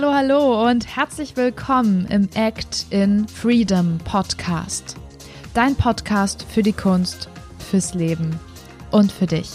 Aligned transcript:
Hallo, 0.00 0.14
hallo 0.14 0.68
und 0.68 0.94
herzlich 0.94 1.36
willkommen 1.36 2.06
im 2.08 2.28
Act 2.34 2.86
in 2.90 3.26
Freedom 3.26 3.98
Podcast. 4.04 4.94
Dein 5.54 5.74
Podcast 5.74 6.46
für 6.48 6.62
die 6.62 6.72
Kunst, 6.72 7.28
fürs 7.58 7.94
Leben 7.94 8.38
und 8.92 9.10
für 9.10 9.26
dich. 9.26 9.50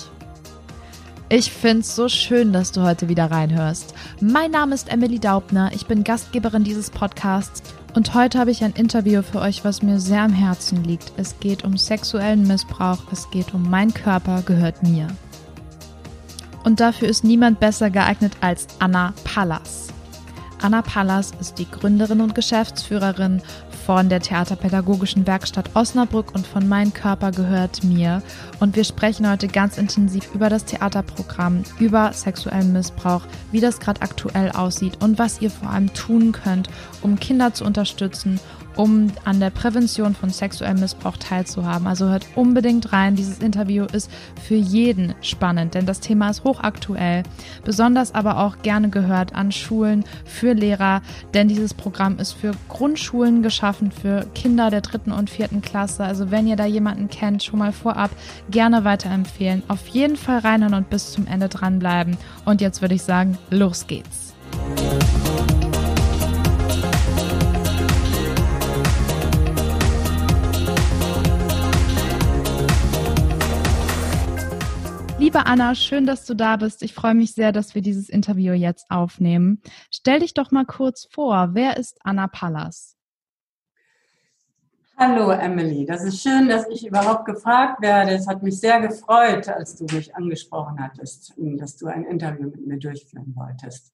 Ich 1.30 1.50
find's 1.50 1.96
so 1.96 2.10
schön, 2.10 2.52
dass 2.52 2.74
du 2.74 2.82
heute 2.82 3.08
wieder 3.08 3.32
reinhörst. 3.32 3.94
Mein 4.20 4.52
Name 4.52 4.76
ist 4.76 4.92
Emily 4.92 5.18
Daubner, 5.18 5.72
ich 5.74 5.86
bin 5.86 6.04
Gastgeberin 6.04 6.66
dieses 6.66 6.90
Podcasts 6.90 7.64
und 7.96 8.14
heute 8.14 8.38
habe 8.38 8.52
ich 8.52 8.66
ein 8.66 8.74
Interview 8.74 9.22
für 9.22 9.40
euch, 9.40 9.64
was 9.64 9.82
mir 9.82 10.02
sehr 10.02 10.24
am 10.24 10.34
Herzen 10.34 10.84
liegt. 10.84 11.14
Es 11.16 11.40
geht 11.40 11.64
um 11.64 11.78
sexuellen 11.78 12.46
Missbrauch, 12.46 13.00
es 13.14 13.32
geht 13.32 13.54
um 13.54 13.70
mein 13.70 13.94
Körper 13.94 14.42
gehört 14.42 14.84
mir. 14.84 15.08
Und 16.66 16.82
dafür 16.82 17.08
ist 17.08 17.24
niemand 17.24 17.62
besser 17.62 17.90
geeignet 17.90 18.34
als 18.42 18.68
Anna 18.80 19.14
Pallas. 19.24 19.93
Anna 20.64 20.82
Pallas 20.82 21.34
ist 21.42 21.60
die 21.60 21.70
Gründerin 21.70 22.22
und 22.22 22.36
Geschäftsführerin 22.36 23.42
von 23.86 24.08
der 24.08 24.22
Theaterpädagogischen 24.22 25.28
Werkstatt 25.28 25.70
Osnabrück 25.74 26.34
und 26.34 26.48
von 26.48 26.70
Mein 26.70 26.94
Körper 26.94 27.32
gehört 27.32 27.84
mir. 27.84 28.24
Und 28.62 28.78
wir 28.78 28.86
sprechen 28.86 29.30
heute 29.30 29.50
ganz 29.50 29.78
intensiv 29.78 30.34
über 30.34 30.48
das 30.48 30.64
Theaterprogramm, 30.64 31.64
über 31.80 32.14
sexuellen 32.14 32.72
Missbrauch, 32.72 33.24
wie 33.52 33.60
das 33.60 33.82
gerade 33.82 34.02
aktuell 34.02 34.52
aussieht 34.52 35.04
und 35.04 35.20
was 35.20 35.42
ihr 35.42 35.52
vor 35.52 35.70
allem 35.70 35.94
tun 35.94 36.32
könnt, 36.32 36.70
um 37.02 37.20
Kinder 37.20 37.54
zu 37.54 37.66
unterstützen 37.66 38.40
um 38.76 39.12
an 39.26 39.40
der 39.40 39.50
Prävention 39.50 40.16
von 40.16 40.30
sexuellem 40.30 40.80
Missbrauch 40.80 41.18
teilzuhaben. 41.18 41.88
Also 41.88 42.08
hört 42.08 42.26
unbedingt 42.36 42.94
rein. 42.94 43.16
Dieses 43.16 43.40
Interview 43.40 43.86
ist 43.86 44.10
für 44.42 44.56
jeden 44.56 45.14
spannend, 45.22 45.74
denn 45.74 45.86
das 45.86 46.00
Thema 46.00 46.30
ist 46.30 46.44
hochaktuell. 46.44 47.24
Besonders 47.64 48.14
aber 48.14 48.40
auch 48.40 48.58
gerne 48.62 48.90
gehört 48.90 49.36
an 49.36 49.52
Schulen, 49.52 50.04
für 50.26 50.54
Lehrer, 50.54 51.02
denn 51.34 51.48
dieses 51.48 51.74
Programm 51.74 52.18
ist 52.18 52.34
für 52.34 52.52
Grundschulen 52.70 53.44
geschaffen, 53.44 53.92
für 53.92 54.26
Kinder 54.34 54.70
der 54.70 54.82
dritten 54.82 55.12
und 55.12 55.30
vierten 55.30 55.62
Klasse. 55.62 56.04
Also 56.04 56.32
wenn 56.32 56.48
ihr 56.48 56.56
da 56.56 56.66
jemanden 56.66 57.10
kennt, 57.10 57.44
schon 57.44 57.60
mal 57.60 57.72
vorab 57.72 58.12
gerne 58.50 58.84
weiterempfehlen. 58.84 59.64
Auf 59.68 59.88
jeden 59.88 60.16
Fall 60.16 60.40
reinhören 60.40 60.74
und 60.74 60.90
bis 60.90 61.12
zum 61.12 61.28
Ende 61.28 61.50
dranbleiben. 61.50 62.18
Und 62.46 62.62
jetzt 62.62 62.82
würde 62.82 62.96
ich 62.96 63.04
sagen, 63.04 63.38
los 63.50 63.88
geht's. 63.88 64.34
Liebe 75.34 75.48
Anna, 75.48 75.74
schön, 75.74 76.06
dass 76.06 76.28
du 76.28 76.36
da 76.36 76.58
bist. 76.58 76.84
Ich 76.84 76.94
freue 76.94 77.16
mich 77.16 77.34
sehr, 77.34 77.52
dass 77.52 77.74
wir 77.74 77.82
dieses 77.82 78.08
Interview 78.08 78.54
jetzt 78.54 78.86
aufnehmen. 78.92 79.64
Stell 79.90 80.20
dich 80.20 80.36
doch 80.36 80.52
mal 80.52 80.64
kurz 80.64 81.08
vor. 81.10 81.50
Wer 81.54 81.78
ist 81.78 81.98
Anna 82.04 82.28
Pallas? 82.28 82.96
Hallo 84.96 85.32
Emily, 85.32 85.88
das 85.88 86.04
ist 86.04 86.22
schön, 86.22 86.48
dass 86.48 86.68
ich 86.68 86.86
überhaupt 86.86 87.26
gefragt 87.26 87.82
werde. 87.82 88.12
Es 88.12 88.28
hat 88.28 88.44
mich 88.44 88.60
sehr 88.60 88.80
gefreut, 88.80 89.50
als 89.50 89.76
du 89.76 89.86
mich 89.86 90.16
angesprochen 90.16 90.80
hattest, 90.80 91.34
dass 91.36 91.78
du 91.78 91.88
ein 91.88 92.06
Interview 92.06 92.50
mit 92.50 92.68
mir 92.68 92.78
durchführen 92.78 93.34
wolltest. 93.36 93.92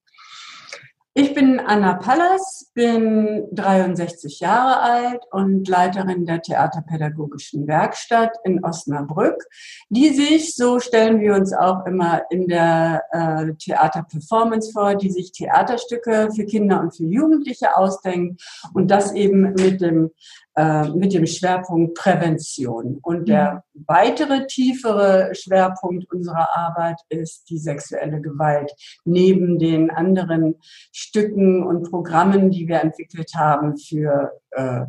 Ich 1.12 1.34
bin 1.34 1.58
Anna 1.58 1.94
Pallas, 1.94 2.70
bin 2.72 3.48
63 3.50 4.38
Jahre 4.38 4.80
alt 4.80 5.20
und 5.32 5.66
Leiterin 5.66 6.24
der 6.24 6.40
Theaterpädagogischen 6.40 7.66
Werkstatt 7.66 8.36
in 8.44 8.64
Osnabrück, 8.64 9.44
die 9.88 10.10
sich, 10.10 10.54
so 10.54 10.78
stellen 10.78 11.18
wir 11.18 11.34
uns 11.34 11.52
auch 11.52 11.84
immer 11.84 12.22
in 12.30 12.46
der 12.46 13.02
äh, 13.10 13.52
Theaterperformance 13.54 14.70
vor, 14.70 14.94
die 14.94 15.10
sich 15.10 15.32
Theaterstücke 15.32 16.28
für 16.32 16.44
Kinder 16.44 16.80
und 16.80 16.96
für 16.96 17.06
Jugendliche 17.06 17.76
ausdenkt 17.76 18.40
und 18.72 18.88
das 18.88 19.12
eben 19.12 19.54
mit 19.54 19.80
dem 19.80 20.12
äh, 20.56 20.88
mit 20.90 21.12
dem 21.12 21.26
Schwerpunkt 21.26 21.94
Prävention. 21.94 22.98
Und 23.02 23.28
der 23.28 23.62
mhm. 23.72 23.84
weitere 23.86 24.46
tiefere 24.46 25.30
Schwerpunkt 25.34 26.10
unserer 26.12 26.56
Arbeit 26.56 26.96
ist 27.08 27.48
die 27.50 27.58
sexuelle 27.58 28.20
Gewalt. 28.20 28.72
Neben 29.04 29.58
den 29.58 29.90
anderen 29.90 30.56
Stücken 30.92 31.62
und 31.62 31.90
Programmen, 31.90 32.50
die 32.50 32.66
wir 32.66 32.80
entwickelt 32.80 33.32
haben 33.34 33.76
für 33.76 34.32
äh, 34.50 34.86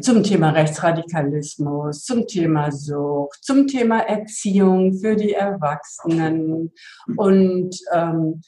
zum 0.00 0.22
Thema 0.22 0.50
Rechtsradikalismus, 0.50 2.04
zum 2.04 2.26
Thema 2.26 2.72
Sucht, 2.72 3.44
zum 3.44 3.66
Thema 3.68 4.00
Erziehung 4.00 4.92
für 4.94 5.14
die 5.14 5.34
Erwachsenen 5.34 6.72
und 7.16 7.76
ähm, 7.92 8.42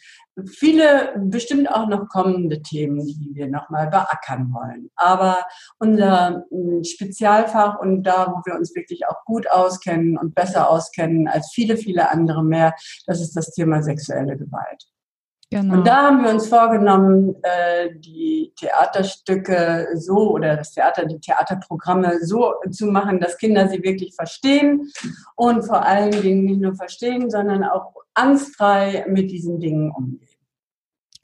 viele 0.45 1.15
bestimmt 1.19 1.71
auch 1.71 1.87
noch 1.87 2.09
kommende 2.09 2.61
Themen, 2.63 3.07
die 3.07 3.31
wir 3.35 3.49
nochmal 3.49 3.89
beackern 3.89 4.53
wollen. 4.53 4.91
Aber 4.97 5.47
unser 5.79 6.45
hm, 6.51 6.83
Spezialfach 6.83 7.79
und 7.79 8.03
da, 8.03 8.27
wo 8.33 8.43
wir 8.45 8.59
uns 8.59 8.75
wirklich 8.75 9.07
auch 9.07 9.25
gut 9.25 9.49
auskennen 9.49 10.19
und 10.19 10.35
besser 10.35 10.69
auskennen 10.69 11.29
als 11.29 11.53
viele, 11.55 11.77
viele 11.77 12.11
andere 12.11 12.43
mehr, 12.43 12.75
das 13.07 13.21
ist 13.21 13.37
das 13.37 13.53
Thema 13.53 13.83
sexuelle 13.83 14.37
Gewalt. 14.37 14.85
Genau. 15.51 15.75
Und 15.75 15.87
da 15.87 16.09
haben 16.09 16.25
wir 16.25 16.31
uns 16.31 16.49
vorgenommen, 16.49 17.37
äh, 17.43 17.91
die 17.99 18.53
Theaterstücke 18.57 19.89
so 19.95 20.33
oder 20.33 20.57
das 20.57 20.73
Theater, 20.73 21.07
die 21.07 21.21
Theaterprogramme 21.21 22.19
so 22.21 22.55
zu 22.73 22.87
machen, 22.87 23.21
dass 23.21 23.39
Kinder 23.39 23.69
sie 23.69 23.83
wirklich 23.85 24.15
verstehen 24.17 24.91
und 25.37 25.63
vor 25.63 25.85
allen 25.85 26.11
Dingen 26.11 26.45
nicht 26.45 26.61
nur 26.61 26.75
verstehen, 26.75 27.31
sondern 27.31 27.63
auch 27.63 27.95
angstfrei 28.15 29.05
mit 29.09 29.31
diesen 29.31 29.61
Dingen 29.61 29.93
umgehen. 29.93 30.26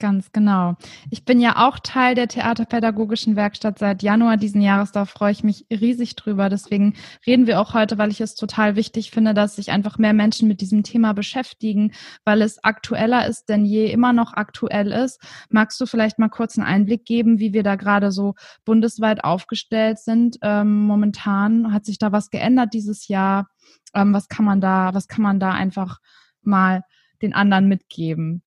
Ganz 0.03 0.33
genau. 0.33 0.75
Ich 1.11 1.23
bin 1.23 1.39
ja 1.39 1.65
auch 1.65 1.79
Teil 1.79 2.13
der 2.13 2.27
Theaterpädagogischen 2.27 3.37
Werkstatt 3.37 3.79
seit 3.79 4.03
Januar 4.03 4.35
diesen 4.35 4.59
Jahres. 4.59 4.91
Da 4.91 5.05
freue 5.05 5.31
ich 5.31 5.45
mich 5.45 5.65
riesig 5.71 6.17
drüber. 6.17 6.49
Deswegen 6.49 6.95
reden 7.25 7.47
wir 7.47 7.61
auch 7.61 7.73
heute, 7.73 7.97
weil 7.97 8.11
ich 8.11 8.19
es 8.19 8.35
total 8.35 8.75
wichtig 8.75 9.11
finde, 9.11 9.33
dass 9.33 9.55
sich 9.55 9.71
einfach 9.71 9.97
mehr 9.97 10.11
Menschen 10.11 10.49
mit 10.49 10.59
diesem 10.59 10.83
Thema 10.83 11.13
beschäftigen, 11.13 11.93
weil 12.25 12.41
es 12.41 12.61
aktueller 12.65 13.25
ist 13.27 13.47
denn 13.47 13.63
je, 13.63 13.89
immer 13.93 14.11
noch 14.11 14.33
aktuell 14.33 14.91
ist. 14.91 15.21
Magst 15.49 15.79
du 15.79 15.85
vielleicht 15.85 16.19
mal 16.19 16.27
kurz 16.27 16.57
einen 16.57 16.67
Einblick 16.67 17.05
geben, 17.05 17.39
wie 17.39 17.53
wir 17.53 17.63
da 17.63 17.77
gerade 17.77 18.11
so 18.11 18.33
bundesweit 18.65 19.23
aufgestellt 19.23 19.99
sind? 19.99 20.35
Ähm, 20.41 20.81
momentan 20.81 21.71
hat 21.71 21.85
sich 21.85 21.97
da 21.97 22.11
was 22.11 22.29
geändert 22.29 22.73
dieses 22.73 23.07
Jahr. 23.07 23.47
Ähm, 23.93 24.13
was 24.13 24.27
kann 24.27 24.43
man 24.43 24.59
da, 24.59 24.93
was 24.93 25.07
kann 25.07 25.23
man 25.23 25.39
da 25.39 25.51
einfach 25.51 25.99
mal 26.41 26.81
den 27.21 27.33
anderen 27.33 27.69
mitgeben? 27.69 28.43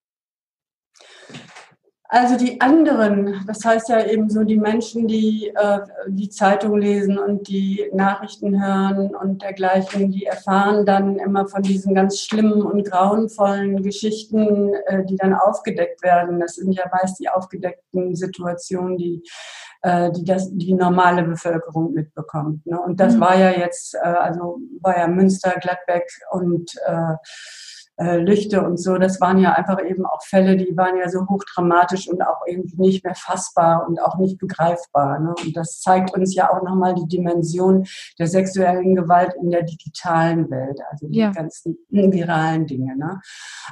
Also 2.09 2.37
die 2.37 2.61
anderen, 2.61 3.43
das 3.47 3.65
heißt 3.65 3.89
ja 3.89 4.05
eben 4.05 4.29
so 4.29 4.45
die 4.45 4.57
Menschen, 4.57 5.07
die 5.09 5.51
äh, 5.53 5.79
die 6.07 6.29
Zeitung 6.29 6.79
lesen 6.79 7.17
und 7.19 7.49
die 7.49 7.89
Nachrichten 7.91 8.63
hören 8.63 9.13
und 9.13 9.41
dergleichen, 9.41 10.09
die 10.11 10.25
erfahren 10.25 10.85
dann 10.85 11.17
immer 11.17 11.47
von 11.47 11.63
diesen 11.63 11.93
ganz 11.93 12.21
schlimmen 12.21 12.61
und 12.61 12.89
grauenvollen 12.89 13.83
Geschichten, 13.83 14.73
äh, 14.85 15.03
die 15.03 15.17
dann 15.17 15.33
aufgedeckt 15.33 16.01
werden. 16.01 16.39
Das 16.39 16.55
sind 16.55 16.71
ja 16.71 16.85
meist 16.89 17.19
die 17.19 17.27
aufgedeckten 17.27 18.15
Situationen, 18.15 18.95
die 18.95 19.21
äh, 19.81 20.09
die 20.11 20.23
das 20.23 20.49
die 20.51 20.73
normale 20.73 21.23
Bevölkerung 21.23 21.93
mitbekommt. 21.93 22.65
Ne? 22.65 22.79
Und 22.79 23.01
das 23.01 23.15
mhm. 23.15 23.19
war 23.19 23.37
ja 23.37 23.51
jetzt, 23.51 23.95
äh, 23.95 23.99
also 23.99 24.59
war 24.81 24.97
ja 24.97 25.07
Münster, 25.07 25.55
Gladbeck 25.59 26.09
und 26.31 26.71
äh, 26.85 27.15
äh, 27.97 28.17
Lüchte 28.17 28.61
und 28.63 28.77
so, 28.77 28.97
das 28.97 29.19
waren 29.21 29.39
ja 29.39 29.53
einfach 29.53 29.83
eben 29.83 30.05
auch 30.05 30.21
Fälle, 30.23 30.55
die 30.55 30.77
waren 30.77 30.97
ja 30.97 31.09
so 31.09 31.27
hochdramatisch 31.27 32.07
und 32.07 32.21
auch 32.21 32.41
irgendwie 32.45 32.79
nicht 32.79 33.03
mehr 33.03 33.15
fassbar 33.15 33.87
und 33.87 33.99
auch 33.99 34.17
nicht 34.17 34.37
begreifbar. 34.37 35.19
Ne? 35.19 35.33
Und 35.43 35.57
das 35.57 35.81
zeigt 35.81 36.13
uns 36.13 36.35
ja 36.35 36.51
auch 36.51 36.63
nochmal 36.63 36.93
die 36.93 37.07
Dimension 37.07 37.87
der 38.19 38.27
sexuellen 38.27 38.95
Gewalt 38.95 39.33
in 39.41 39.49
der 39.49 39.63
digitalen 39.63 40.49
Welt, 40.51 40.79
also 40.91 41.07
die 41.07 41.19
ja. 41.19 41.31
ganzen 41.31 41.77
viralen 41.89 42.67
Dinge. 42.67 42.95
Ne? 42.95 43.19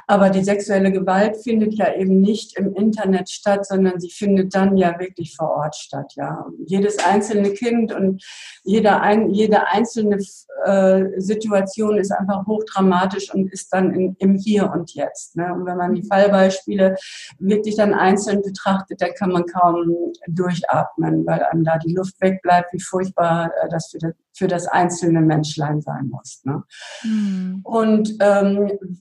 Aber 0.08 0.30
die 0.30 0.42
sexuelle 0.42 0.90
Gewalt 0.90 1.36
findet 1.36 1.74
ja 1.74 1.94
eben 1.94 2.20
nicht 2.20 2.58
im 2.58 2.74
Internet 2.74 3.30
statt, 3.30 3.64
sondern 3.64 4.00
sie 4.00 4.10
findet 4.10 4.54
dann 4.54 4.76
ja 4.76 4.98
wirklich 4.98 5.36
vor 5.36 5.50
Ort 5.50 5.76
statt. 5.76 6.12
Ja, 6.16 6.46
und 6.46 6.68
jedes 6.68 6.98
einzelne 6.98 7.50
Kind 7.50 7.92
und 7.92 8.24
jeder 8.64 9.00
ein, 9.02 9.30
jede 9.30 9.68
einzelne 9.68 10.18
äh, 10.64 11.04
Situation 11.18 11.96
ist 11.96 12.10
einfach 12.10 12.46
hochdramatisch 12.46 13.32
und 13.32 13.52
ist 13.52 13.72
dann 13.72 13.92
in, 13.92 14.15
im 14.18 14.36
Hier 14.36 14.70
und 14.70 14.94
Jetzt. 14.94 15.36
Ne? 15.36 15.52
Und 15.52 15.66
wenn 15.66 15.76
man 15.76 15.94
die 15.94 16.02
mhm. 16.02 16.08
Fallbeispiele 16.08 16.96
wirklich 17.38 17.76
dann 17.76 17.94
einzeln 17.94 18.42
betrachtet, 18.42 19.00
dann 19.00 19.14
kann 19.14 19.30
man 19.30 19.46
kaum 19.46 20.12
durchatmen, 20.28 21.26
weil 21.26 21.42
einem 21.42 21.64
da 21.64 21.78
die 21.78 21.94
Luft 21.94 22.20
wegbleibt, 22.20 22.72
wie 22.72 22.80
furchtbar 22.80 23.52
äh, 23.62 23.68
das 23.68 23.88
für 23.90 23.98
das, 23.98 24.14
für 24.34 24.48
das 24.48 24.66
einzelne 24.66 25.20
Menschlein 25.20 25.80
sein 25.80 26.08
muss. 26.08 26.42
Ne? 26.44 26.62
Mhm. 27.02 27.60
Und 27.64 28.16
ähm, 28.20 29.00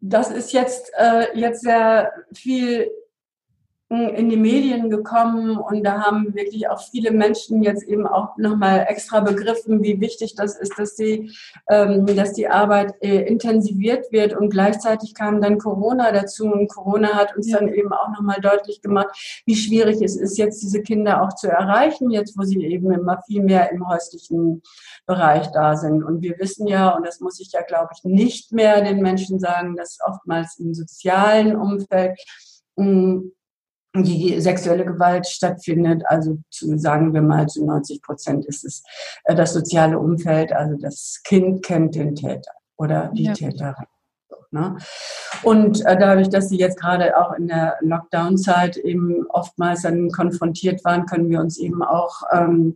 das 0.00 0.30
ist 0.30 0.52
jetzt, 0.52 0.92
äh, 0.96 1.36
jetzt 1.38 1.62
sehr 1.62 2.12
viel 2.32 2.88
in 3.88 4.28
die 4.28 4.36
Medien 4.36 4.90
gekommen 4.90 5.56
und 5.56 5.84
da 5.84 6.00
haben 6.00 6.34
wirklich 6.34 6.68
auch 6.68 6.80
viele 6.80 7.12
Menschen 7.12 7.62
jetzt 7.62 7.84
eben 7.84 8.04
auch 8.04 8.36
nochmal 8.36 8.84
extra 8.88 9.20
begriffen, 9.20 9.80
wie 9.80 10.00
wichtig 10.00 10.34
das 10.34 10.58
ist, 10.58 10.76
dass 10.76 10.96
die, 10.96 11.32
ähm, 11.70 12.04
dass 12.04 12.32
die 12.32 12.48
Arbeit 12.48 12.94
äh, 13.00 13.22
intensiviert 13.22 14.10
wird 14.10 14.34
und 14.34 14.50
gleichzeitig 14.50 15.14
kam 15.14 15.40
dann 15.40 15.58
Corona 15.58 16.10
dazu 16.10 16.46
und 16.46 16.68
Corona 16.68 17.14
hat 17.14 17.36
uns 17.36 17.48
ja. 17.48 17.58
dann 17.58 17.72
eben 17.72 17.92
auch 17.92 18.08
nochmal 18.08 18.40
deutlich 18.40 18.82
gemacht, 18.82 19.42
wie 19.46 19.54
schwierig 19.54 20.02
es 20.02 20.16
ist, 20.16 20.36
jetzt 20.36 20.62
diese 20.62 20.82
Kinder 20.82 21.22
auch 21.22 21.36
zu 21.36 21.48
erreichen, 21.48 22.10
jetzt 22.10 22.36
wo 22.36 22.42
sie 22.42 22.64
eben 22.64 22.90
immer 22.90 23.22
viel 23.24 23.44
mehr 23.44 23.70
im 23.70 23.88
häuslichen 23.88 24.62
Bereich 25.06 25.46
da 25.52 25.76
sind. 25.76 26.02
Und 26.02 26.22
wir 26.22 26.36
wissen 26.40 26.66
ja, 26.66 26.88
und 26.90 27.06
das 27.06 27.20
muss 27.20 27.38
ich 27.38 27.52
ja, 27.52 27.62
glaube 27.62 27.90
ich, 27.94 28.02
nicht 28.02 28.50
mehr 28.50 28.80
den 28.80 29.00
Menschen 29.00 29.38
sagen, 29.38 29.76
dass 29.76 29.98
oftmals 30.04 30.58
im 30.58 30.74
sozialen 30.74 31.54
Umfeld 31.54 32.18
hm, 32.76 33.32
die 34.02 34.40
sexuelle 34.40 34.84
Gewalt 34.84 35.26
stattfindet. 35.26 36.02
Also 36.06 36.38
zu, 36.50 36.78
sagen 36.78 37.14
wir 37.14 37.22
mal 37.22 37.46
zu 37.46 37.64
90 37.64 38.02
Prozent 38.02 38.46
ist 38.46 38.64
es 38.64 38.82
äh, 39.24 39.34
das 39.34 39.52
soziale 39.52 39.98
Umfeld, 39.98 40.52
also 40.52 40.76
das 40.78 41.20
Kind 41.24 41.64
kennt 41.64 41.94
den 41.94 42.14
Täter 42.14 42.52
oder 42.76 43.10
die 43.14 43.24
ja. 43.24 43.32
Täterin. 43.32 43.86
Ne? 44.50 44.76
Und 45.42 45.84
äh, 45.84 45.98
dadurch, 45.98 46.28
dass 46.28 46.48
sie 46.48 46.56
jetzt 46.56 46.80
gerade 46.80 47.16
auch 47.18 47.32
in 47.32 47.48
der 47.48 47.76
Lockdown-Zeit 47.80 48.76
eben 48.76 49.26
oftmals 49.28 49.82
dann 49.82 50.10
konfrontiert 50.10 50.84
waren, 50.84 51.06
können 51.06 51.28
wir 51.28 51.40
uns 51.40 51.58
eben 51.58 51.82
auch 51.82 52.22
ähm, 52.32 52.74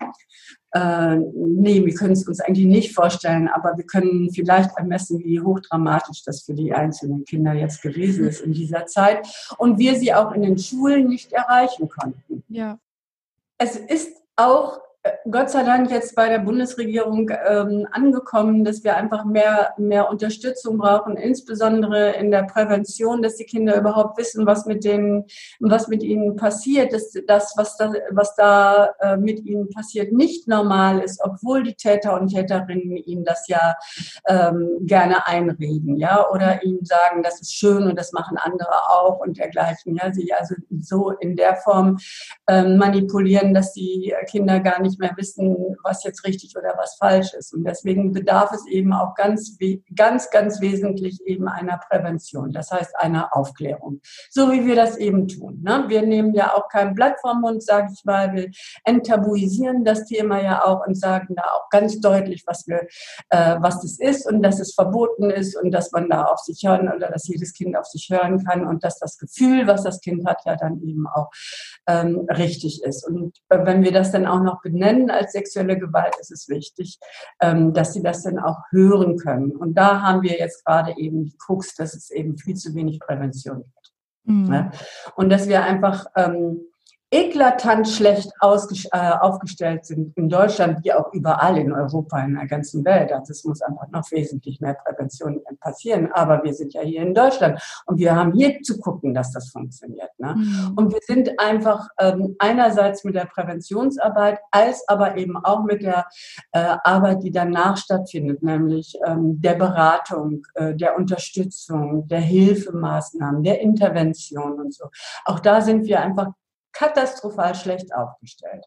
äh, 0.72 1.16
nee, 1.16 1.84
wir 1.84 1.94
können 1.94 2.12
es 2.12 2.26
uns 2.26 2.40
eigentlich 2.40 2.66
nicht 2.66 2.94
vorstellen, 2.94 3.48
aber 3.48 3.76
wir 3.76 3.84
können 3.84 4.30
vielleicht 4.32 4.76
ermessen, 4.76 5.18
wie 5.24 5.40
hochdramatisch 5.40 6.22
das 6.24 6.42
für 6.42 6.54
die 6.54 6.72
einzelnen 6.72 7.24
Kinder 7.24 7.52
jetzt 7.52 7.82
gewesen 7.82 8.28
ist 8.28 8.40
in 8.40 8.52
dieser 8.52 8.86
Zeit 8.86 9.26
und 9.58 9.78
wir 9.78 9.96
sie 9.96 10.14
auch 10.14 10.32
in 10.32 10.42
den 10.42 10.58
Schulen 10.58 11.08
nicht 11.08 11.32
erreichen 11.32 11.88
konnten. 11.88 12.44
Ja. 12.48 12.78
Es 13.58 13.76
ist 13.76 14.16
auch 14.36 14.80
Gott 15.30 15.48
sei 15.48 15.62
Dank 15.62 15.90
jetzt 15.90 16.14
bei 16.14 16.28
der 16.28 16.40
Bundesregierung 16.40 17.30
ähm, 17.48 17.86
angekommen, 17.90 18.64
dass 18.64 18.84
wir 18.84 18.96
einfach 18.96 19.24
mehr, 19.24 19.72
mehr 19.78 20.10
Unterstützung 20.10 20.76
brauchen, 20.76 21.16
insbesondere 21.16 22.10
in 22.16 22.30
der 22.30 22.42
Prävention, 22.42 23.22
dass 23.22 23.36
die 23.36 23.44
Kinder 23.44 23.78
überhaupt 23.78 24.18
wissen, 24.18 24.44
was 24.44 24.66
mit 24.66 24.84
denen, 24.84 25.24
was 25.58 25.88
mit 25.88 26.02
ihnen 26.02 26.36
passiert, 26.36 26.92
dass 26.92 27.12
das, 27.26 27.54
was 27.56 27.78
da, 27.78 27.92
was 28.10 28.34
da 28.34 28.90
äh, 29.00 29.16
mit 29.16 29.40
ihnen 29.46 29.70
passiert, 29.70 30.12
nicht 30.12 30.46
normal 30.48 31.00
ist, 31.00 31.20
obwohl 31.24 31.62
die 31.62 31.74
Täter 31.74 32.20
und 32.20 32.28
Täterinnen 32.28 32.98
ihnen 32.98 33.24
das 33.24 33.48
ja 33.48 33.76
ähm, 34.28 34.80
gerne 34.82 35.26
einreden, 35.26 35.96
ja, 35.96 36.28
oder 36.28 36.62
ihnen 36.62 36.84
sagen, 36.84 37.22
das 37.22 37.40
ist 37.40 37.54
schön 37.54 37.84
und 37.84 37.98
das 37.98 38.12
machen 38.12 38.36
andere 38.36 38.90
auch 38.90 39.20
und 39.20 39.38
dergleichen, 39.38 39.96
ja, 39.96 40.12
sie 40.12 40.30
also 40.34 40.56
so 40.78 41.10
in 41.10 41.36
der 41.36 41.56
Form 41.56 41.96
ähm, 42.48 42.76
manipulieren, 42.76 43.54
dass 43.54 43.72
die 43.72 44.14
Kinder 44.28 44.60
gar 44.60 44.82
nicht 44.82 44.89
nicht 44.90 45.00
mehr 45.00 45.14
wissen, 45.16 45.76
was 45.82 46.04
jetzt 46.04 46.24
richtig 46.26 46.56
oder 46.56 46.74
was 46.76 46.96
falsch 46.96 47.32
ist. 47.34 47.54
Und 47.54 47.64
deswegen 47.64 48.12
bedarf 48.12 48.52
es 48.52 48.66
eben 48.66 48.92
auch 48.92 49.14
ganz, 49.14 49.56
ganz, 49.94 50.30
ganz 50.30 50.60
wesentlich 50.60 51.20
eben 51.24 51.48
einer 51.48 51.78
Prävention, 51.78 52.52
das 52.52 52.70
heißt 52.70 52.96
einer 52.98 53.36
Aufklärung, 53.36 54.00
so 54.30 54.50
wie 54.52 54.66
wir 54.66 54.76
das 54.76 54.96
eben 54.96 55.28
tun. 55.28 55.60
Ne? 55.62 55.84
Wir 55.88 56.02
nehmen 56.02 56.34
ja 56.34 56.54
auch 56.54 56.68
kein 56.68 56.94
Blatt 56.94 57.16
vom 57.20 57.40
Mund, 57.40 57.62
sage 57.62 57.90
ich 57.94 58.04
mal, 58.04 58.32
wir 58.34 58.50
enttabuisieren 58.84 59.84
das 59.84 60.04
Thema 60.04 60.42
ja 60.42 60.64
auch 60.64 60.86
und 60.86 60.98
sagen 60.98 61.34
da 61.36 61.42
auch 61.42 61.68
ganz 61.70 62.00
deutlich, 62.00 62.44
was 62.46 62.66
wir, 62.66 62.86
äh, 63.30 63.56
was 63.60 63.80
das 63.80 63.98
ist 63.98 64.26
und 64.26 64.42
dass 64.42 64.60
es 64.60 64.74
verboten 64.74 65.30
ist 65.30 65.56
und 65.56 65.70
dass 65.70 65.92
man 65.92 66.08
da 66.08 66.24
auf 66.24 66.40
sich 66.40 66.62
hören 66.64 66.92
oder 66.92 67.10
dass 67.10 67.28
jedes 67.28 67.52
Kind 67.52 67.76
auf 67.76 67.86
sich 67.86 68.08
hören 68.10 68.44
kann 68.44 68.66
und 68.66 68.84
dass 68.84 68.98
das 68.98 69.18
Gefühl, 69.18 69.66
was 69.66 69.82
das 69.82 70.00
Kind 70.00 70.26
hat, 70.26 70.42
ja 70.44 70.56
dann 70.56 70.80
eben 70.82 71.06
auch 71.06 71.30
ähm, 71.86 72.26
richtig 72.30 72.82
ist. 72.82 73.06
Und 73.06 73.36
äh, 73.48 73.58
wenn 73.64 73.82
wir 73.82 73.92
das 73.92 74.12
dann 74.12 74.26
auch 74.26 74.40
noch 74.40 74.62
benennen, 74.62 74.79
nennen 74.80 75.10
als 75.10 75.32
sexuelle 75.32 75.78
Gewalt, 75.78 76.16
ist 76.20 76.32
es 76.32 76.48
wichtig, 76.48 76.98
ähm, 77.40 77.72
dass 77.72 77.92
sie 77.92 78.02
das 78.02 78.24
dann 78.24 78.38
auch 78.38 78.58
hören 78.70 79.16
können. 79.16 79.52
Und 79.52 79.74
da 79.74 80.02
haben 80.02 80.22
wir 80.22 80.38
jetzt 80.38 80.64
gerade 80.64 80.94
eben 80.96 81.24
die 81.24 81.36
Krux, 81.38 81.74
dass 81.76 81.94
es 81.94 82.10
eben 82.10 82.36
viel 82.36 82.56
zu 82.56 82.74
wenig 82.74 82.98
Prävention 82.98 83.62
gibt. 83.62 83.92
Mhm. 84.24 84.70
Und 85.14 85.30
dass 85.30 85.48
wir 85.48 85.62
einfach 85.62 86.06
ähm, 86.16 86.60
eklatant 87.12 87.88
schlecht 87.88 88.30
äh, 88.40 89.10
aufgestellt 89.20 89.84
sind 89.84 90.16
in 90.16 90.28
Deutschland, 90.28 90.84
wie 90.84 90.92
auch 90.92 91.12
überall 91.12 91.58
in 91.58 91.72
Europa, 91.72 92.20
in 92.20 92.36
der 92.36 92.46
ganzen 92.46 92.84
Welt. 92.84 93.12
Also 93.12 93.32
es 93.32 93.44
muss 93.44 93.60
einfach 93.62 93.88
noch 93.90 94.08
wesentlich 94.12 94.60
mehr 94.60 94.74
Prävention 94.74 95.40
passieren. 95.58 96.10
Aber 96.12 96.42
wir 96.44 96.54
sind 96.54 96.72
ja 96.72 96.82
hier 96.82 97.02
in 97.02 97.12
Deutschland 97.12 97.60
und 97.86 97.98
wir 97.98 98.14
haben 98.14 98.32
hier 98.32 98.62
zu 98.62 98.78
gucken, 98.78 99.12
dass 99.12 99.32
das 99.32 99.50
funktioniert. 99.50 100.10
Ne? 100.18 100.36
Mhm. 100.36 100.72
Und 100.76 100.92
wir 100.92 101.00
sind 101.04 101.38
einfach 101.40 101.88
ähm, 101.98 102.36
einerseits 102.38 103.02
mit 103.02 103.16
der 103.16 103.26
Präventionsarbeit, 103.26 104.38
als 104.52 104.86
aber 104.88 105.16
eben 105.16 105.36
auch 105.36 105.64
mit 105.64 105.82
der 105.82 106.06
äh, 106.52 106.76
Arbeit, 106.84 107.24
die 107.24 107.32
danach 107.32 107.76
stattfindet, 107.76 108.42
nämlich 108.42 108.96
ähm, 109.04 109.40
der 109.40 109.54
Beratung, 109.54 110.46
äh, 110.54 110.74
der 110.76 110.96
Unterstützung, 110.96 112.06
der 112.06 112.20
Hilfemaßnahmen, 112.20 113.42
der 113.42 113.60
Intervention 113.60 114.60
und 114.60 114.72
so. 114.72 114.84
Auch 115.24 115.40
da 115.40 115.60
sind 115.60 115.86
wir 115.86 116.00
einfach 116.00 116.28
katastrophal 116.80 117.54
schlecht 117.54 117.94
aufgestellt. 117.94 118.64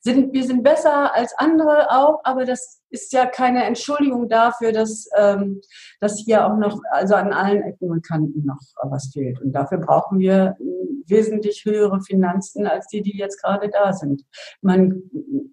Sind, 0.00 0.32
wir 0.32 0.44
sind 0.44 0.62
besser 0.62 1.12
als 1.14 1.34
andere 1.36 1.90
auch, 1.90 2.20
aber 2.22 2.44
das 2.44 2.80
ist 2.90 3.12
ja 3.12 3.26
keine 3.26 3.64
Entschuldigung 3.64 4.28
dafür, 4.28 4.72
dass, 4.72 5.08
ähm, 5.16 5.60
dass 6.00 6.18
hier 6.18 6.46
auch 6.46 6.56
noch, 6.56 6.80
also 6.90 7.14
an 7.14 7.32
allen 7.32 7.62
Ecken 7.62 7.90
und 7.90 8.06
Kanten 8.06 8.44
noch 8.44 8.60
was 8.82 9.10
fehlt. 9.12 9.40
Und 9.40 9.52
dafür 9.52 9.78
brauchen 9.78 10.18
wir 10.18 10.56
wesentlich 11.08 11.64
höhere 11.64 12.00
Finanzen 12.00 12.66
als 12.66 12.86
die, 12.88 13.02
die 13.02 13.16
jetzt 13.16 13.42
gerade 13.42 13.68
da 13.68 13.92
sind. 13.92 14.22
Man, 14.60 15.02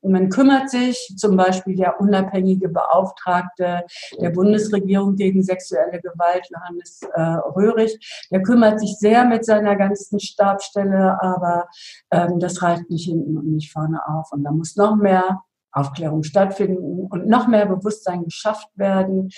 man 0.01 0.29
kümmert 0.29 0.69
sich, 0.69 1.13
zum 1.17 1.37
Beispiel 1.37 1.75
der 1.75 1.99
unabhängige 1.99 2.69
Beauftragte 2.69 3.83
der 4.19 4.29
Bundesregierung 4.31 5.15
gegen 5.15 5.43
sexuelle 5.43 6.01
Gewalt, 6.01 6.47
Johannes 6.49 7.01
äh, 7.13 7.21
Röhrig, 7.21 8.25
der 8.31 8.41
kümmert 8.41 8.79
sich 8.79 8.97
sehr 8.97 9.25
mit 9.25 9.45
seiner 9.45 9.75
ganzen 9.75 10.19
Stabstelle, 10.19 11.21
aber 11.21 11.67
ähm, 12.11 12.39
das 12.39 12.61
reicht 12.61 12.89
nicht 12.89 13.05
hinten 13.05 13.37
und 13.37 13.53
nicht 13.53 13.71
vorne 13.71 14.01
auf. 14.07 14.31
Und 14.31 14.43
da 14.43 14.51
muss 14.51 14.75
noch 14.75 14.95
mehr 14.95 15.41
Aufklärung 15.73 16.23
stattfinden 16.23 17.07
und 17.09 17.27
noch 17.27 17.47
mehr 17.47 17.65
Bewusstsein 17.65 18.23
geschafft 18.23 18.69
werden 18.75 19.29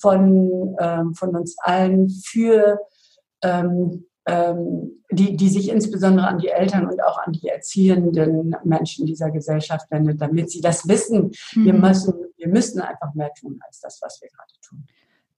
von, 0.00 0.76
ähm, 0.78 1.14
von 1.14 1.34
uns 1.34 1.56
allen 1.62 2.10
für 2.10 2.78
ähm, 3.42 4.06
ähm, 4.26 5.02
die, 5.10 5.36
die 5.36 5.48
sich 5.48 5.68
insbesondere 5.68 6.26
an 6.28 6.38
die 6.38 6.48
Eltern 6.48 6.86
und 6.86 7.02
auch 7.02 7.18
an 7.18 7.32
die 7.32 7.48
erziehenden 7.48 8.54
Menschen 8.64 9.04
dieser 9.06 9.30
Gesellschaft 9.30 9.90
wendet, 9.90 10.20
damit 10.20 10.50
sie 10.50 10.60
das 10.60 10.86
wissen. 10.86 11.32
Mhm. 11.54 11.64
Wir, 11.64 11.74
müssen, 11.74 12.14
wir 12.36 12.48
müssen 12.48 12.80
einfach 12.80 13.14
mehr 13.14 13.32
tun 13.38 13.58
als 13.66 13.80
das, 13.80 13.98
was 14.00 14.20
wir 14.22 14.28
gerade 14.28 14.52
tun. 14.66 14.86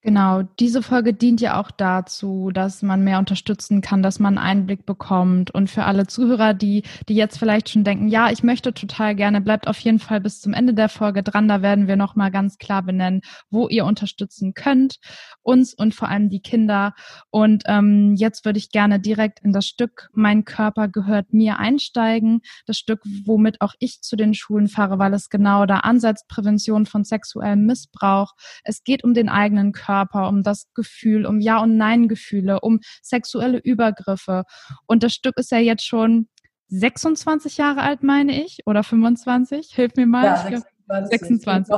Genau, 0.07 0.43
diese 0.61 0.83
Folge 0.83 1.15
dient 1.15 1.41
ja 1.41 1.59
auch 1.59 1.71
dazu, 1.71 2.51
dass 2.53 2.83
man 2.83 3.05
mehr 3.05 3.19
unterstützen 3.19 3.81
kann, 3.81 4.03
dass 4.03 4.19
man 4.19 4.37
Einblick 4.37 4.85
bekommt. 4.85 5.51
Und 5.51 5.71
für 5.71 5.85
alle 5.85 6.07
Zuhörer, 6.07 6.53
die, 6.53 6.83
die 7.09 7.15
jetzt 7.15 7.39
vielleicht 7.39 7.71
schon 7.71 7.85
denken, 7.85 8.09
ja, 8.09 8.31
ich 8.31 8.43
möchte 8.43 8.75
total 8.75 9.15
gerne, 9.15 9.41
bleibt 9.41 9.67
auf 9.67 9.79
jeden 9.79 10.01
Fall 10.01 10.21
bis 10.21 10.43
zum 10.43 10.53
Ende 10.53 10.75
der 10.75 10.91
Folge 10.91 11.23
dran. 11.23 11.49
Da 11.49 11.63
werden 11.63 11.89
wir 11.89 11.97
nochmal 11.97 12.31
ganz 12.31 12.59
klar 12.59 12.83
benennen, 12.83 13.23
wo 13.49 13.67
ihr 13.67 13.87
unterstützen 13.87 14.53
könnt, 14.53 14.99
uns 15.41 15.73
und 15.73 15.95
vor 15.95 16.09
allem 16.09 16.29
die 16.29 16.43
Kinder. 16.43 16.93
Und 17.31 17.63
ähm, 17.65 18.15
jetzt 18.15 18.45
würde 18.45 18.59
ich 18.59 18.69
gerne 18.69 19.01
direkt 19.01 19.41
in 19.41 19.53
das 19.55 19.65
Stück 19.65 20.11
Mein 20.13 20.45
Körper 20.45 20.89
gehört 20.89 21.33
mir 21.33 21.59
einsteigen. 21.59 22.43
Das 22.67 22.77
Stück, 22.77 23.01
womit 23.25 23.63
auch 23.63 23.73
ich 23.79 24.03
zu 24.03 24.17
den 24.17 24.35
Schulen 24.35 24.69
fahre, 24.69 24.99
weil 24.99 25.15
es 25.15 25.31
genau 25.31 25.65
da 25.65 25.79
ansetzt, 25.79 26.29
Prävention 26.29 26.85
von 26.85 27.05
sexuellem 27.05 27.65
Missbrauch. 27.65 28.35
Es 28.65 28.85
geht 28.85 29.03
um 29.03 29.15
den 29.15 29.31
eigenen 29.31 29.73
Körper 29.73 29.94
Körper, 29.95 30.29
um 30.29 30.43
das 30.43 30.67
Gefühl, 30.75 31.27
um 31.27 31.41
Ja- 31.41 31.63
und 31.63 31.77
Nein-Gefühle, 31.77 32.61
um 32.61 32.81
sexuelle 33.03 33.59
Übergriffe. 33.59 34.43
Und 34.87 35.03
das 35.03 35.13
Stück 35.13 35.39
ist 35.39 35.53
ja 35.53 35.59
jetzt 35.59 35.87
schon 35.87 36.29
26 36.69 37.57
Jahre 37.59 37.83
alt, 37.83 38.03
meine 38.03 38.43
ich, 38.45 38.59
oder 38.67 38.83
25? 38.83 39.69
Hilf 39.73 39.93
mir 39.97 40.07
mal. 40.07 40.25
Ja, 40.25 40.37
26. 40.37 41.45
26. 41.45 41.77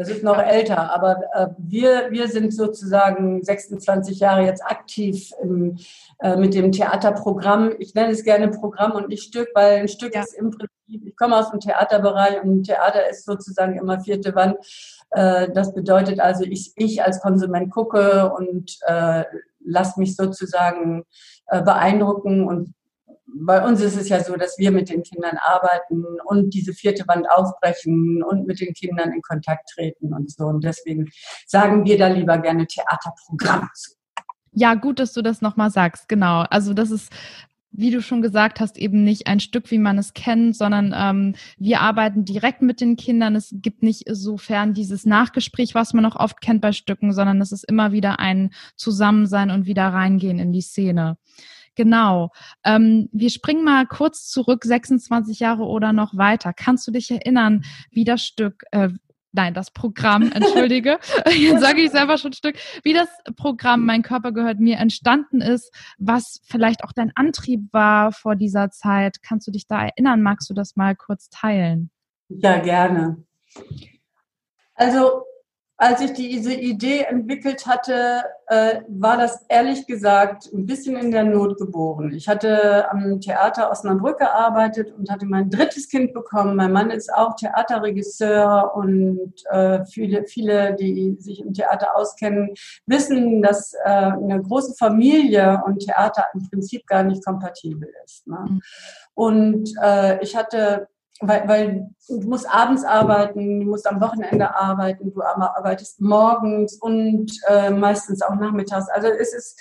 Das 0.00 0.08
ist 0.08 0.24
noch 0.24 0.38
älter, 0.38 0.94
aber 0.94 1.24
äh, 1.34 1.48
wir, 1.58 2.10
wir 2.10 2.26
sind 2.28 2.54
sozusagen 2.54 3.44
26 3.44 4.18
Jahre 4.18 4.46
jetzt 4.46 4.64
aktiv 4.64 5.30
im, 5.42 5.76
äh, 6.20 6.36
mit 6.36 6.54
dem 6.54 6.72
Theaterprogramm. 6.72 7.74
Ich 7.78 7.94
nenne 7.94 8.12
es 8.12 8.24
gerne 8.24 8.48
Programm 8.48 8.92
und 8.92 9.08
nicht 9.08 9.24
Stück, 9.24 9.50
weil 9.52 9.80
ein 9.80 9.88
Stück 9.88 10.14
ja. 10.14 10.22
ist 10.22 10.32
im 10.32 10.52
Prinzip, 10.52 11.06
ich 11.06 11.14
komme 11.18 11.36
aus 11.36 11.50
dem 11.50 11.60
Theaterbereich 11.60 12.42
und 12.42 12.62
Theater 12.62 13.10
ist 13.10 13.26
sozusagen 13.26 13.76
immer 13.76 14.00
vierte 14.00 14.34
Wand. 14.34 14.56
Äh, 15.10 15.50
das 15.52 15.74
bedeutet 15.74 16.18
also, 16.18 16.44
ich, 16.44 16.72
ich 16.76 17.04
als 17.04 17.20
Konsument 17.20 17.70
gucke 17.70 18.32
und 18.32 18.78
äh, 18.86 19.24
lasse 19.62 20.00
mich 20.00 20.16
sozusagen 20.16 21.04
äh, 21.48 21.60
beeindrucken 21.60 22.48
und 22.48 22.72
bei 23.34 23.64
uns 23.64 23.80
ist 23.80 23.96
es 23.96 24.08
ja 24.08 24.22
so, 24.22 24.36
dass 24.36 24.58
wir 24.58 24.70
mit 24.70 24.88
den 24.88 25.02
Kindern 25.02 25.36
arbeiten 25.42 26.04
und 26.24 26.54
diese 26.54 26.72
vierte 26.72 27.06
Wand 27.08 27.26
aufbrechen 27.30 28.22
und 28.22 28.46
mit 28.46 28.60
den 28.60 28.74
Kindern 28.74 29.12
in 29.12 29.22
Kontakt 29.22 29.70
treten 29.70 30.12
und 30.12 30.30
so. 30.30 30.44
Und 30.44 30.64
deswegen 30.64 31.10
sagen 31.46 31.84
wir 31.84 31.98
da 31.98 32.08
lieber 32.08 32.38
gerne 32.38 32.66
Theaterprogramm 32.66 33.68
zu. 33.74 33.92
Ja, 34.52 34.74
gut, 34.74 34.98
dass 34.98 35.12
du 35.12 35.22
das 35.22 35.40
nochmal 35.40 35.70
sagst. 35.70 36.08
Genau. 36.08 36.40
Also 36.50 36.74
das 36.74 36.90
ist 36.90 37.12
wie 37.72 37.90
du 37.90 38.02
schon 38.02 38.22
gesagt 38.22 38.60
hast, 38.60 38.78
eben 38.78 39.04
nicht 39.04 39.26
ein 39.26 39.40
Stück, 39.40 39.70
wie 39.70 39.78
man 39.78 39.96
es 39.98 40.12
kennt, 40.12 40.56
sondern 40.56 40.92
ähm, 40.96 41.34
wir 41.56 41.80
arbeiten 41.80 42.24
direkt 42.24 42.62
mit 42.62 42.80
den 42.80 42.96
Kindern. 42.96 43.36
Es 43.36 43.54
gibt 43.56 43.82
nicht 43.82 44.04
sofern 44.10 44.74
dieses 44.74 45.06
Nachgespräch, 45.06 45.74
was 45.74 45.94
man 45.94 46.04
auch 46.04 46.16
oft 46.16 46.40
kennt 46.40 46.60
bei 46.60 46.72
Stücken, 46.72 47.12
sondern 47.12 47.40
es 47.40 47.52
ist 47.52 47.64
immer 47.64 47.92
wieder 47.92 48.18
ein 48.18 48.50
Zusammensein 48.76 49.50
und 49.50 49.66
wieder 49.66 49.86
reingehen 49.86 50.38
in 50.38 50.52
die 50.52 50.62
Szene. 50.62 51.16
Genau. 51.76 52.30
Ähm, 52.64 53.08
wir 53.12 53.30
springen 53.30 53.64
mal 53.64 53.86
kurz 53.86 54.28
zurück, 54.28 54.64
26 54.64 55.40
Jahre 55.40 55.64
oder 55.64 55.92
noch 55.92 56.16
weiter. 56.16 56.52
Kannst 56.52 56.86
du 56.86 56.90
dich 56.90 57.10
erinnern, 57.10 57.62
wie 57.90 58.04
das 58.04 58.22
Stück, 58.22 58.64
äh, 58.72 58.90
nein, 59.32 59.54
das 59.54 59.70
Programm, 59.70 60.22
entschuldige, 60.32 60.98
jetzt 61.32 61.60
sage 61.60 61.82
ich 61.82 61.90
selber 61.90 62.18
schon 62.18 62.32
ein 62.32 62.34
Stück, 62.34 62.56
wie 62.82 62.92
das 62.92 63.08
Programm 63.36 63.86
Mein 63.86 64.02
Körper 64.02 64.32
gehört 64.32 64.58
mir 64.58 64.78
entstanden 64.78 65.40
ist, 65.40 65.72
was 65.98 66.40
vielleicht 66.44 66.84
auch 66.84 66.92
dein 66.92 67.12
Antrieb 67.14 67.72
war 67.72 68.12
vor 68.12 68.36
dieser 68.36 68.70
Zeit. 68.70 69.22
Kannst 69.22 69.46
du 69.46 69.52
dich 69.52 69.66
da 69.66 69.84
erinnern? 69.84 70.22
Magst 70.22 70.50
du 70.50 70.54
das 70.54 70.76
mal 70.76 70.96
kurz 70.96 71.30
teilen? 71.30 71.90
Ja, 72.28 72.58
gerne. 72.58 73.24
Also 74.74 75.24
als 75.80 76.02
ich 76.02 76.12
diese 76.12 76.52
Idee 76.52 77.04
entwickelt 77.08 77.66
hatte, 77.66 78.22
äh, 78.48 78.82
war 78.88 79.16
das 79.16 79.46
ehrlich 79.48 79.86
gesagt 79.86 80.50
ein 80.52 80.66
bisschen 80.66 80.94
in 80.96 81.10
der 81.10 81.24
Not 81.24 81.56
geboren. 81.56 82.12
Ich 82.12 82.28
hatte 82.28 82.90
am 82.90 83.18
Theater 83.18 83.70
Osnabrück 83.70 84.18
gearbeitet 84.18 84.92
und 84.92 85.10
hatte 85.10 85.24
mein 85.24 85.48
drittes 85.48 85.88
Kind 85.88 86.12
bekommen. 86.12 86.54
Mein 86.54 86.72
Mann 86.72 86.90
ist 86.90 87.10
auch 87.10 87.34
Theaterregisseur 87.34 88.74
und 88.74 89.32
äh, 89.48 89.82
viele, 89.86 90.26
viele, 90.26 90.74
die 90.74 91.16
sich 91.18 91.40
im 91.40 91.54
Theater 91.54 91.96
auskennen, 91.96 92.52
wissen, 92.84 93.40
dass 93.40 93.72
äh, 93.72 93.88
eine 93.88 94.42
große 94.42 94.74
Familie 94.78 95.62
und 95.64 95.78
Theater 95.78 96.26
im 96.34 96.46
Prinzip 96.46 96.86
gar 96.86 97.04
nicht 97.04 97.24
kompatibel 97.24 97.90
ist. 98.04 98.26
Ne? 98.26 98.36
Mhm. 98.38 98.60
Und 99.14 99.72
äh, 99.82 100.22
ich 100.22 100.36
hatte 100.36 100.88
weil, 101.20 101.48
weil 101.48 101.90
du 102.08 102.28
musst 102.28 102.48
abends 102.48 102.84
arbeiten, 102.84 103.60
du 103.60 103.66
musst 103.66 103.86
am 103.86 104.00
Wochenende 104.00 104.54
arbeiten, 104.54 105.12
du 105.12 105.22
arbeitest 105.22 106.00
morgens 106.00 106.74
und 106.80 107.30
äh, 107.48 107.70
meistens 107.70 108.22
auch 108.22 108.34
nachmittags. 108.36 108.88
Also 108.88 109.08
es 109.08 109.34
ist, 109.34 109.60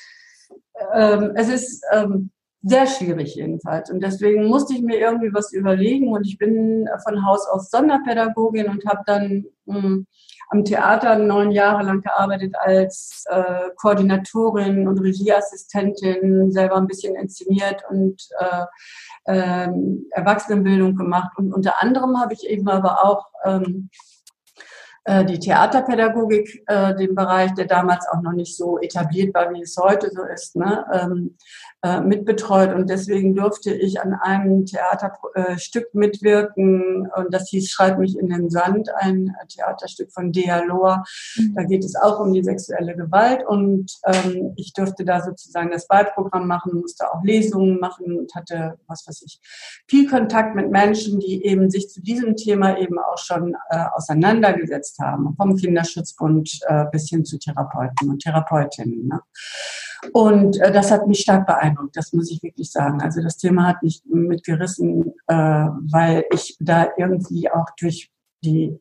ähm, 0.94 1.34
es 1.36 1.50
ist 1.50 1.84
ähm, 1.92 2.32
sehr 2.62 2.88
schwierig 2.88 3.36
jedenfalls. 3.36 3.90
Und 3.90 4.02
deswegen 4.02 4.48
musste 4.48 4.74
ich 4.74 4.82
mir 4.82 5.00
irgendwie 5.00 5.34
was 5.34 5.54
überlegen 5.54 6.10
und 6.10 6.28
ich 6.28 6.38
bin 6.38 6.88
von 7.08 7.26
Haus 7.26 7.48
aus 7.48 7.70
Sonderpädagogin 7.70 8.68
und 8.68 8.86
habe 8.86 9.02
dann 9.06 9.46
mh, 9.66 9.82
hm, 9.82 10.08
am 10.50 10.66
Theater 10.66 11.18
neun 11.18 11.52
Jahre 11.52 11.84
lang 11.84 12.02
gearbeitet 12.02 12.56
als 12.60 13.24
äh, 13.30 13.70
Koordinatorin 13.78 14.88
und 14.88 15.00
Regieassistentin, 15.00 16.52
selber 16.52 16.78
ein 16.78 16.88
bisschen 16.88 17.16
inszeniert 17.16 17.84
und 17.90 18.22
äh, 18.40 18.66
ähm, 19.28 20.08
Erwachsenenbildung 20.12 20.96
gemacht. 20.96 21.32
Und 21.38 21.54
unter 21.54 21.82
anderem 21.82 22.20
habe 22.20 22.34
ich 22.34 22.50
eben 22.50 22.68
aber 22.68 23.06
auch 23.06 23.28
ähm, 23.46 23.90
äh, 25.06 25.24
die 25.24 25.40
Theaterpädagogik, 25.40 26.64
äh, 26.68 26.96
den 26.96 27.16
Bereich, 27.16 27.54
der 27.54 27.66
damals 27.66 28.08
auch 28.10 28.22
noch 28.22 28.34
nicht 28.34 28.56
so 28.58 28.80
etabliert 28.80 29.34
war, 29.34 29.52
wie 29.54 29.62
es 29.62 29.78
heute 29.78 30.10
so 30.12 30.24
ist, 30.24 30.56
ne, 30.56 30.86
ähm, 30.92 31.38
äh, 31.82 32.02
mitbetreut 32.02 32.74
und 32.74 32.90
deswegen 32.90 33.36
durfte 33.36 33.74
ich 33.74 34.02
an 34.02 34.14
einem 34.14 34.66
Theaterstück 34.66 35.86
äh, 35.94 35.98
mitwirken 35.98 37.08
und 37.16 37.34
das 37.34 37.48
hieß 37.50 37.70
Schreib 37.70 38.00
mich 38.00 38.18
in 38.18 38.28
den 38.28 38.50
Sand, 38.50 38.90
ein 38.96 39.34
Theaterstück 39.48 40.12
von 40.12 40.34
Dea 40.34 40.60
Lohr. 40.64 41.06
Mhm. 41.38 41.56
Da 41.56 41.64
geht 41.64 41.86
es 41.86 41.96
auch 41.96 42.20
um 42.20 42.34
die 42.34 42.44
sexuelle 42.44 42.96
Gewalt 42.96 43.46
und 43.48 43.92
ähm, 44.06 44.54
ich 44.58 44.74
durfte 44.74 45.06
da 45.06 45.22
sozusagen 45.22 45.72
das 45.72 45.90
Wahlprogramm 45.90 46.48
machen, 46.48 46.82
musste 46.82 47.14
auch 47.14 47.24
Lesungen 47.24 47.80
machen 47.80 48.18
und 48.18 48.36
hatte, 48.36 48.78
was 48.88 49.08
weiß 49.08 49.22
ich, 49.26 49.40
viel 49.88 50.10
Kontakt 50.10 50.56
mit 50.56 50.72
Menschen, 50.72 51.20
die 51.20 51.46
eben 51.46 51.70
sich 51.70 51.90
zu 51.90 52.02
diesem 52.02 52.36
Thema 52.36 52.78
eben 52.78 53.00
auch 53.00 53.18
schon 53.18 53.56
äh, 53.70 53.86
auseinandergesetzt 53.94 55.00
haben, 55.00 55.34
vom 55.38 55.56
Kinderschutzbund 55.56 56.60
äh, 56.68 56.86
bis 56.92 57.08
hin 57.08 57.24
zu 57.24 57.40
Therapeuten 57.40 58.10
und 58.10 58.22
Therapeutinnen. 58.22 59.08
Ne? 59.08 59.22
Und 60.14 60.60
äh, 60.62 60.72
das 60.72 60.92
hat 60.92 61.08
mich 61.08 61.20
stark 61.22 61.46
beeindruckt, 61.46 61.96
das 61.96 62.14
muss 62.14 62.32
ich 62.32 62.42
wirklich 62.44 62.72
sagen. 62.72 63.02
Also 63.02 63.22
das 63.22 63.38
Thema 63.38 63.68
hat 63.68 63.84
mich 63.84 64.02
mitgerissen, 64.06 65.14
äh, 65.28 65.36
weil 65.36 66.26
ich 66.34 66.58
da 66.60 66.88
irgendwie 66.98 67.50
auch 67.52 67.68
durch 67.78 68.12
die 68.44 68.80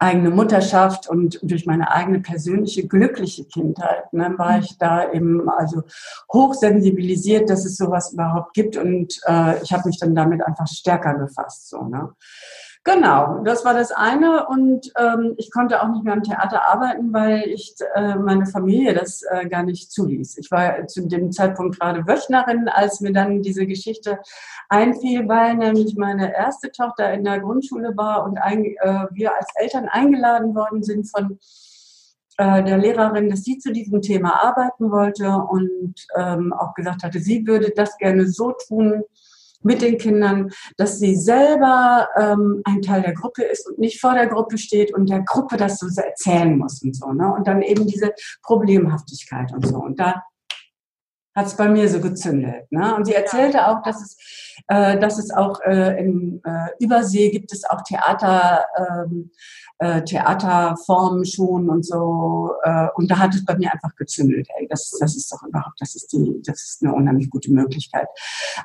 eigene 0.00 0.30
Mutterschaft 0.30 1.08
und 1.08 1.38
durch 1.42 1.66
meine 1.66 1.92
eigene 1.92 2.20
persönliche 2.20 2.88
glückliche 2.88 3.44
Kindheit 3.44 4.10
ne, 4.14 4.34
war 4.38 4.58
ich 4.58 4.78
da 4.78 5.12
eben 5.12 5.48
also 5.50 5.82
hochsensibilisiert, 6.32 7.50
dass 7.50 7.66
es 7.66 7.76
sowas 7.76 8.14
überhaupt 8.14 8.54
gibt 8.54 8.78
und 8.78 9.20
äh, 9.26 9.62
ich 9.62 9.72
habe 9.72 9.86
mich 9.86 9.98
dann 9.98 10.14
damit 10.14 10.42
einfach 10.42 10.66
stärker 10.66 11.18
befasst 11.18 11.68
so 11.68 11.84
ne. 11.84 12.14
Genau, 12.82 13.42
das 13.44 13.64
war 13.66 13.74
das 13.74 13.92
eine. 13.92 14.46
Und 14.46 14.90
ähm, 14.98 15.34
ich 15.36 15.50
konnte 15.50 15.82
auch 15.82 15.88
nicht 15.88 16.02
mehr 16.02 16.14
am 16.14 16.22
Theater 16.22 16.66
arbeiten, 16.66 17.12
weil 17.12 17.42
ich 17.48 17.74
äh, 17.94 18.14
meine 18.14 18.46
Familie 18.46 18.94
das 18.94 19.22
äh, 19.30 19.46
gar 19.48 19.64
nicht 19.64 19.92
zuließ. 19.92 20.38
Ich 20.38 20.50
war 20.50 20.86
zu 20.86 21.06
dem 21.06 21.30
Zeitpunkt 21.30 21.78
gerade 21.78 22.06
Wöchnerin, 22.06 22.68
als 22.68 23.00
mir 23.00 23.12
dann 23.12 23.42
diese 23.42 23.66
Geschichte 23.66 24.18
einfiel, 24.70 25.28
weil 25.28 25.56
nämlich 25.56 25.94
meine 25.96 26.34
erste 26.34 26.72
Tochter 26.72 27.12
in 27.12 27.22
der 27.22 27.40
Grundschule 27.40 27.94
war 27.96 28.24
und 28.24 28.38
ein, 28.38 28.64
äh, 28.64 29.06
wir 29.10 29.36
als 29.36 29.48
Eltern 29.56 29.86
eingeladen 29.90 30.54
worden 30.54 30.82
sind 30.82 31.04
von 31.10 31.38
äh, 32.38 32.64
der 32.64 32.78
Lehrerin, 32.78 33.28
dass 33.28 33.42
sie 33.42 33.58
zu 33.58 33.70
diesem 33.70 34.00
Thema 34.00 34.42
arbeiten 34.42 34.90
wollte 34.90 35.28
und 35.28 35.94
ähm, 36.16 36.54
auch 36.54 36.72
gesagt 36.72 37.02
hatte, 37.02 37.20
sie 37.20 37.46
würde 37.46 37.72
das 37.76 37.98
gerne 37.98 38.26
so 38.26 38.54
tun, 38.66 39.02
mit 39.62 39.82
den 39.82 39.98
Kindern, 39.98 40.50
dass 40.76 40.98
sie 40.98 41.16
selber 41.16 42.08
ähm, 42.16 42.62
ein 42.64 42.82
Teil 42.82 43.02
der 43.02 43.14
Gruppe 43.14 43.42
ist 43.42 43.68
und 43.68 43.78
nicht 43.78 44.00
vor 44.00 44.14
der 44.14 44.26
Gruppe 44.26 44.58
steht 44.58 44.94
und 44.94 45.08
der 45.08 45.22
Gruppe 45.22 45.56
das 45.56 45.78
so 45.78 45.86
erzählen 46.00 46.56
muss 46.56 46.82
und 46.82 46.96
so. 46.96 47.12
Ne? 47.12 47.32
Und 47.32 47.46
dann 47.46 47.62
eben 47.62 47.86
diese 47.86 48.12
Problemhaftigkeit 48.42 49.52
und 49.52 49.66
so. 49.66 49.76
Und 49.76 50.00
da 50.00 50.22
hat 51.36 51.46
es 51.46 51.56
bei 51.56 51.68
mir 51.68 51.88
so 51.88 52.00
gezündet. 52.00 52.70
Ne? 52.70 52.94
Und 52.94 53.06
sie 53.06 53.14
erzählte 53.14 53.68
auch, 53.68 53.82
dass 53.82 54.02
es, 54.02 54.16
äh, 54.68 54.98
dass 54.98 55.18
es 55.18 55.30
auch 55.30 55.60
äh, 55.62 55.98
in 55.98 56.40
äh, 56.44 56.68
Übersee 56.80 57.30
gibt 57.30 57.52
es 57.52 57.64
auch 57.68 57.82
Theater, 57.82 58.64
ähm, 58.76 59.30
äh, 59.80 60.02
Theaterformen 60.04 61.24
schon 61.24 61.70
und 61.70 61.84
so. 61.84 62.52
Äh, 62.62 62.88
und 62.94 63.10
da 63.10 63.18
hat 63.18 63.34
es 63.34 63.44
bei 63.44 63.56
mir 63.56 63.72
einfach 63.72 63.96
gezündelt. 63.96 64.46
Ey, 64.58 64.68
das, 64.68 64.90
das 65.00 65.16
ist 65.16 65.32
doch 65.32 65.42
überhaupt, 65.42 65.80
das 65.80 65.96
ist 65.96 66.12
die, 66.12 66.40
das 66.44 66.62
ist 66.62 66.82
eine 66.82 66.94
unheimlich 66.94 67.30
gute 67.30 67.50
Möglichkeit, 67.50 68.06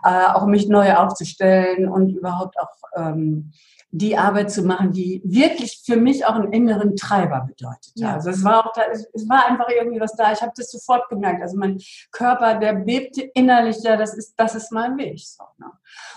äh, 0.04 0.26
auch 0.34 0.46
mich 0.46 0.68
neu 0.68 0.94
aufzustellen 0.94 1.88
und 1.88 2.10
überhaupt 2.10 2.60
auch 2.60 2.76
ähm, 2.98 3.52
die 3.98 4.18
Arbeit 4.18 4.52
zu 4.52 4.64
machen, 4.64 4.92
die 4.92 5.22
wirklich 5.24 5.82
für 5.86 5.96
mich 5.96 6.26
auch 6.26 6.36
einen 6.36 6.52
inneren 6.52 6.98
Treiber 6.98 7.46
bedeutet. 7.48 7.94
Ja. 7.96 8.16
Also 8.16 8.30
es 8.30 8.44
war 8.44 8.66
auch 8.66 8.74
da, 8.74 8.82
es 8.92 9.30
war 9.30 9.48
einfach 9.48 9.70
irgendwie 9.70 10.02
was 10.02 10.16
da. 10.18 10.34
Ich 10.34 10.42
habe 10.42 10.52
das 10.56 10.70
sofort 10.70 11.08
gemerkt. 11.08 11.42
Also 11.42 11.58
mein 11.58 11.80
Körper, 12.12 12.56
der 12.56 12.74
bebte 12.74 13.22
innerlich, 13.34 13.78
ja, 13.84 13.96
das 13.96 14.14
ist, 14.14 14.34
das 14.36 14.54
ist 14.54 14.72
mein 14.74 14.98
Weg. 14.98 15.22
Ne? 15.60 15.68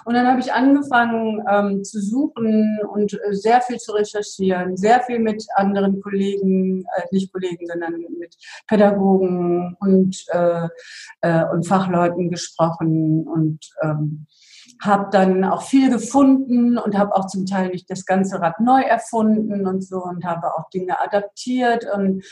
Und 0.05 0.15
dann 0.15 0.27
habe 0.27 0.41
ich 0.41 0.53
angefangen 0.53 1.41
ähm, 1.49 1.85
zu 1.85 2.01
suchen 2.01 2.81
und 2.91 3.13
äh, 3.13 3.33
sehr 3.33 3.61
viel 3.61 3.79
zu 3.79 3.93
recherchieren, 3.93 4.77
sehr 4.77 5.01
viel 5.03 5.21
mit 5.21 5.47
anderen 5.55 6.01
Kollegen, 6.01 6.85
äh, 6.97 7.03
nicht 7.13 7.33
Kollegen, 7.33 7.65
sondern 7.67 7.95
mit 8.19 8.35
Pädagogen 8.67 9.77
und, 9.79 10.17
äh, 10.33 10.69
äh, 11.21 11.45
und 11.45 11.65
Fachleuten 11.65 12.29
gesprochen 12.29 13.25
und 13.29 13.61
ähm, 13.83 14.27
habe 14.81 15.09
dann 15.11 15.45
auch 15.45 15.63
viel 15.63 15.91
gefunden 15.91 16.79
und 16.79 16.97
habe 16.97 17.15
auch 17.15 17.27
zum 17.27 17.47
Teil 17.47 17.69
nicht 17.71 17.91
das 17.91 18.07
ganze 18.07 18.41
Rad 18.41 18.61
neu 18.61 18.81
erfunden 18.83 19.67
und 19.67 19.83
so 19.85 20.05
und 20.05 20.25
habe 20.25 20.55
auch 20.55 20.71
Dinge 20.71 21.01
adaptiert 21.01 21.87
und, 21.93 22.25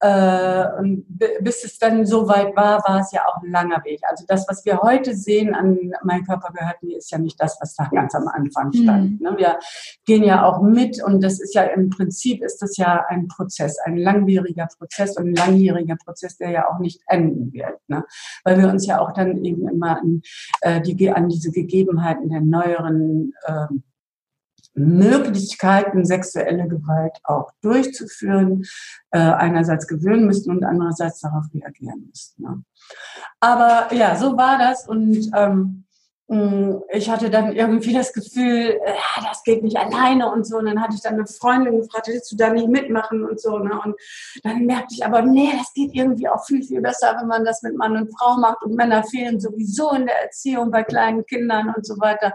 äh, 0.00 0.66
und 0.78 1.06
bis 1.40 1.64
es 1.64 1.78
dann 1.78 2.04
so 2.04 2.28
weit 2.28 2.54
war, 2.56 2.84
war 2.86 3.00
es 3.00 3.12
ja 3.12 3.22
auch 3.26 3.42
ein 3.42 3.50
langer 3.50 3.82
Weg. 3.84 4.00
Also 4.08 4.24
das, 4.28 4.46
was 4.48 4.64
wir 4.64 4.80
heute 4.80 5.14
sehen 5.14 5.54
an 5.54 5.92
Mein 6.02 6.24
Körper 6.24 6.52
gehört 6.52 6.82
mir, 6.82 6.98
ist 6.98 7.10
ja 7.10 7.18
nicht 7.18 7.40
das, 7.40 7.56
was 7.60 7.74
da 7.74 7.88
ganz 7.90 8.14
am 8.14 8.28
Anfang 8.28 8.72
stand. 8.72 9.20
Mhm. 9.20 9.26
Ne? 9.26 9.34
Wir 9.38 9.58
gehen 10.04 10.24
ja 10.24 10.44
auch 10.44 10.60
mit 10.60 11.02
und 11.02 11.22
das 11.22 11.40
ist 11.40 11.54
ja 11.54 11.62
im 11.62 11.88
Prinzip 11.88 12.42
ist 12.42 12.60
das 12.60 12.76
ja 12.76 13.04
ein 13.08 13.28
Prozess, 13.28 13.78
ein 13.78 13.96
langwieriger 13.96 14.68
Prozess 14.78 15.16
und 15.16 15.28
ein 15.28 15.34
langjähriger 15.34 15.96
Prozess, 16.04 16.36
der 16.36 16.50
ja 16.50 16.68
auch 16.68 16.78
nicht 16.80 17.00
enden 17.06 17.52
wird, 17.52 17.78
ne? 17.88 18.04
weil 18.44 18.58
wir 18.58 18.68
uns 18.68 18.86
ja 18.86 19.00
auch 19.00 19.12
dann 19.12 19.42
eben 19.44 19.66
immer 19.68 19.98
an, 20.00 20.20
äh, 20.60 20.82
die, 20.82 21.10
an 21.10 21.28
diese 21.28 21.50
Gegebenheiten 21.50 21.93
Gegebenheiten 21.94 22.30
der 22.30 22.40
neueren 22.40 23.32
äh, 23.44 23.66
Möglichkeiten, 24.74 26.04
sexuelle 26.04 26.66
Gewalt 26.66 27.16
auch 27.22 27.50
durchzuführen, 27.62 28.64
äh, 29.10 29.18
einerseits 29.18 29.86
gewöhnen 29.86 30.26
müssen 30.26 30.50
und 30.50 30.64
andererseits 30.64 31.20
darauf 31.20 31.44
reagieren 31.54 32.06
müssen. 32.08 32.42
Ne? 32.42 32.64
Aber 33.40 33.94
ja, 33.94 34.16
so 34.16 34.36
war 34.36 34.58
das 34.58 34.88
und 34.88 35.30
ähm, 35.36 35.83
ich 36.26 37.10
hatte 37.10 37.28
dann 37.28 37.52
irgendwie 37.52 37.92
das 37.92 38.14
Gefühl, 38.14 38.78
ja, 38.80 39.22
äh, 39.22 39.24
das 39.28 39.42
geht 39.42 39.62
nicht 39.62 39.76
alleine 39.76 40.32
und 40.32 40.46
so. 40.46 40.56
Und 40.56 40.64
dann 40.64 40.80
hatte 40.80 40.94
ich 40.94 41.02
dann 41.02 41.14
eine 41.14 41.26
Freundin 41.26 41.82
gefragt, 41.82 42.08
willst 42.08 42.32
du 42.32 42.36
da 42.36 42.48
nicht 42.48 42.66
mitmachen 42.66 43.24
und 43.26 43.38
so. 43.38 43.58
Ne? 43.58 43.78
Und 43.84 43.94
dann 44.42 44.64
merkte 44.64 44.94
ich 44.94 45.04
aber, 45.04 45.20
nee, 45.20 45.50
das 45.54 45.74
geht 45.74 45.94
irgendwie 45.94 46.26
auch 46.28 46.42
viel, 46.46 46.62
viel 46.62 46.80
besser, 46.80 47.14
wenn 47.20 47.26
man 47.26 47.44
das 47.44 47.62
mit 47.62 47.76
Mann 47.76 47.94
und 47.96 48.10
Frau 48.18 48.38
macht. 48.38 48.62
Und 48.62 48.74
Männer 48.74 49.04
fehlen 49.04 49.38
sowieso 49.38 49.90
in 49.90 50.06
der 50.06 50.22
Erziehung 50.22 50.70
bei 50.70 50.82
kleinen 50.82 51.26
Kindern 51.26 51.74
und 51.76 51.84
so 51.84 52.00
weiter. 52.00 52.32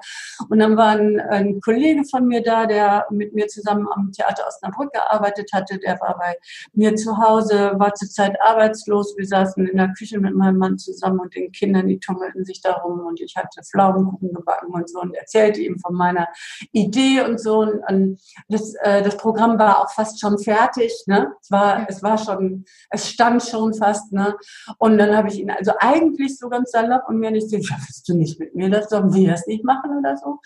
Und 0.50 0.60
dann 0.60 0.78
war 0.78 0.90
ein, 0.90 1.20
ein 1.20 1.60
Kollege 1.60 2.04
von 2.04 2.28
mir 2.28 2.44
da, 2.44 2.68
der 2.68 3.08
mit 3.10 3.34
mir 3.34 3.48
zusammen 3.48 3.88
am 3.96 4.12
Theater 4.12 4.46
Osnabrück 4.48 4.94
gearbeitet 4.94 5.50
hatte. 5.52 5.80
Der 5.80 6.00
war 6.00 6.16
bei 6.16 6.36
mir 6.74 6.96
zu 6.96 7.18
Hause, 7.18 7.72
war 7.78 7.96
zurzeit 7.96 8.40
arbeitslos. 8.40 9.16
Wir 9.18 9.26
saßen 9.26 9.66
in 9.66 9.78
der 9.78 9.92
Küche 9.98 10.20
mit 10.20 10.36
meinem 10.36 10.60
Mann 10.60 10.78
zusammen 10.78 11.22
und 11.22 11.34
den 11.34 11.52
Kindern, 11.52 11.88
die 11.88 12.00
tummelten 12.00 12.46
sich 12.46 12.62
darum. 12.62 13.00
Und 13.00 13.20
ich 13.20 13.36
hatte 13.36 13.64
Pflaumenkuchen 13.80 14.34
gebacken 14.34 14.74
und 14.74 14.90
so 14.90 15.02
und 15.02 15.16
erzählte 15.16 15.62
ihm 15.62 15.80
von 15.80 15.96
meiner 15.96 16.28
Idee 16.72 17.22
und 17.22 17.40
so. 17.40 17.60
Und 17.60 18.20
das, 18.50 18.74
äh, 18.82 19.02
das 19.02 19.18
Programm 19.18 19.58
war 19.58 19.80
auch 19.80 19.92
fast 19.92 20.20
schon 20.20 20.38
fertig. 20.38 20.92
Ne? 21.08 21.32
Es, 21.42 21.52
war, 21.52 21.90
es 21.90 22.04
war 22.04 22.18
schon, 22.18 22.66
es 22.90 23.10
stand 23.10 23.44
schon 23.44 23.74
fast. 23.74 24.12
Ne? 24.12 24.36
Und 24.78 24.98
dann 24.98 25.16
habe 25.16 25.30
ich 25.30 25.40
ihn 25.40 25.52
also 25.52 25.72
eigentlich 25.80 26.38
so 26.38 26.50
ganz 26.50 26.72
salopp 26.72 27.08
und 27.08 27.20
mir 27.20 27.32
nicht 27.32 27.50
gesagt, 27.52 27.82
willst 27.88 28.08
du 28.08 28.16
nicht 28.16 28.40
mit 28.40 28.56
mir 28.56 28.70
das, 28.70 28.90
sollen 28.90 29.14
wir 29.14 29.32
das 29.32 29.48
nicht 29.48 29.64
machen 29.64 29.98
oder 29.98 30.18
so? 30.18 30.40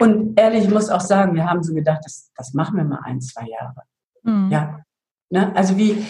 Und 0.00 0.38
ehrlich, 0.38 0.64
ich 0.64 0.70
muss 0.70 0.90
auch 0.90 1.00
sagen, 1.00 1.34
wir 1.34 1.48
haben 1.48 1.62
so 1.62 1.72
gedacht, 1.72 2.00
das, 2.04 2.30
das 2.36 2.52
machen 2.52 2.76
wir 2.76 2.84
mal 2.84 3.00
ein, 3.04 3.20
zwei 3.20 3.46
Jahre. 3.46 3.82
Mhm. 4.24 4.50
Ja, 4.50 4.80
Ne? 5.30 5.54
Also 5.54 5.76
wie, 5.76 6.06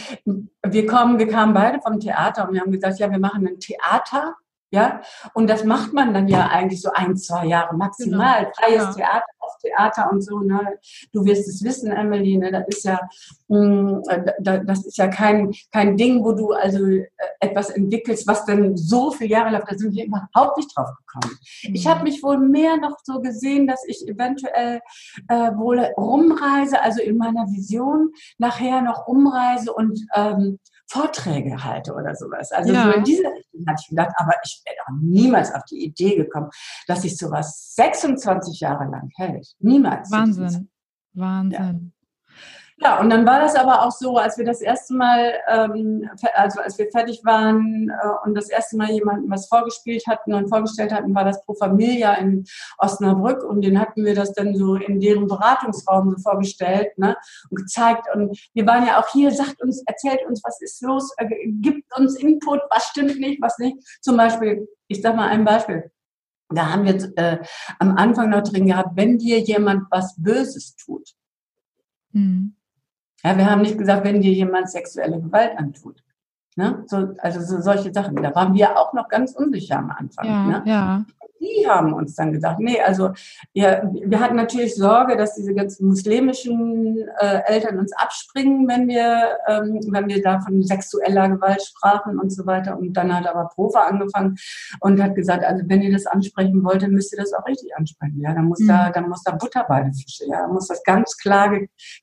wir 0.62 0.87
kommen, 0.87 1.19
wir 1.19 1.26
kamen 1.26 1.52
beide 1.52 1.81
vom 1.81 1.99
Theater 1.99 2.47
und 2.47 2.55
wir 2.55 2.61
haben 2.61 2.71
gesagt, 2.71 3.00
ja, 3.00 3.11
wir 3.11 3.19
machen 3.19 3.49
ein 3.49 3.59
Theater 3.59 4.37
ja, 4.70 5.00
und 5.32 5.48
das 5.48 5.64
macht 5.64 5.94
man 5.94 6.12
dann 6.12 6.28
ja 6.28 6.48
eigentlich 6.48 6.82
so 6.82 6.90
ein, 6.92 7.16
zwei 7.16 7.46
Jahre 7.46 7.75
maximal. 7.75 8.40
Genau. 8.40 8.52
Freies 8.54 8.82
ja. 8.82 8.92
Theater, 8.92 9.26
auf 9.38 9.56
Theater 9.62 10.10
und 10.12 10.20
so. 10.22 10.40
Ne? 10.40 10.78
Du 11.12 11.25
wirst 11.25 11.48
es 11.48 11.64
wissen, 11.64 11.90
Emily, 11.90 12.37
ne? 12.37 12.52
das 12.52 12.64
ist 12.68 12.84
ja, 12.84 13.00
mh, 13.48 13.58
mm, 13.58 14.02
das 14.42 14.84
ist 14.84 14.98
ja 14.98 15.08
kein, 15.08 15.52
kein 15.72 15.96
Ding, 15.96 16.22
wo 16.22 16.32
du 16.32 16.52
also 16.52 16.84
äh, 16.87 17.06
etwas 17.40 17.70
entwickelst, 17.70 18.26
was 18.26 18.44
dann 18.44 18.76
so 18.76 19.10
viele 19.10 19.30
Jahre 19.30 19.50
läuft. 19.50 19.70
Da 19.70 19.76
sind 19.76 19.94
wir 19.94 20.04
überhaupt 20.04 20.58
nicht 20.58 20.76
drauf 20.76 20.90
gekommen. 20.98 21.38
Mhm. 21.64 21.75
Ich 21.75 21.87
habe 21.87 22.02
mich 22.02 22.22
wohl 22.22 22.38
mehr 22.38 22.76
noch 22.76 22.98
so 23.02 23.20
gesehen, 23.20 23.66
dass 23.66 23.82
ich 23.87 24.06
eventuell 24.06 24.80
äh, 25.28 25.50
wohl 25.56 25.78
rumreise, 25.96 26.80
also 26.82 27.00
in 27.00 27.16
meiner 27.16 27.46
Vision 27.46 28.10
nachher 28.37 28.82
noch 28.82 29.06
umreise 29.06 29.72
und 29.72 29.98
ähm, 30.14 30.58
Vorträge 30.90 31.62
halte 31.62 31.92
oder 31.92 32.14
sowas. 32.14 32.50
Also 32.52 32.73
ja. 32.73 32.85
so 32.85 32.90
in 32.92 33.04
diese 33.04 33.25
Richtung 33.25 33.66
hatte 33.66 33.83
ich 33.83 33.88
gedacht, 33.88 34.12
aber 34.16 34.33
ich 34.42 34.62
wäre 34.64 34.76
doch 34.78 34.95
niemals 35.00 35.54
auf 35.54 35.64
die 35.64 35.85
Idee 35.85 36.16
gekommen, 36.16 36.50
dass 36.87 37.02
sich 37.02 37.16
sowas 37.16 37.75
26 37.75 38.61
Jahre 38.61 38.85
lang 38.90 39.11
hält. 39.16 39.54
Niemals. 39.59 40.11
Wahnsinn. 40.11 40.71
Wahnsinn. 41.14 41.92
Ja, 42.80 43.00
und 43.00 43.11
dann 43.11 43.26
war 43.26 43.40
das 43.40 43.56
aber 43.56 43.85
auch 43.85 43.90
so, 43.90 44.18
als 44.18 44.38
wir 44.38 44.44
das 44.44 44.61
erste 44.61 44.94
Mal, 44.94 45.35
ähm, 45.49 46.08
also 46.35 46.61
als 46.61 46.78
wir 46.78 46.88
fertig 46.92 47.25
waren 47.25 47.90
äh, 47.90 48.08
und 48.25 48.37
das 48.37 48.49
erste 48.49 48.76
Mal 48.76 48.90
jemandem 48.90 49.28
was 49.30 49.49
vorgespielt 49.49 50.06
hatten 50.06 50.32
und 50.32 50.49
vorgestellt 50.49 50.92
hatten, 50.92 51.12
war 51.12 51.25
das 51.25 51.44
Pro 51.44 51.54
Familia 51.54 52.14
in 52.14 52.44
Osnabrück 52.78 53.42
und 53.42 53.62
den 53.62 53.80
hatten 53.80 54.04
wir 54.04 54.14
das 54.14 54.32
dann 54.32 54.54
so 54.54 54.76
in 54.76 55.00
deren 55.00 55.26
Beratungsraum 55.26 56.11
so 56.11 56.18
vorgestellt 56.18 56.97
ne, 56.99 57.16
und 57.50 57.56
gezeigt. 57.56 58.06
Und 58.14 58.38
wir 58.54 58.66
waren 58.66 58.87
ja 58.87 59.00
auch 59.00 59.08
hier, 59.08 59.32
sagt 59.32 59.61
uns, 59.61 59.82
erzählt 59.85 60.25
uns, 60.28 60.40
was 60.44 60.61
ist 60.62 60.80
los, 60.82 61.12
äh, 61.16 61.26
gibt 61.61 61.99
uns 61.99 62.14
Input, 62.14 62.61
was 62.70 62.85
stimmt 62.85 63.18
nicht, 63.18 63.42
was 63.42 63.58
nicht. 63.58 63.76
Zum 64.02 64.16
Beispiel, 64.16 64.68
ich 64.87 65.02
sag 65.02 65.16
mal 65.16 65.28
ein 65.28 65.44
Beispiel. 65.44 65.90
Da 66.50 66.73
haben 66.73 66.85
wir 66.85 66.94
äh, 67.16 67.38
am 67.80 67.97
Anfang 67.97 68.30
noch 68.30 68.44
drin 68.44 68.66
gehabt, 68.66 68.90
wenn 68.94 69.18
dir 69.18 69.40
jemand 69.40 69.82
was 69.90 70.14
Böses 70.16 70.76
tut, 70.76 71.11
mhm 72.12 72.54
ja, 73.25 73.37
wir 73.37 73.50
haben 73.50 73.62
nicht 73.62 73.78
gesagt, 73.78 74.04
wenn 74.04 74.20
dir 74.20 74.32
jemand 74.32 74.70
sexuelle 74.70 75.20
Gewalt 75.20 75.58
antut. 75.58 76.02
Ne? 76.56 76.84
So, 76.87 77.14
also 77.18 77.40
so 77.40 77.60
solche 77.60 77.92
Sachen. 77.92 78.16
Da 78.16 78.34
waren 78.34 78.54
wir 78.54 78.76
auch 78.78 78.92
noch 78.92 79.08
ganz 79.08 79.32
unsicher 79.32 79.78
am 79.78 79.90
Anfang. 79.90 80.26
Ja, 80.26 80.46
ne? 80.46 80.62
ja 80.66 81.04
die 81.40 81.68
haben 81.68 81.92
uns 81.92 82.14
dann 82.14 82.33
gesagt, 82.33 82.61
nee, 82.61 82.80
also 82.80 83.11
ja, 83.52 83.83
wir 83.92 84.21
hatten 84.21 84.37
natürlich 84.37 84.75
Sorge, 84.75 85.16
dass 85.16 85.35
diese 85.35 85.54
ganzen 85.54 85.87
muslimischen 85.87 87.09
äh, 87.18 87.42
Eltern 87.47 87.78
uns 87.78 87.92
abspringen, 87.92 88.68
wenn 88.68 88.88
wir, 88.88 89.38
ähm, 89.47 89.80
wenn 89.90 90.09
wir 90.09 90.23
da 90.23 90.40
von 90.40 90.62
sexueller 90.62 91.28
Gewalt 91.28 91.62
sprachen 91.62 92.18
und 92.18 92.30
so 92.30 92.47
weiter. 92.47 92.78
Und 92.78 92.95
dann 92.95 93.15
hat 93.15 93.26
aber 93.26 93.49
Profa 93.49 93.86
angefangen 93.86 94.36
und 94.80 95.02
hat 95.02 95.15
gesagt, 95.15 95.45
also 95.45 95.62
wenn 95.67 95.82
ihr 95.82 95.93
das 95.93 96.06
ansprechen 96.06 96.65
wollt, 96.65 96.82
dann 96.82 96.93
müsst 96.93 97.12
ihr 97.12 97.19
das 97.19 97.32
auch 97.32 97.47
richtig 97.47 97.75
ansprechen. 97.76 98.21
Ja, 98.21 98.34
dann 98.34 98.47
muss 98.47 98.60
mhm. 98.60 98.69
da, 98.69 98.91
dann 98.91 99.08
muss 99.08 99.23
da 99.23 99.32
Butter 99.32 99.65
bei 99.69 99.82
den 99.82 99.95
Fischen. 99.95 100.30
Ja, 100.30 100.43
dann 100.43 100.52
muss 100.52 100.69
das 100.69 100.82
ganz 100.82 101.17
klar, 101.17 101.56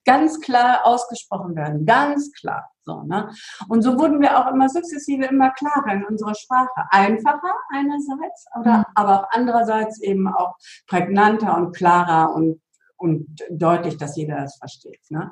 ganz 0.06 0.40
klar 0.40 0.82
ausgesprochen 0.86 1.56
werden, 1.56 1.86
ganz 1.86 2.32
klar. 2.32 2.72
So, 2.86 3.02
ne? 3.02 3.30
Und 3.68 3.82
so 3.82 3.98
wurden 3.98 4.22
wir 4.22 4.38
auch 4.38 4.52
immer 4.52 4.70
sukzessive 4.70 5.26
immer 5.26 5.50
klarer 5.52 5.92
in 5.92 6.06
unserer 6.06 6.36
Sprache. 6.36 6.86
Einfacher 6.92 7.56
einerseits, 7.74 8.46
oder, 8.60 8.78
mhm. 8.78 8.86
aber 8.94 9.25
andererseits 9.32 10.02
eben 10.02 10.28
auch 10.28 10.56
prägnanter 10.88 11.58
und 11.58 11.76
klarer 11.76 12.34
und, 12.34 12.62
und 12.98 13.28
deutlich, 13.50 13.98
dass 13.98 14.16
jeder 14.16 14.38
das 14.38 14.58
versteht. 14.58 15.02
Ne? 15.10 15.32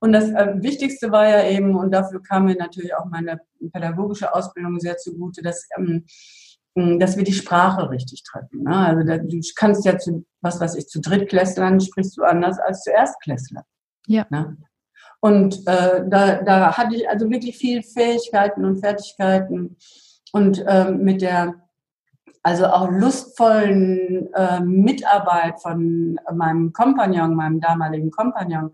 Und 0.00 0.12
das 0.12 0.30
äh, 0.30 0.54
Wichtigste 0.56 1.10
war 1.10 1.28
ja 1.28 1.48
eben, 1.48 1.76
und 1.76 1.92
dafür 1.92 2.22
kam 2.22 2.46
mir 2.46 2.56
natürlich 2.56 2.94
auch 2.94 3.06
meine 3.06 3.40
pädagogische 3.72 4.34
Ausbildung 4.34 4.78
sehr 4.80 4.96
zugute, 4.96 5.42
dass, 5.42 5.68
ähm, 5.76 6.06
dass 6.98 7.16
wir 7.16 7.24
die 7.24 7.32
Sprache 7.32 7.90
richtig 7.90 8.22
treffen. 8.24 8.62
Ne? 8.62 8.76
Also 8.76 9.04
da, 9.04 9.18
du 9.18 9.40
kannst 9.56 9.84
ja 9.84 9.98
zu, 9.98 10.24
was 10.40 10.60
weiß 10.60 10.74
ich, 10.76 10.88
zu 10.88 11.00
Drittklässlern 11.00 11.80
sprichst 11.80 12.16
du 12.16 12.22
anders 12.22 12.58
als 12.58 12.82
zu 12.82 12.90
Erstklässlern. 12.90 13.64
Ja. 14.06 14.26
Ne? 14.30 14.56
Und 15.24 15.66
äh, 15.66 16.02
da, 16.06 16.42
da 16.42 16.76
hatte 16.76 16.96
ich 16.96 17.08
also 17.08 17.30
wirklich 17.30 17.56
viel 17.56 17.82
Fähigkeiten 17.82 18.64
und 18.66 18.80
Fertigkeiten. 18.80 19.78
Und 20.32 20.62
äh, 20.66 20.90
mit 20.90 21.22
der 21.22 21.54
also 22.44 22.66
auch 22.66 22.90
lustvollen 22.90 24.32
äh, 24.34 24.60
Mitarbeit 24.60 25.60
von 25.60 26.20
meinem 26.32 26.74
Kompagnon, 26.74 27.34
meinem 27.34 27.58
damaligen 27.58 28.10
Kompagnon, 28.10 28.70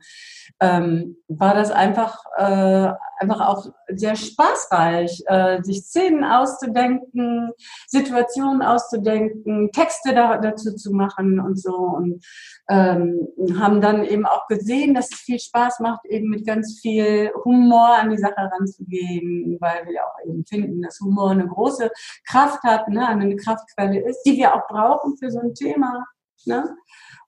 ähm, 0.59 1.17
war 1.29 1.55
das 1.55 1.71
einfach, 1.71 2.25
äh, 2.37 2.93
einfach 3.21 3.47
auch 3.47 3.67
sehr 3.89 4.17
spaßreich, 4.17 5.23
äh, 5.27 5.63
sich 5.63 5.83
Szenen 5.83 6.25
auszudenken, 6.25 7.53
Situationen 7.87 8.63
auszudenken, 8.63 9.71
Texte 9.73 10.15
da, 10.15 10.39
dazu 10.39 10.75
zu 10.75 10.93
machen 10.93 11.39
und 11.39 11.61
so. 11.61 11.77
Und 11.77 12.25
ähm, 12.69 13.29
haben 13.59 13.81
dann 13.81 14.05
eben 14.05 14.27
auch 14.27 14.47
gesehen, 14.49 14.95
dass 14.95 15.13
es 15.13 15.21
viel 15.21 15.39
Spaß 15.39 15.81
macht, 15.81 16.05
eben 16.07 16.31
mit 16.31 16.47
ganz 16.47 16.81
viel 16.81 17.31
Humor 17.45 17.97
an 18.01 18.11
die 18.11 18.19
Sache 18.19 18.51
ranzugehen, 18.59 19.59
weil 19.61 19.87
wir 19.87 20.05
auch 20.05 20.27
eben 20.27 20.45
finden, 20.47 20.83
dass 20.83 21.01
Humor 21.01 21.31
eine 21.31 21.47
große 21.47 21.91
Kraft 22.27 22.63
hat, 22.63 22.89
ne, 22.89 23.07
eine 23.07 23.37
Kraft 23.37 23.61
Kraftquelle 23.61 24.01
ist, 24.09 24.23
die 24.23 24.37
wir 24.37 24.55
auch 24.55 24.67
brauchen 24.69 25.17
für 25.17 25.31
so 25.31 25.41
ein 25.41 25.55
Thema. 25.55 26.05
Ne? 26.45 26.77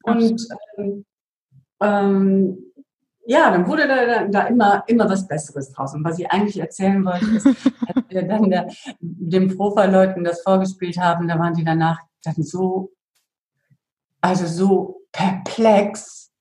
Und 0.02 0.48
ähm, 0.78 1.04
ähm, 1.80 2.71
ja, 3.24 3.50
dann 3.50 3.66
wurde 3.66 3.86
da, 3.86 4.24
da, 4.26 4.46
immer, 4.46 4.84
immer 4.86 5.08
was 5.08 5.28
Besseres 5.28 5.70
draus. 5.72 5.94
Und 5.94 6.04
was 6.04 6.18
ich 6.18 6.30
eigentlich 6.30 6.58
erzählen 6.58 7.04
wollte, 7.04 7.26
ist, 7.26 7.46
als 7.46 7.56
wir 8.08 8.22
dann 8.26 8.50
der, 8.50 8.68
den 9.00 9.56
Profa-Leuten 9.56 10.24
das 10.24 10.42
vorgespielt 10.42 10.98
haben, 10.98 11.28
da 11.28 11.38
waren 11.38 11.54
die 11.54 11.64
danach 11.64 12.00
dann 12.24 12.42
so, 12.42 12.92
also 14.20 14.46
so 14.46 15.02
perplex, 15.12 16.32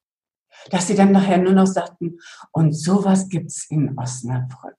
dass 0.70 0.88
sie 0.88 0.96
dann 0.96 1.12
nachher 1.12 1.38
nur 1.38 1.54
noch 1.54 1.67
sagten, 1.67 2.20
und 2.52 2.74
sowas 2.74 3.30
gibt's 3.30 3.70
in 3.70 3.98
Osnabrück. 3.98 4.78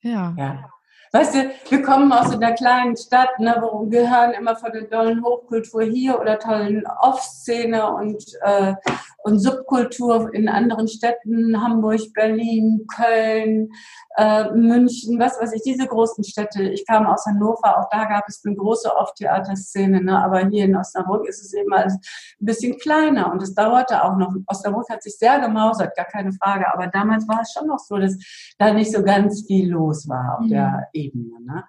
Ja. 0.00 0.34
ja. 0.36 0.70
Weißt 1.14 1.32
du, 1.32 1.48
wir 1.68 1.82
kommen 1.82 2.10
aus 2.10 2.32
so 2.32 2.38
einer 2.38 2.54
kleinen 2.54 2.96
Stadt, 2.96 3.38
ne, 3.38 3.56
wo 3.60 3.88
wir 3.88 4.10
hören 4.10 4.32
immer 4.32 4.56
von 4.56 4.72
der 4.72 4.90
tollen 4.90 5.24
Hochkultur 5.24 5.84
hier 5.84 6.20
oder 6.20 6.40
tollen 6.40 6.84
Off-Szene 6.88 7.88
und, 7.94 8.24
äh, 8.40 8.74
und 9.22 9.38
Subkultur 9.38 10.34
in 10.34 10.48
anderen 10.48 10.88
Städten, 10.88 11.62
Hamburg, 11.62 12.00
Berlin, 12.14 12.84
Köln, 12.92 13.70
äh, 14.16 14.50
München, 14.50 15.20
was 15.20 15.40
weiß 15.40 15.52
ich, 15.52 15.62
diese 15.62 15.86
großen 15.86 16.24
Städte. 16.24 16.64
Ich 16.64 16.84
kam 16.84 17.06
aus 17.06 17.24
Hannover, 17.26 17.78
auch 17.78 17.88
da 17.92 18.06
gab 18.06 18.24
es 18.26 18.42
eine 18.44 18.56
große 18.56 18.92
Off-Theaterszene, 18.92 20.02
ne, 20.02 20.18
aber 20.20 20.48
hier 20.48 20.64
in 20.64 20.74
Osnabrück 20.74 21.28
ist 21.28 21.40
es 21.40 21.52
eben 21.54 21.72
ein 21.72 21.96
bisschen 22.40 22.76
kleiner 22.78 23.30
und 23.30 23.40
es 23.40 23.54
dauerte 23.54 24.02
auch 24.02 24.16
noch. 24.16 24.34
Osnabrück 24.48 24.88
hat 24.90 25.04
sich 25.04 25.16
sehr 25.16 25.38
gemausert, 25.38 25.94
gar 25.94 26.06
keine 26.06 26.32
Frage, 26.32 26.66
aber 26.74 26.88
damals 26.88 27.28
war 27.28 27.40
es 27.40 27.52
schon 27.52 27.68
noch 27.68 27.78
so, 27.78 27.98
dass 27.98 28.16
da 28.58 28.72
nicht 28.72 28.90
so 28.90 29.04
ganz 29.04 29.44
viel 29.46 29.70
los 29.70 30.08
war 30.08 30.38
auf 30.38 30.46
mhm. 30.46 30.48
der 30.48 30.88
Ebene. 30.92 31.03
Ne? 31.12 31.64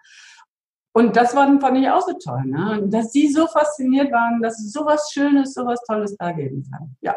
Und 0.93 1.17
das 1.17 1.35
war, 1.35 1.59
fand 1.59 1.77
ich 1.77 1.89
auch 1.89 2.01
so 2.01 2.13
toll, 2.13 2.43
ne? 2.45 2.83
dass 2.85 3.11
sie 3.11 3.27
so 3.27 3.47
fasziniert 3.47 4.13
waren, 4.13 4.41
dass 4.41 4.59
es 4.59 4.71
sowas 4.71 5.09
Schönes, 5.11 5.53
sowas 5.53 5.81
Tolles 5.85 6.15
da 6.17 6.31
geben 6.31 6.65
kann. 6.71 6.95
Ja. 7.01 7.15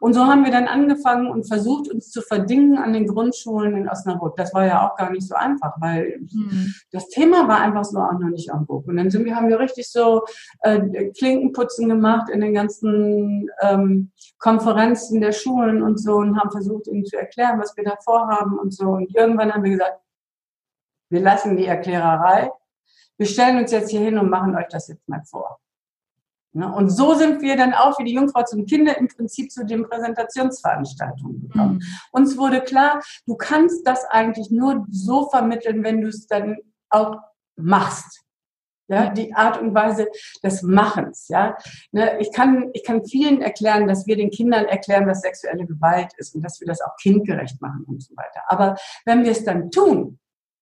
Und 0.00 0.14
so 0.14 0.26
haben 0.26 0.44
wir 0.46 0.50
dann 0.50 0.66
angefangen 0.66 1.26
und 1.26 1.46
versucht, 1.46 1.90
uns 1.90 2.10
zu 2.10 2.22
verdingen 2.22 2.78
an 2.78 2.94
den 2.94 3.06
Grundschulen 3.06 3.76
in 3.76 3.88
Osnabrück. 3.88 4.34
Das 4.36 4.54
war 4.54 4.64
ja 4.64 4.88
auch 4.88 4.96
gar 4.96 5.10
nicht 5.10 5.28
so 5.28 5.34
einfach, 5.34 5.74
weil 5.78 6.20
mhm. 6.32 6.74
das 6.90 7.08
Thema 7.08 7.46
war 7.46 7.60
einfach 7.60 7.84
so 7.84 7.98
auch 7.98 8.18
noch 8.18 8.30
nicht 8.30 8.50
am 8.50 8.64
Buch. 8.64 8.84
Und 8.86 8.96
dann 8.96 9.10
sind 9.10 9.26
wir, 9.26 9.36
haben 9.36 9.50
wir 9.50 9.60
richtig 9.60 9.90
so 9.90 10.24
äh, 10.62 11.10
Klinkenputzen 11.10 11.90
gemacht 11.90 12.30
in 12.30 12.40
den 12.40 12.54
ganzen 12.54 13.50
ähm, 13.60 14.10
Konferenzen 14.38 15.20
der 15.20 15.32
Schulen 15.32 15.82
und 15.82 16.00
so 16.00 16.14
und 16.14 16.40
haben 16.40 16.50
versucht, 16.50 16.86
ihnen 16.86 17.04
zu 17.04 17.18
erklären, 17.18 17.60
was 17.60 17.76
wir 17.76 17.84
da 17.84 17.96
vorhaben 18.02 18.58
und 18.58 18.72
so. 18.72 18.88
Und 18.88 19.14
irgendwann 19.14 19.52
haben 19.52 19.64
wir 19.64 19.72
gesagt, 19.72 20.00
wir 21.10 21.20
lassen 21.20 21.56
die 21.56 21.66
Erklärerei. 21.66 22.50
Wir 23.18 23.26
stellen 23.26 23.58
uns 23.58 23.70
jetzt 23.70 23.90
hier 23.90 24.00
hin 24.00 24.18
und 24.18 24.30
machen 24.30 24.56
euch 24.56 24.68
das 24.68 24.88
jetzt 24.88 25.06
mal 25.08 25.22
vor. 25.24 25.60
Ne? 26.52 26.72
Und 26.72 26.90
so 26.90 27.14
sind 27.14 27.42
wir 27.42 27.56
dann 27.56 27.74
auch 27.74 27.98
wie 27.98 28.04
die 28.04 28.14
Jungfrau 28.14 28.42
zum 28.44 28.66
Kinder 28.66 28.96
im 28.98 29.08
Prinzip 29.08 29.52
zu 29.52 29.64
den 29.64 29.88
Präsentationsveranstaltungen 29.88 31.42
gekommen. 31.42 31.74
Mhm. 31.74 31.82
Uns 32.12 32.36
wurde 32.36 32.60
klar, 32.60 33.00
du 33.26 33.36
kannst 33.36 33.86
das 33.86 34.04
eigentlich 34.06 34.50
nur 34.50 34.86
so 34.90 35.28
vermitteln, 35.28 35.84
wenn 35.84 36.00
du 36.00 36.08
es 36.08 36.26
dann 36.26 36.56
auch 36.88 37.18
machst. 37.56 38.22
Ja, 38.88 39.08
die 39.08 39.32
Art 39.34 39.60
und 39.60 39.72
Weise 39.72 40.08
des 40.42 40.62
Machens. 40.62 41.28
Ja, 41.28 41.56
ne, 41.92 42.18
ich 42.18 42.32
kann, 42.32 42.70
ich 42.72 42.82
kann 42.82 43.04
vielen 43.04 43.40
erklären, 43.40 43.86
dass 43.86 44.04
wir 44.08 44.16
den 44.16 44.30
Kindern 44.30 44.64
erklären, 44.64 45.06
was 45.06 45.20
sexuelle 45.20 45.64
Gewalt 45.64 46.12
ist 46.16 46.34
und 46.34 46.42
dass 46.42 46.58
wir 46.58 46.66
das 46.66 46.80
auch 46.80 46.96
kindgerecht 47.00 47.62
machen 47.62 47.84
und 47.86 48.02
so 48.02 48.16
weiter. 48.16 48.42
Aber 48.48 48.74
wenn 49.04 49.22
wir 49.22 49.30
es 49.30 49.44
dann 49.44 49.70
tun, 49.70 50.18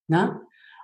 ne, 0.08 0.40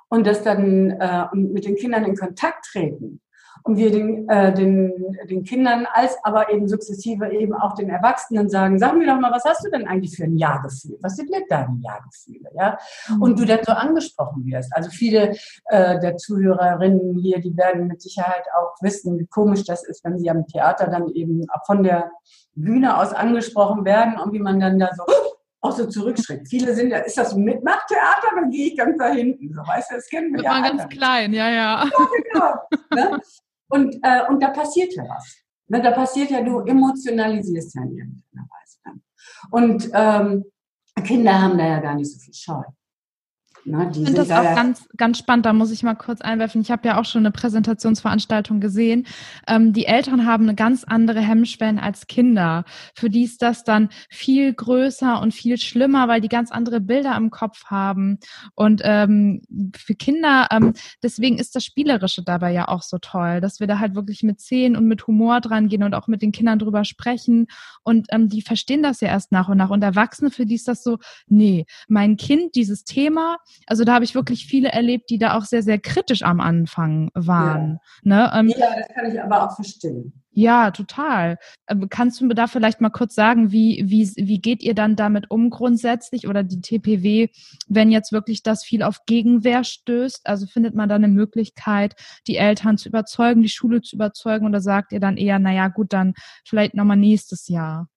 und 0.09 0.27
das 0.27 0.43
dann 0.43 0.91
äh, 0.91 1.27
mit 1.35 1.65
den 1.65 1.77
Kindern 1.77 2.05
in 2.05 2.17
Kontakt 2.17 2.67
treten 2.67 3.21
und 3.65 3.79
wir 3.79 3.91
den, 3.91 4.29
äh, 4.29 4.53
den, 4.53 5.17
den 5.29 5.43
Kindern 5.43 5.87
als 5.91 6.17
aber 6.23 6.53
eben 6.53 6.69
sukzessive 6.69 7.33
eben 7.33 7.55
auch 7.55 7.75
den 7.75 7.89
Erwachsenen 7.89 8.51
sagen, 8.51 8.79
sag 8.79 8.95
mir 8.97 9.07
doch 9.07 9.19
mal, 9.19 9.33
was 9.33 9.45
hast 9.45 9.65
du 9.65 9.71
denn 9.71 9.89
eigentlich 9.89 10.17
für 10.17 10.25
ein 10.25 10.37
Ja-Gefühl? 10.37 10.99
Was 11.01 11.17
sind 11.17 11.33
denn 11.33 11.45
deine 11.49 11.81
Ja-Gefühle? 11.83 12.51
Ja? 12.55 12.79
Und 13.21 13.39
du 13.41 13.47
dann 13.47 13.61
so 13.65 13.73
angesprochen 13.73 14.45
wirst. 14.45 14.71
Also 14.77 14.91
viele 14.91 15.35
äh, 15.67 15.99
der 15.99 16.17
Zuhörerinnen 16.19 17.19
hier, 17.19 17.41
die 17.41 17.57
werden 17.57 17.87
mit 17.87 18.03
Sicherheit 18.03 18.45
auch 18.55 18.75
wissen, 18.83 19.19
wie 19.19 19.27
komisch 19.27 19.65
das 19.65 19.83
ist, 19.85 20.05
wenn 20.05 20.19
sie 20.19 20.29
am 20.29 20.47
Theater 20.47 20.89
dann 20.89 21.09
eben 21.09 21.47
von 21.67 21.83
der 21.83 22.11
Bühne 22.55 22.99
aus 22.99 23.15
angesprochen 23.15 23.87
werden 23.87 24.19
und 24.19 24.33
wie 24.35 24.41
man 24.41 24.61
dann 24.61 24.79
da 24.79 24.91
so 24.95 25.05
auch 25.65 25.77
so 25.77 25.87
zurückschreckt. 25.87 26.49
Viele 26.49 26.75
sind 26.75 26.91
ja, 26.91 26.99
ist 26.99 27.17
das 27.17 27.33
ein 27.33 27.43
Mitmachtheater, 27.43 28.29
dann 28.35 28.51
gehe 28.51 28.69
ich 28.69 28.77
ganz 28.77 28.99
da 28.99 29.11
hinten. 29.11 29.53
So, 29.53 29.61
weißt 29.63 29.91
du, 29.91 29.95
das 29.97 30.07
kennen 30.09 30.35
wir 30.35 30.43
ja. 30.43 30.51
War 30.51 30.63
ganz 30.63 30.89
klein, 30.89 31.33
ja, 31.33 31.49
ja. 31.49 31.85
ja 31.85 31.91
genau. 32.33 33.11
ne? 33.11 33.21
Und, 33.69 33.97
äh, 34.03 34.23
und 34.29 34.43
da 34.43 34.49
passiert 34.51 34.95
ja 34.95 35.05
was. 35.09 35.37
Ne, 35.69 35.81
da 35.81 35.93
passiert 35.93 36.31
ja, 36.31 36.43
du 36.43 36.61
emotionalisierst 36.61 37.75
ja 37.75 37.83
in 37.83 37.97
irgendeiner 37.97 38.47
Weise. 38.51 39.01
Und 39.51 39.91
ähm, 39.95 40.45
Kinder 41.03 41.41
haben 41.41 41.57
da 41.57 41.67
ja 41.67 41.81
gar 41.81 41.95
nicht 41.95 42.13
so 42.13 42.19
viel 42.19 42.35
Scheu. 42.35 42.63
Na, 43.67 43.91
ich 43.91 43.97
finde 43.97 44.13
das 44.13 44.31
auch 44.31 44.55
ganz, 44.55 44.87
ganz 44.97 45.19
spannend. 45.19 45.47
Da 45.47 45.55
muss 45.55 45.71
ich 45.71 45.83
mal 45.83 45.95
kurz 45.95 46.21
einwerfen. 46.21 46.61
Ich 46.61 46.71
habe 46.71 46.87
ja 46.87 47.01
auch 47.01 47.07
schon 47.07 47.23
eine 47.23 47.31
Präsentationsveranstaltung 47.31 48.61
gesehen. 48.61 49.07
Ähm, 49.49 49.73
die 49.73 49.87
Eltern 49.87 50.27
haben 50.27 50.45
eine 50.45 50.55
ganz 50.55 50.85
andere 50.85 51.21
Hemmschwellen 51.21 51.79
als 51.79 52.07
Kinder. 52.07 52.65
Für 52.95 53.09
die 53.09 53.25
ist 53.25 53.41
das 53.41 53.65
dann 53.65 53.89
viel 54.11 54.53
größer 54.53 55.21
und 55.21 55.33
viel 55.33 55.57
schlimmer, 55.57 56.09
weil 56.09 56.21
die 56.21 56.29
ganz 56.29 56.51
andere 56.51 56.81
Bilder 56.81 57.17
im 57.17 57.31
Kopf 57.31 57.65
haben. 57.67 58.19
Und 58.55 58.83
ähm, 58.85 59.41
für 59.75 59.95
Kinder, 59.95 60.49
ähm, 60.51 60.75
deswegen 61.03 61.39
ist 61.39 61.57
das 61.57 61.65
Spielerische 61.65 62.23
dabei 62.23 62.53
ja 62.53 62.69
auch 62.69 62.83
so 62.83 62.99
toll, 62.99 63.41
dass 63.41 63.61
wir 63.61 63.67
da 63.67 63.79
halt 63.79 63.95
wirklich 63.95 64.23
mit 64.23 64.41
Zehen 64.41 64.77
und 64.77 64.87
mit 64.87 65.07
Humor 65.07 65.41
dran 65.41 65.69
gehen 65.69 65.83
und 65.83 65.95
auch 65.95 66.07
mit 66.07 66.21
den 66.21 66.33
Kindern 66.33 66.59
drüber 66.59 66.85
sprechen. 66.85 67.47
Und 67.83 68.09
ähm, 68.11 68.29
die 68.29 68.43
verstehen 68.43 68.83
das 68.83 69.01
ja 69.01 69.09
erst 69.09 69.33
nach 69.33 69.49
und 69.49 69.57
nach. 69.57 69.71
Und 69.71 69.83
Erwachsene, 69.83 70.31
für 70.31 70.45
die 70.45 70.57
ist 70.57 70.69
das 70.69 70.83
so, 70.83 70.99
nee, 71.29 71.65
mein 71.89 72.19
Kind, 72.19 72.55
dieses 72.55 72.85
Thema, 72.85 73.39
also 73.67 73.85
da 73.85 73.95
habe 73.95 74.05
ich 74.05 74.15
wirklich 74.15 74.47
viele 74.47 74.71
erlebt, 74.71 75.11
die 75.11 75.19
da 75.19 75.37
auch 75.37 75.45
sehr, 75.45 75.63
sehr 75.63 75.79
kritisch 75.79 76.23
am 76.23 76.41
Anfang 76.41 77.11
waren. 77.15 77.79
Ja, 78.03 78.31
ne? 78.31 78.33
Ähm, 78.35 78.49
ja 78.49 78.77
das 78.77 78.89
kann 78.95 79.11
ich 79.11 79.21
aber 79.21 79.45
auch 79.45 79.55
verstehen. 79.55 80.13
Ja, 80.37 80.73
total. 80.73 81.39
Ähm, 81.69 81.89
kannst 81.89 82.21
du 82.21 82.27
mir 82.27 82.35
da 82.35 82.49
vielleicht 82.49 82.81
mal 82.81 82.91
kurz 82.91 83.15
sagen, 83.15 83.53
wie, 83.53 83.85
wie, 83.87 84.11
wie 84.17 84.41
geht 84.41 84.65
ihr 84.65 84.75
dann 84.75 84.97
damit 84.97 85.31
um 85.31 85.49
grundsätzlich 85.49 86.27
oder 86.27 86.43
die 86.43 86.61
TPW, 86.61 87.29
wenn 87.69 87.93
jetzt 87.93 88.11
wirklich 88.11 88.43
das 88.43 88.65
viel 88.65 88.83
auf 88.83 89.05
Gegenwehr 89.07 89.63
stößt? 89.63 90.27
Also 90.27 90.47
findet 90.47 90.75
man 90.75 90.89
da 90.89 90.97
eine 90.97 91.07
Möglichkeit, 91.07 91.95
die 92.27 92.37
Eltern 92.37 92.79
zu 92.79 92.89
überzeugen, 92.89 93.43
die 93.43 93.49
Schule 93.49 93.81
zu 93.81 93.95
überzeugen 93.95 94.47
oder 94.47 94.61
sagt 94.61 94.91
ihr 94.91 95.01
dann 95.01 95.17
eher, 95.17 95.39
naja, 95.39 95.69
gut, 95.69 95.93
dann 95.93 96.15
vielleicht 96.45 96.75
nochmal 96.75 96.97
nächstes 96.97 97.47
Jahr? 97.47 97.89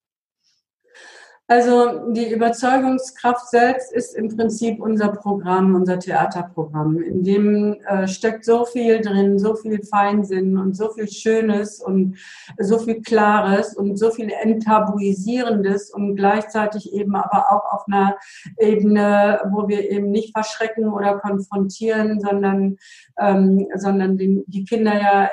Also 1.50 2.12
die 2.12 2.30
Überzeugungskraft 2.30 3.48
selbst 3.48 3.90
ist 3.90 4.14
im 4.14 4.36
Prinzip 4.36 4.82
unser 4.82 5.08
Programm, 5.08 5.74
unser 5.74 5.98
Theaterprogramm. 5.98 7.00
In 7.00 7.24
dem 7.24 7.80
äh, 7.86 8.06
steckt 8.06 8.44
so 8.44 8.66
viel 8.66 9.00
drin, 9.00 9.38
so 9.38 9.54
viel 9.54 9.82
Feinsinn 9.82 10.58
und 10.58 10.76
so 10.76 10.90
viel 10.90 11.08
Schönes 11.08 11.80
und 11.80 12.18
so 12.58 12.78
viel 12.78 13.00
Klares 13.00 13.74
und 13.74 13.96
so 13.96 14.10
viel 14.10 14.30
Enttabuisierendes 14.30 15.90
und 15.90 16.16
gleichzeitig 16.16 16.92
eben 16.92 17.16
aber 17.16 17.46
auch 17.50 17.72
auf 17.72 17.86
einer 17.86 18.18
Ebene, 18.58 19.40
wo 19.50 19.68
wir 19.68 19.90
eben 19.90 20.10
nicht 20.10 20.34
verschrecken 20.34 20.92
oder 20.92 21.18
konfrontieren, 21.18 22.20
sondern, 22.20 22.76
ähm, 23.18 23.66
sondern 23.74 24.18
die, 24.18 24.44
die 24.48 24.64
Kinder 24.66 24.94
ja 24.94 25.30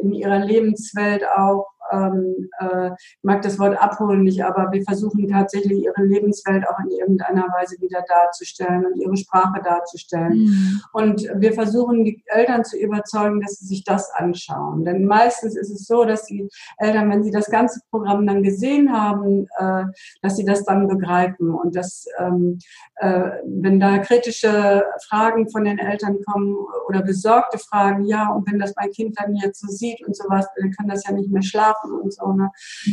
in 0.00 0.12
ihrer 0.12 0.40
Lebenswelt 0.40 1.22
auch 1.36 1.71
ähm, 1.92 2.48
äh, 2.58 2.90
mag 3.22 3.42
das 3.42 3.58
Wort 3.58 3.80
abholen 3.80 4.22
nicht, 4.22 4.44
aber 4.44 4.72
wir 4.72 4.82
versuchen 4.82 5.28
tatsächlich 5.28 5.84
ihre 5.84 6.02
Lebenswelt 6.04 6.66
auch 6.66 6.78
in 6.84 6.90
irgendeiner 6.90 7.46
Weise 7.52 7.80
wieder 7.80 8.02
darzustellen 8.08 8.86
und 8.86 8.96
ihre 8.96 9.16
Sprache 9.16 9.60
darzustellen. 9.62 10.44
Mhm. 10.44 10.80
Und 10.92 11.28
wir 11.36 11.52
versuchen 11.52 12.04
die 12.04 12.22
Eltern 12.26 12.64
zu 12.64 12.78
überzeugen, 12.78 13.40
dass 13.40 13.58
sie 13.58 13.66
sich 13.66 13.84
das 13.84 14.10
anschauen. 14.14 14.84
Denn 14.84 15.04
meistens 15.04 15.56
ist 15.56 15.70
es 15.70 15.86
so, 15.86 16.04
dass 16.04 16.24
die 16.24 16.48
Eltern, 16.78 17.10
wenn 17.10 17.22
sie 17.22 17.30
das 17.30 17.50
ganze 17.50 17.80
Programm 17.90 18.26
dann 18.26 18.42
gesehen 18.42 18.92
haben, 18.92 19.46
äh, 19.58 19.84
dass 20.22 20.36
sie 20.36 20.44
das 20.44 20.64
dann 20.64 20.88
begreifen 20.88 21.50
und 21.50 21.76
dass, 21.76 22.06
ähm, 22.18 22.58
äh, 22.96 23.30
wenn 23.44 23.80
da 23.80 23.98
kritische 23.98 24.84
Fragen 25.08 25.48
von 25.50 25.64
den 25.64 25.78
Eltern 25.78 26.18
kommen 26.26 26.56
oder 26.88 27.02
besorgte 27.02 27.58
Fragen, 27.58 28.04
ja, 28.04 28.28
und 28.30 28.50
wenn 28.50 28.58
das 28.58 28.74
mein 28.76 28.90
Kind 28.90 29.18
dann 29.18 29.34
jetzt 29.36 29.60
so 29.60 29.68
sieht 29.68 30.04
und 30.06 30.16
sowas, 30.16 30.46
dann 30.56 30.70
kann 30.72 30.88
das 30.88 31.06
ja 31.06 31.12
nicht 31.12 31.30
mehr 31.30 31.42
schlafen 31.42 31.81
schlafen 31.82 32.00
und 32.00 32.12
so, 32.12 32.32
ne? 32.32 32.50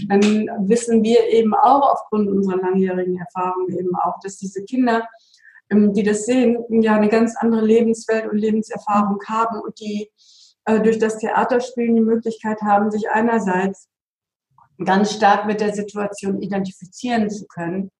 dann 0.08 0.22
wissen 0.68 1.04
wir 1.04 1.28
eben 1.30 1.54
auch 1.54 1.94
aufgrund 1.94 2.30
unserer 2.30 2.58
langjährigen 2.58 3.18
Erfahrung 3.18 3.70
eben 3.70 3.96
auch, 3.96 4.20
dass 4.24 4.38
diese 4.38 4.64
Kinder, 4.64 5.08
ähm, 5.70 5.94
die 5.94 6.04
das 6.04 6.26
sehen, 6.26 6.64
ja 6.70 6.96
eine 6.96 7.10
ganz 7.10 7.36
andere 7.38 7.66
Lebenswelt 7.66 8.30
und 8.30 8.38
Lebenserfahrung 8.38 9.20
haben 9.28 9.62
und 9.62 9.80
die 9.80 10.10
äh, 10.66 10.80
durch 10.82 11.00
das 11.00 11.18
Theaterspielen 11.18 11.96
die 11.96 12.02
Möglichkeit 12.02 12.62
haben, 12.62 12.92
sich 12.92 13.10
einerseits 13.10 13.88
ganz 14.84 15.14
stark 15.14 15.46
mit 15.46 15.60
der 15.62 15.74
Situation 15.74 16.42
identifizieren 16.42 17.30
zu 17.30 17.46
können 17.48 17.92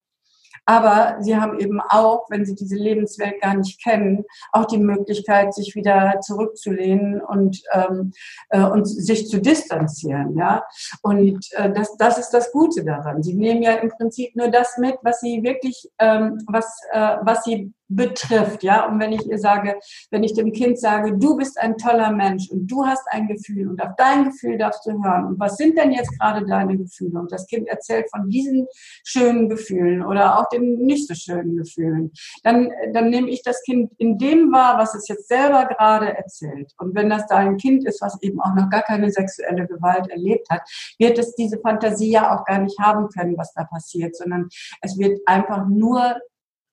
aber 0.66 1.16
sie 1.20 1.36
haben 1.36 1.58
eben 1.58 1.80
auch, 1.80 2.26
wenn 2.30 2.44
sie 2.44 2.54
diese 2.54 2.76
Lebenswelt 2.76 3.40
gar 3.40 3.54
nicht 3.54 3.82
kennen, 3.82 4.24
auch 4.52 4.66
die 4.66 4.78
Möglichkeit, 4.78 5.54
sich 5.54 5.74
wieder 5.74 6.20
zurückzulehnen 6.20 7.20
und, 7.20 7.62
ähm, 7.72 8.12
äh, 8.50 8.62
und 8.62 8.86
sich 8.86 9.28
zu 9.28 9.40
distanzieren. 9.40 10.36
Ja? 10.36 10.64
Und 11.02 11.46
äh, 11.52 11.72
das, 11.72 11.96
das 11.96 12.18
ist 12.18 12.30
das 12.30 12.52
Gute 12.52 12.84
daran. 12.84 13.22
Sie 13.22 13.34
nehmen 13.34 13.62
ja 13.62 13.74
im 13.74 13.90
Prinzip 13.90 14.34
nur 14.36 14.48
das 14.48 14.78
mit, 14.78 14.96
was 15.02 15.20
sie 15.20 15.42
wirklich, 15.42 15.90
ähm, 15.98 16.38
was, 16.46 16.66
äh, 16.92 17.16
was 17.22 17.44
sie 17.44 17.72
betrifft, 17.90 18.62
ja. 18.62 18.86
Und 18.86 19.00
wenn 19.00 19.12
ich 19.12 19.26
ihr 19.28 19.38
sage, 19.38 19.78
wenn 20.10 20.22
ich 20.22 20.34
dem 20.34 20.52
Kind 20.52 20.78
sage, 20.78 21.16
du 21.18 21.36
bist 21.36 21.58
ein 21.58 21.76
toller 21.76 22.12
Mensch 22.12 22.48
und 22.50 22.66
du 22.66 22.86
hast 22.86 23.04
ein 23.10 23.26
Gefühl 23.26 23.68
und 23.68 23.82
auf 23.82 23.90
dein 23.96 24.24
Gefühl 24.24 24.56
darfst 24.56 24.86
du 24.86 24.92
hören. 24.92 25.26
Und 25.26 25.40
was 25.40 25.56
sind 25.56 25.76
denn 25.76 25.90
jetzt 25.90 26.18
gerade 26.18 26.46
deine 26.46 26.78
Gefühle? 26.78 27.18
Und 27.18 27.32
das 27.32 27.46
Kind 27.46 27.68
erzählt 27.68 28.06
von 28.10 28.28
diesen 28.28 28.66
schönen 29.04 29.48
Gefühlen 29.48 30.04
oder 30.04 30.38
auch 30.38 30.48
den 30.48 30.78
nicht 30.78 31.08
so 31.08 31.14
schönen 31.14 31.56
Gefühlen. 31.56 32.12
Dann, 32.44 32.70
dann 32.92 33.10
nehme 33.10 33.28
ich 33.28 33.42
das 33.42 33.62
Kind 33.62 33.92
in 33.98 34.18
dem 34.18 34.52
wahr, 34.52 34.78
was 34.78 34.94
es 34.94 35.08
jetzt 35.08 35.28
selber 35.28 35.66
gerade 35.66 36.16
erzählt. 36.16 36.72
Und 36.78 36.94
wenn 36.94 37.10
das 37.10 37.26
da 37.26 37.36
ein 37.36 37.56
Kind 37.56 37.84
ist, 37.86 38.00
was 38.00 38.22
eben 38.22 38.40
auch 38.40 38.54
noch 38.54 38.70
gar 38.70 38.82
keine 38.82 39.10
sexuelle 39.10 39.66
Gewalt 39.66 40.08
erlebt 40.10 40.48
hat, 40.48 40.62
wird 40.98 41.18
es 41.18 41.34
diese 41.34 41.58
Fantasie 41.58 42.12
ja 42.12 42.36
auch 42.36 42.44
gar 42.44 42.58
nicht 42.60 42.78
haben 42.78 43.08
können, 43.08 43.36
was 43.36 43.52
da 43.52 43.64
passiert, 43.64 44.16
sondern 44.16 44.48
es 44.80 44.96
wird 44.98 45.18
einfach 45.26 45.66
nur 45.66 46.14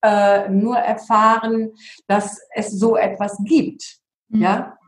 äh, 0.02 0.48
nur 0.48 0.76
erfahren, 0.76 1.72
dass 2.06 2.40
es 2.54 2.70
so 2.72 2.96
etwas 2.96 3.38
gibt. 3.44 3.98
Mhm. 4.28 4.42
Ja? 4.42 4.78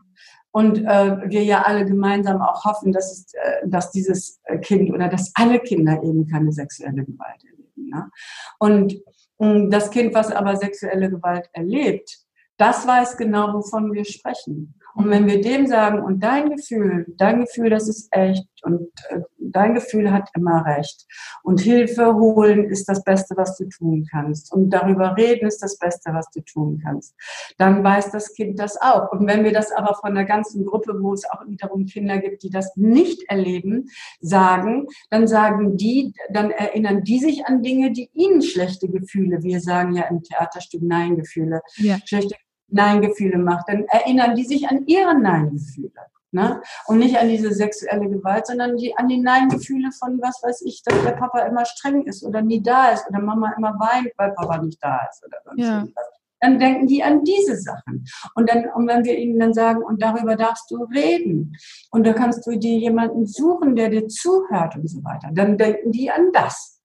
Und 0.52 0.78
äh, 0.78 1.30
wir 1.30 1.44
ja 1.44 1.62
alle 1.62 1.84
gemeinsam 1.84 2.42
auch 2.42 2.64
hoffen, 2.64 2.92
dass, 2.92 3.12
es, 3.12 3.34
äh, 3.34 3.68
dass 3.68 3.90
dieses 3.92 4.40
Kind 4.62 4.92
oder 4.92 5.08
dass 5.08 5.30
alle 5.34 5.60
Kinder 5.60 6.02
eben 6.02 6.26
keine 6.26 6.52
sexuelle 6.52 7.04
Gewalt 7.04 7.44
erleben. 7.44 7.90
Ne? 7.90 8.10
Und 8.58 9.00
mh, 9.38 9.68
das 9.70 9.90
Kind, 9.90 10.14
was 10.14 10.32
aber 10.32 10.56
sexuelle 10.56 11.08
Gewalt 11.10 11.48
erlebt, 11.52 12.18
das 12.56 12.86
weiß 12.86 13.16
genau, 13.16 13.54
wovon 13.54 13.92
wir 13.92 14.04
sprechen. 14.04 14.74
Und 14.94 15.10
wenn 15.10 15.26
wir 15.26 15.40
dem 15.40 15.66
sagen, 15.66 16.02
und 16.02 16.22
dein 16.22 16.50
Gefühl, 16.50 17.06
dein 17.16 17.40
Gefühl, 17.40 17.70
das 17.70 17.88
ist 17.88 18.08
echt 18.10 18.46
und 18.62 18.90
äh, 19.08 19.20
dein 19.38 19.74
Gefühl 19.74 20.12
hat 20.12 20.28
immer 20.34 20.64
recht. 20.66 21.06
Und 21.42 21.60
Hilfe 21.60 22.14
holen 22.14 22.64
ist 22.64 22.88
das 22.88 23.02
Beste, 23.04 23.36
was 23.36 23.56
du 23.56 23.68
tun 23.68 24.06
kannst. 24.10 24.52
Und 24.52 24.70
darüber 24.70 25.16
reden 25.16 25.46
ist 25.46 25.62
das 25.62 25.78
Beste, 25.78 26.12
was 26.12 26.30
du 26.30 26.40
tun 26.40 26.80
kannst. 26.82 27.14
Dann 27.58 27.82
weiß 27.82 28.10
das 28.10 28.34
Kind 28.34 28.58
das 28.58 28.80
auch. 28.80 29.12
Und 29.12 29.26
wenn 29.26 29.44
wir 29.44 29.52
das 29.52 29.72
aber 29.72 29.94
von 29.94 30.14
der 30.14 30.24
ganzen 30.24 30.66
Gruppe, 30.66 30.94
wo 31.00 31.12
es 31.12 31.28
auch 31.30 31.46
wiederum 31.46 31.86
Kinder 31.86 32.18
gibt, 32.18 32.42
die 32.42 32.50
das 32.50 32.76
nicht 32.76 33.22
erleben, 33.28 33.88
sagen, 34.20 34.86
dann 35.10 35.26
sagen 35.26 35.76
die, 35.76 36.12
dann 36.32 36.50
erinnern 36.50 37.02
die 37.02 37.18
sich 37.18 37.46
an 37.46 37.62
Dinge, 37.62 37.92
die 37.92 38.10
ihnen 38.14 38.42
schlechte 38.42 38.88
Gefühle, 38.88 39.42
wir 39.42 39.60
sagen 39.60 39.94
ja 39.94 40.04
im 40.04 40.22
Theaterstück 40.22 40.82
Nein-Gefühle, 40.82 41.62
ja. 41.76 41.98
schlechte 42.04 42.36
Nein-Gefühle 42.70 43.38
macht, 43.38 43.68
dann 43.68 43.84
erinnern 43.84 44.34
die 44.34 44.44
sich 44.44 44.68
an 44.68 44.86
ihre 44.86 45.18
Nein-Gefühle. 45.18 45.90
Ne? 46.32 46.62
Und 46.86 46.98
nicht 46.98 47.18
an 47.18 47.28
diese 47.28 47.52
sexuelle 47.52 48.08
Gewalt, 48.08 48.46
sondern 48.46 48.76
die, 48.76 48.96
an 48.96 49.08
die 49.08 49.18
Nein-Gefühle 49.18 49.90
von, 49.90 50.20
was 50.22 50.40
weiß 50.42 50.62
ich, 50.62 50.82
dass 50.84 51.02
der 51.02 51.12
Papa 51.12 51.40
immer 51.40 51.64
streng 51.64 52.06
ist 52.06 52.24
oder 52.24 52.40
nie 52.40 52.62
da 52.62 52.90
ist 52.90 53.08
oder 53.08 53.20
Mama 53.20 53.52
immer 53.56 53.74
weint, 53.80 54.12
weil 54.16 54.32
Papa 54.32 54.58
nicht 54.58 54.78
da 54.80 55.00
ist 55.10 55.24
oder 55.26 55.38
sonst 55.44 55.60
ja. 55.60 55.78
irgendwas. 55.80 56.04
Dann 56.42 56.58
denken 56.58 56.86
die 56.86 57.02
an 57.02 57.22
diese 57.24 57.56
Sachen. 57.56 58.06
Und 58.34 58.48
dann, 58.48 58.64
und 58.74 58.86
wenn 58.86 59.04
wir 59.04 59.18
ihnen 59.18 59.38
dann 59.38 59.52
sagen, 59.52 59.82
und 59.82 60.00
darüber 60.02 60.36
darfst 60.36 60.70
du 60.70 60.84
reden, 60.84 61.54
und 61.90 62.06
da 62.06 62.14
kannst 62.14 62.46
du 62.46 62.56
dir 62.56 62.78
jemanden 62.78 63.26
suchen, 63.26 63.76
der 63.76 63.90
dir 63.90 64.08
zuhört 64.08 64.76
und 64.76 64.88
so 64.88 65.04
weiter, 65.04 65.30
dann 65.32 65.58
denken 65.58 65.92
die 65.92 66.10
an 66.10 66.30
das. 66.32 66.79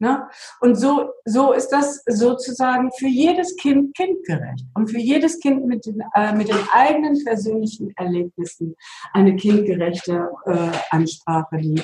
Ne? 0.00 0.28
Und 0.60 0.76
so, 0.76 1.10
so 1.24 1.52
ist 1.52 1.70
das 1.70 2.02
sozusagen 2.06 2.90
für 2.98 3.08
jedes 3.08 3.56
Kind 3.56 3.96
kindgerecht 3.96 4.64
und 4.74 4.88
für 4.88 4.98
jedes 4.98 5.40
Kind 5.40 5.66
mit 5.66 5.86
den, 5.86 6.02
äh, 6.14 6.32
mit 6.34 6.48
den 6.48 6.68
eigenen 6.72 7.22
persönlichen 7.24 7.90
Erlebnissen 7.96 8.76
eine 9.12 9.34
kindgerechte 9.34 10.30
äh, 10.46 10.70
Ansprache, 10.90 11.56
die 11.56 11.82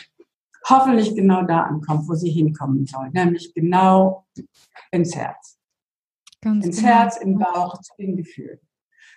hoffentlich 0.68 1.14
genau 1.14 1.42
da 1.42 1.62
ankommt, 1.62 2.08
wo 2.08 2.14
sie 2.14 2.30
hinkommen 2.30 2.86
soll, 2.86 3.10
nämlich 3.10 3.52
genau 3.52 4.26
ins 4.90 5.14
Herz. 5.14 5.58
Ganz 6.40 6.66
ins 6.66 6.76
genau. 6.76 6.88
Herz, 6.88 7.16
im 7.16 7.38
Bauch, 7.38 7.80
zu 7.80 7.92
den 7.98 8.16
Gefühlen. 8.16 8.60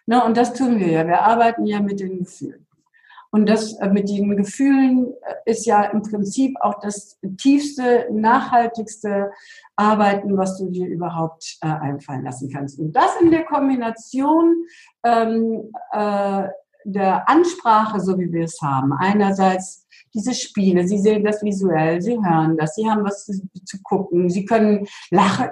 Ne? 0.08 0.24
Und 0.24 0.38
das 0.38 0.54
tun 0.54 0.80
wir 0.80 0.88
ja. 0.88 1.06
Wir 1.06 1.22
arbeiten 1.22 1.66
ja 1.66 1.82
mit 1.82 2.00
den 2.00 2.20
Gefühlen. 2.20 2.67
Und 3.32 3.48
das 3.48 3.74
äh, 3.80 3.90
mit 3.90 4.10
den 4.10 4.36
Gefühlen 4.36 5.14
äh, 5.22 5.52
ist 5.52 5.66
ja 5.66 5.84
im 5.84 6.02
Prinzip 6.02 6.56
auch 6.62 6.80
das 6.80 7.18
tiefste, 7.38 8.08
nachhaltigste 8.12 9.32
Arbeiten, 9.76 10.38
was 10.38 10.58
du 10.58 10.70
dir 10.70 10.88
überhaupt 10.88 11.58
äh, 11.62 11.68
einfallen 11.68 12.24
lassen 12.24 12.50
kannst. 12.52 12.80
Und 12.80 12.94
das 12.94 13.20
in 13.22 13.32
der 13.32 13.46
Kombination 13.46 14.66
ähm, 15.04 15.72
äh, 15.92 16.48
der 16.86 17.28
Ansprache, 17.28 18.00
so 18.00 18.18
wie 18.18 18.32
wir 18.32 18.46
es 18.46 18.62
haben. 18.62 18.94
Einerseits 18.94 19.86
diese 20.14 20.34
Spiele, 20.34 20.88
sie 20.88 21.00
sehen 21.00 21.24
das 21.24 21.44
visuell, 21.44 22.02
sie 22.02 22.18
hören 22.18 22.58
das, 22.58 22.76
sie 22.76 22.90
haben 22.90 23.04
was 23.04 23.26
zu, 23.26 23.34
zu 23.66 23.78
gucken, 23.84 24.30
sie 24.30 24.46
können 24.46 24.88
lachen, 25.12 25.50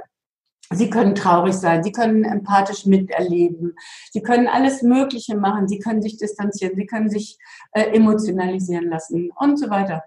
Sie 0.72 0.90
können 0.90 1.16
traurig 1.16 1.54
sein, 1.54 1.84
Sie 1.84 1.92
können 1.92 2.24
empathisch 2.24 2.86
miterleben, 2.86 3.76
Sie 4.12 4.22
können 4.22 4.48
alles 4.48 4.82
Mögliche 4.82 5.38
machen, 5.38 5.68
Sie 5.68 5.80
können 5.80 6.02
sich 6.02 6.18
distanzieren, 6.18 6.76
Sie 6.76 6.86
können 6.86 7.10
sich 7.10 7.38
äh, 7.72 7.84
emotionalisieren 7.96 8.90
lassen 8.90 9.32
und 9.36 9.58
so 9.58 9.70
weiter. 9.70 10.04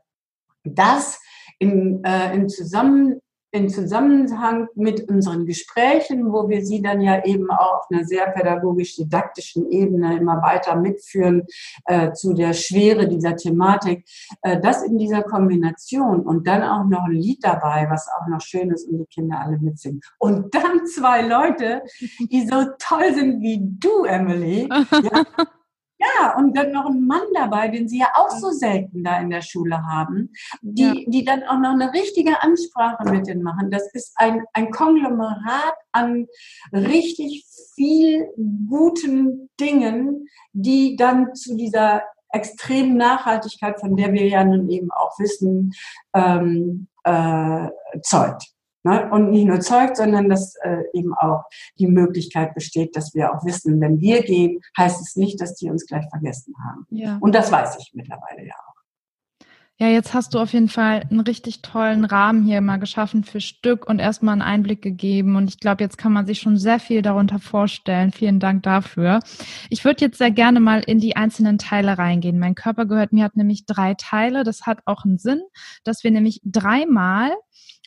Das 0.64 1.20
in, 1.58 2.02
äh, 2.04 2.34
in 2.34 2.48
Zusammen, 2.48 3.20
in 3.50 3.68
Zusammenhang 3.68 4.68
mit 4.74 5.08
unseren 5.08 5.46
Gesprächen, 5.46 6.32
wo 6.32 6.48
wir 6.48 6.64
sie 6.64 6.82
dann 6.82 7.00
ja 7.00 7.24
eben 7.24 7.50
auch 7.50 7.78
auf 7.78 7.86
einer 7.90 8.04
sehr 8.04 8.26
pädagogisch-didaktischen 8.30 9.70
Ebene 9.70 10.18
immer 10.18 10.42
weiter 10.42 10.76
mitführen 10.76 11.46
äh, 11.86 12.12
zu 12.12 12.34
der 12.34 12.52
Schwere 12.52 13.08
dieser 13.08 13.36
Thematik, 13.36 14.04
äh, 14.42 14.60
das 14.60 14.82
in 14.82 14.98
dieser 14.98 15.22
Kombination 15.22 16.20
und 16.20 16.46
dann 16.46 16.62
auch 16.62 16.84
noch 16.84 17.04
ein 17.04 17.12
Lied 17.12 17.42
dabei, 17.42 17.86
was 17.90 18.08
auch 18.08 18.28
noch 18.28 18.40
schön 18.40 18.70
ist 18.70 18.88
und 18.88 18.98
die 18.98 19.06
Kinder 19.06 19.40
alle 19.40 19.58
mitsingen. 19.58 20.00
Und 20.18 20.54
dann 20.54 20.86
zwei 20.86 21.22
Leute, 21.22 21.82
die 22.30 22.46
so 22.46 22.64
toll 22.78 23.14
sind 23.14 23.40
wie 23.40 23.60
du, 23.62 24.04
Emily. 24.04 24.68
Ja, 24.98 25.24
Ja, 25.98 26.36
und 26.36 26.56
dann 26.56 26.70
noch 26.70 26.86
ein 26.86 27.06
Mann 27.06 27.26
dabei, 27.34 27.68
den 27.68 27.88
sie 27.88 27.98
ja 27.98 28.08
auch 28.14 28.30
so 28.30 28.50
selten 28.50 29.02
da 29.02 29.18
in 29.18 29.30
der 29.30 29.42
Schule 29.42 29.84
haben, 29.84 30.32
die, 30.62 30.82
ja. 30.82 30.94
die 31.06 31.24
dann 31.24 31.42
auch 31.42 31.58
noch 31.58 31.72
eine 31.72 31.92
richtige 31.92 32.40
Ansprache 32.42 33.10
mit 33.10 33.26
denen 33.26 33.42
machen. 33.42 33.70
Das 33.70 33.92
ist 33.92 34.12
ein, 34.16 34.44
ein 34.52 34.70
Konglomerat 34.70 35.74
an 35.92 36.26
richtig 36.72 37.44
viel 37.74 38.28
guten 38.68 39.50
Dingen, 39.58 40.28
die 40.52 40.94
dann 40.96 41.34
zu 41.34 41.56
dieser 41.56 42.02
extremen 42.30 42.96
Nachhaltigkeit, 42.96 43.80
von 43.80 43.96
der 43.96 44.12
wir 44.12 44.26
ja 44.26 44.44
nun 44.44 44.68
eben 44.68 44.90
auch 44.92 45.18
wissen, 45.18 45.72
ähm, 46.14 46.88
äh, 47.04 47.68
zeugt. 48.02 48.52
Ne? 48.88 49.10
Und 49.10 49.30
nicht 49.30 49.46
nur 49.46 49.60
zeugt, 49.60 49.98
sondern 49.98 50.30
dass 50.30 50.54
äh, 50.62 50.82
eben 50.94 51.12
auch 51.12 51.44
die 51.78 51.86
Möglichkeit 51.86 52.54
besteht, 52.54 52.96
dass 52.96 53.14
wir 53.14 53.34
auch 53.34 53.44
wissen, 53.44 53.80
wenn 53.80 54.00
wir 54.00 54.22
gehen, 54.22 54.60
heißt 54.78 55.00
es 55.00 55.16
nicht, 55.16 55.40
dass 55.40 55.54
die 55.56 55.68
uns 55.68 55.86
gleich 55.86 56.06
vergessen 56.08 56.54
haben. 56.64 56.86
Ja. 56.88 57.18
Und 57.20 57.34
das 57.34 57.52
weiß 57.52 57.76
ich 57.78 57.92
mittlerweile 57.94 58.46
ja 58.46 58.54
auch. 58.66 58.78
Ja, 59.80 59.86
jetzt 59.86 60.12
hast 60.12 60.34
du 60.34 60.40
auf 60.40 60.52
jeden 60.54 60.68
Fall 60.68 61.06
einen 61.08 61.20
richtig 61.20 61.62
tollen 61.62 62.04
Rahmen 62.04 62.42
hier 62.42 62.60
mal 62.60 62.78
geschaffen 62.78 63.22
für 63.22 63.40
Stück 63.40 63.88
und 63.88 64.00
erstmal 64.00 64.32
einen 64.32 64.42
Einblick 64.42 64.82
gegeben. 64.82 65.36
Und 65.36 65.48
ich 65.48 65.60
glaube, 65.60 65.84
jetzt 65.84 65.96
kann 65.98 66.12
man 66.12 66.26
sich 66.26 66.40
schon 66.40 66.56
sehr 66.56 66.80
viel 66.80 67.00
darunter 67.00 67.38
vorstellen. 67.38 68.10
Vielen 68.10 68.40
Dank 68.40 68.64
dafür. 68.64 69.20
Ich 69.70 69.84
würde 69.84 70.04
jetzt 70.04 70.18
sehr 70.18 70.32
gerne 70.32 70.58
mal 70.58 70.80
in 70.80 70.98
die 70.98 71.14
einzelnen 71.14 71.58
Teile 71.58 71.96
reingehen. 71.96 72.40
Mein 72.40 72.56
Körper 72.56 72.86
gehört 72.86 73.12
mir 73.12 73.22
hat 73.22 73.36
nämlich 73.36 73.66
drei 73.66 73.94
Teile. 73.94 74.42
Das 74.42 74.62
hat 74.66 74.80
auch 74.84 75.04
einen 75.04 75.18
Sinn, 75.18 75.42
dass 75.84 76.02
wir 76.02 76.10
nämlich 76.10 76.40
dreimal 76.44 77.30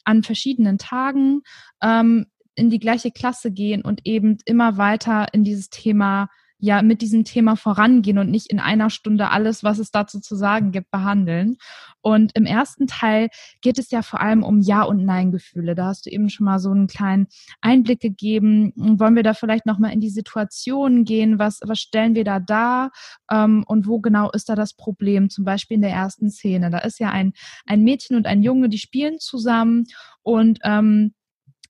an 0.03 0.23
verschiedenen 0.23 0.77
Tagen 0.77 1.41
ähm, 1.81 2.27
in 2.55 2.69
die 2.69 2.79
gleiche 2.79 3.11
Klasse 3.11 3.51
gehen 3.51 3.81
und 3.81 4.05
eben 4.05 4.37
immer 4.45 4.77
weiter 4.77 5.33
in 5.33 5.43
dieses 5.43 5.69
Thema 5.69 6.29
ja 6.61 6.81
mit 6.81 7.01
diesem 7.01 7.25
Thema 7.25 7.55
vorangehen 7.55 8.19
und 8.19 8.29
nicht 8.29 8.51
in 8.51 8.59
einer 8.59 8.89
Stunde 8.89 9.29
alles, 9.29 9.63
was 9.63 9.79
es 9.79 9.91
dazu 9.91 10.19
zu 10.19 10.35
sagen 10.35 10.71
gibt, 10.71 10.91
behandeln. 10.91 11.57
Und 12.01 12.31
im 12.35 12.45
ersten 12.45 12.87
Teil 12.87 13.29
geht 13.61 13.79
es 13.79 13.91
ja 13.91 14.01
vor 14.03 14.21
allem 14.21 14.43
um 14.43 14.61
Ja- 14.61 14.83
und 14.83 15.03
Nein-Gefühle. 15.03 15.75
Da 15.75 15.87
hast 15.87 16.05
du 16.05 16.11
eben 16.11 16.29
schon 16.29 16.45
mal 16.45 16.59
so 16.59 16.71
einen 16.71 16.87
kleinen 16.87 17.27
Einblick 17.61 17.99
gegeben. 17.99 18.73
Wollen 18.75 19.15
wir 19.15 19.23
da 19.23 19.33
vielleicht 19.33 19.65
nochmal 19.65 19.91
in 19.91 19.99
die 19.99 20.09
Situation 20.09 21.03
gehen? 21.03 21.39
Was, 21.39 21.59
was 21.63 21.79
stellen 21.79 22.15
wir 22.15 22.23
da 22.23 22.39
dar? 22.39 22.91
Ähm, 23.29 23.63
und 23.67 23.87
wo 23.87 23.99
genau 23.99 24.29
ist 24.31 24.47
da 24.49 24.55
das 24.55 24.73
Problem? 24.73 25.29
Zum 25.29 25.43
Beispiel 25.43 25.75
in 25.75 25.81
der 25.81 25.91
ersten 25.91 26.29
Szene. 26.29 26.69
Da 26.69 26.79
ist 26.79 26.99
ja 26.99 27.09
ein, 27.09 27.33
ein 27.65 27.83
Mädchen 27.83 28.15
und 28.15 28.27
ein 28.27 28.43
Junge, 28.43 28.69
die 28.69 28.77
spielen 28.77 29.19
zusammen 29.19 29.85
und 30.21 30.59
ähm, 30.63 31.13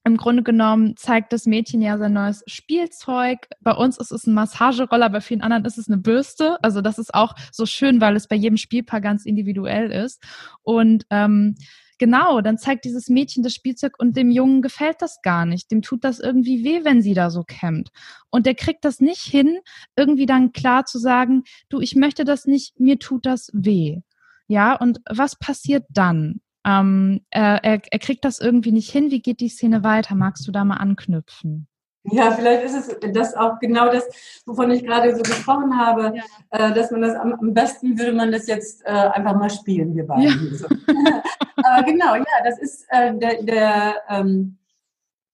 im 0.04 0.18
Grunde 0.18 0.42
genommen 0.42 0.98
zeigt 0.98 1.32
das 1.32 1.46
Mädchen 1.46 1.82
ja 1.82 1.98
sein 1.98 2.14
neues 2.14 2.44
Spielzeug. 2.48 3.48
Bei 3.60 3.74
uns 3.74 3.98
ist 3.98 4.12
es 4.12 4.26
ein 4.26 4.34
Massageroller, 4.34 5.10
bei 5.10 5.22
vielen 5.22 5.42
anderen 5.42 5.66
ist 5.66 5.78
es 5.78 5.88
eine 5.88 5.98
Bürste. 5.98 6.58
Also 6.64 6.82
das 6.82 6.98
ist 6.98 7.14
auch 7.14 7.36
so 7.52 7.66
schön, 7.66 8.02
weil 8.02 8.16
es 8.16 8.28
bei 8.28 8.36
jedem 8.36 8.58
Spielpaar 8.58 9.02
ganz 9.02 9.26
individuell 9.26 9.92
ist. 9.92 10.24
Und 10.64 11.06
ähm, 11.12 11.56
genau, 12.00 12.42
dann 12.42 12.58
zeigt 12.58 12.86
dieses 12.86 13.10
Mädchen 13.10 13.44
das 13.44 13.54
Spielzeug 13.54 13.94
und 14.00 14.18
dem 14.18 14.32
Jungen 14.32 14.64
gefällt 14.64 15.04
das 15.04 15.22
gar 15.22 15.46
nicht. 15.46 15.70
Dem 15.70 15.84
tut 15.84 16.04
das 16.04 16.20
irgendwie 16.20 16.64
weh, 16.64 16.84
wenn 16.84 17.04
sie 17.04 17.14
da 17.14 17.30
so 17.30 17.44
kämmt. 17.44 17.90
Und 18.32 18.48
der 18.48 18.56
kriegt 18.56 18.84
das 18.86 19.02
nicht 19.02 19.22
hin, 19.22 19.60
irgendwie 19.96 20.26
dann 20.26 20.52
klar 20.52 20.86
zu 20.86 20.98
sagen, 20.98 21.44
du, 21.70 21.80
ich 21.80 21.96
möchte 21.96 22.26
das 22.26 22.46
nicht, 22.46 22.80
mir 22.80 22.98
tut 22.98 23.28
das 23.28 23.52
weh. 23.54 24.00
Ja, 24.48 24.76
und 24.76 25.00
was 25.08 25.38
passiert 25.38 25.86
dann? 25.90 26.41
Ähm, 26.66 27.22
er, 27.30 27.64
er, 27.64 27.82
er 27.90 28.00
kriegt 28.00 28.24
das 28.26 28.40
irgendwie 28.40 28.72
nicht 28.72 28.92
hin. 28.92 29.12
Wie 29.12 29.22
geht 29.22 29.40
die 29.40 29.50
Szene 29.50 29.84
weiter? 29.84 30.16
Magst 30.16 30.48
du 30.48 30.52
da 30.52 30.64
mal 30.64 30.78
anknüpfen? 30.78 31.68
Ja, 32.04 32.32
vielleicht 32.32 32.64
ist 32.64 32.76
es 32.76 33.14
das 33.14 33.36
auch 33.36 33.60
genau 33.60 33.92
das, 33.92 34.08
wovon 34.48 34.72
ich 34.72 34.84
gerade 34.84 35.16
so 35.16 35.22
gesprochen 35.22 35.78
habe, 35.78 36.14
ja. 36.16 36.70
äh, 36.70 36.74
dass 36.74 36.90
man 36.90 37.02
das 37.02 37.16
am, 37.16 37.34
am, 37.34 37.54
besten 37.54 37.98
würde 37.98 38.14
man 38.14 38.32
das 38.32 38.48
jetzt 38.48 38.84
äh, 38.86 38.90
einfach 38.90 39.36
mal 39.36 39.52
spielen, 39.52 39.96
wir 39.96 40.08
beiden. 40.08 40.50
Ja. 40.52 40.58
So. 40.58 40.66
Aber 41.58 41.84
genau, 41.84 42.16
ja, 42.16 42.26
das 42.44 42.58
ist 42.58 42.86
äh, 42.90 43.16
der, 43.16 43.44
der 43.44 43.96
ähm, 44.10 44.58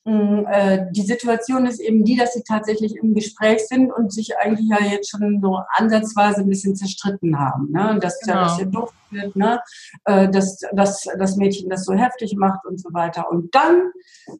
die 0.07 1.01
Situation 1.01 1.65
ist 1.65 1.81
eben 1.81 2.05
die, 2.05 2.15
dass 2.15 2.33
sie 2.33 2.43
tatsächlich 2.43 2.95
im 2.95 3.13
Gespräch 3.13 3.67
sind 3.67 3.91
und 3.91 4.13
sich 4.13 4.37
eigentlich 4.37 4.69
ja 4.69 4.79
jetzt 4.85 5.09
schon 5.09 5.41
so 5.41 5.59
ansatzweise 5.75 6.41
ein 6.41 6.49
bisschen 6.49 6.75
zerstritten 6.77 7.37
haben. 7.37 7.71
Ne? 7.71 7.89
Und 7.89 8.03
dass 8.03 8.19
genau. 8.21 8.35
ja 8.35 8.43
das 8.43 8.59
ja 8.59 8.65
doof 8.65 8.93
wird, 9.11 9.35
ne? 9.35 9.61
Äh, 10.05 10.29
dass, 10.29 10.59
dass 10.73 11.07
das 11.17 11.35
Mädchen 11.35 11.69
das 11.69 11.85
so 11.85 11.93
heftig 11.93 12.35
macht 12.37 12.65
und 12.65 12.79
so 12.79 12.93
weiter. 12.93 13.29
Und 13.29 13.53
dann 13.53 13.91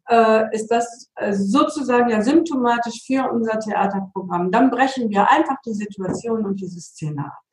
äh, 0.09 0.55
ist 0.55 0.67
das 0.67 1.09
äh, 1.15 1.33
sozusagen 1.33 2.09
ja 2.09 2.21
symptomatisch 2.21 3.03
für 3.05 3.29
unser 3.31 3.59
Theaterprogramm. 3.59 4.51
Dann 4.51 4.69
brechen 4.69 5.09
wir 5.09 5.29
einfach 5.29 5.57
die 5.65 5.73
Situation 5.73 6.45
und 6.45 6.61
diese 6.61 6.79
Szene 6.79 7.25
ab. 7.25 7.46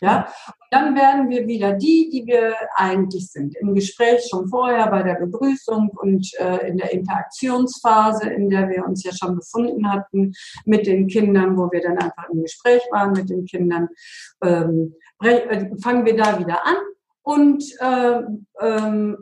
Ja, 0.00 0.26
und 0.46 0.54
dann 0.70 0.94
werden 0.94 1.30
wir 1.30 1.46
wieder 1.46 1.72
die, 1.72 2.08
die 2.10 2.26
wir 2.26 2.54
eigentlich 2.76 3.30
sind. 3.30 3.56
Im 3.56 3.74
Gespräch 3.74 4.26
schon 4.28 4.48
vorher, 4.48 4.88
bei 4.90 5.02
der 5.02 5.14
Begrüßung 5.14 5.90
und 5.90 6.28
äh, 6.38 6.68
in 6.68 6.76
der 6.78 6.92
Interaktionsphase, 6.92 8.28
in 8.30 8.50
der 8.50 8.68
wir 8.68 8.84
uns 8.84 9.04
ja 9.04 9.12
schon 9.12 9.36
befunden 9.36 9.90
hatten 9.90 10.32
mit 10.64 10.86
den 10.86 11.06
Kindern, 11.06 11.56
wo 11.56 11.70
wir 11.70 11.80
dann 11.80 11.98
einfach 11.98 12.28
im 12.30 12.42
Gespräch 12.42 12.82
waren 12.90 13.12
mit 13.12 13.30
den 13.30 13.44
Kindern, 13.44 13.88
ähm, 14.42 14.94
äh, 15.22 15.70
fangen 15.82 16.04
wir 16.04 16.16
da 16.16 16.38
wieder 16.38 16.66
an 16.66 16.76
und 17.22 17.64
äh, 17.80 18.20
ähm, 18.60 19.18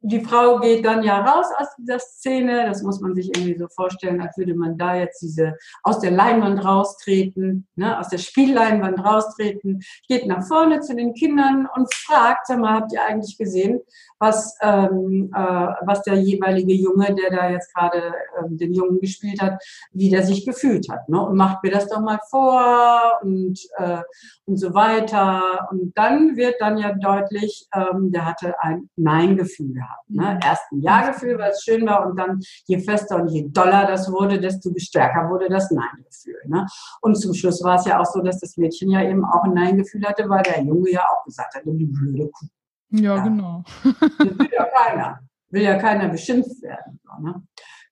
die 0.00 0.20
Frau 0.20 0.58
geht 0.60 0.84
dann 0.84 1.02
ja 1.02 1.20
raus 1.20 1.46
aus 1.58 1.68
dieser 1.78 1.98
Szene. 1.98 2.66
Das 2.66 2.82
muss 2.82 3.00
man 3.00 3.14
sich 3.14 3.28
irgendwie 3.34 3.58
so 3.58 3.66
vorstellen, 3.68 4.20
als 4.20 4.36
würde 4.36 4.54
man 4.54 4.78
da 4.78 4.94
jetzt 4.94 5.20
diese 5.20 5.56
aus 5.82 6.00
der 6.00 6.12
Leinwand 6.12 6.64
raustreten, 6.64 7.66
ne, 7.74 7.98
aus 7.98 8.08
der 8.08 8.18
Spielleinwand 8.18 9.04
raustreten, 9.04 9.80
geht 10.08 10.26
nach 10.26 10.46
vorne 10.46 10.80
zu 10.80 10.94
den 10.94 11.14
Kindern 11.14 11.68
und 11.74 11.92
fragt, 11.92 12.46
sag 12.46 12.58
mal, 12.58 12.74
habt 12.74 12.92
ihr 12.92 13.04
eigentlich 13.04 13.36
gesehen, 13.36 13.80
was, 14.18 14.56
ähm, 14.62 15.30
äh, 15.34 15.38
was 15.38 16.02
der 16.02 16.14
jeweilige 16.14 16.74
Junge, 16.74 17.14
der 17.14 17.30
da 17.30 17.50
jetzt 17.50 17.74
gerade 17.74 18.14
ähm, 18.38 18.56
den 18.56 18.72
Jungen 18.72 19.00
gespielt 19.00 19.40
hat, 19.42 19.62
wie 19.92 20.10
der 20.10 20.22
sich 20.22 20.46
gefühlt 20.46 20.88
hat. 20.90 21.08
Ne? 21.08 21.20
Und 21.20 21.36
macht 21.36 21.62
mir 21.62 21.70
das 21.70 21.88
doch 21.88 22.00
mal 22.00 22.18
vor 22.30 23.18
und, 23.22 23.58
äh, 23.76 24.02
und 24.44 24.56
so 24.56 24.72
weiter. 24.74 25.68
Und 25.70 25.92
dann 25.96 26.36
wird 26.36 26.60
dann 26.60 26.78
ja 26.78 26.92
deutlich, 26.92 27.66
ähm, 27.74 28.12
der 28.12 28.24
hatte 28.24 28.54
ein 28.60 28.88
Nein-Gefühl 28.96 29.74
gehabt. 29.74 29.95
Ne? 30.08 30.38
Erst 30.44 30.70
ein 30.72 30.80
Ja-Gefühl, 30.80 31.38
weil 31.38 31.50
es 31.50 31.62
schön 31.62 31.86
war 31.86 32.06
und 32.06 32.18
dann 32.18 32.40
je 32.66 32.78
fester 32.78 33.16
und 33.16 33.28
je 33.28 33.48
doller 33.48 33.86
das 33.86 34.10
wurde, 34.10 34.40
desto 34.40 34.70
stärker 34.76 35.28
wurde 35.30 35.48
das 35.48 35.70
Nein-Gefühl. 35.70 36.40
Ne? 36.46 36.66
Und 37.00 37.16
zum 37.16 37.34
Schluss 37.34 37.62
war 37.62 37.76
es 37.76 37.86
ja 37.86 38.00
auch 38.00 38.06
so, 38.06 38.20
dass 38.20 38.40
das 38.40 38.56
Mädchen 38.56 38.90
ja 38.90 39.02
eben 39.02 39.24
auch 39.24 39.44
ein 39.44 39.54
Nein-Gefühl 39.54 40.04
hatte, 40.06 40.28
weil 40.28 40.42
der 40.42 40.62
Junge 40.62 40.90
ja 40.90 41.02
auch 41.02 41.24
gesagt 41.24 41.54
hat, 41.54 41.64
du 41.64 41.72
blöde 41.72 42.28
Kuh. 42.28 42.46
Ja, 42.90 43.16
ja. 43.16 43.22
genau. 43.22 43.64
will 43.82 44.48
ja 44.52 44.64
keiner. 44.64 45.20
Will 45.50 45.62
ja 45.62 45.78
keiner 45.78 46.08
beschimpft 46.08 46.62
werden. 46.62 47.00
So, 47.04 47.22
ne? 47.22 47.42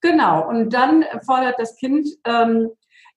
Genau. 0.00 0.48
Und 0.48 0.72
dann 0.72 1.04
fordert 1.24 1.58
das 1.58 1.76
Kind, 1.76 2.06
ähm, 2.24 2.70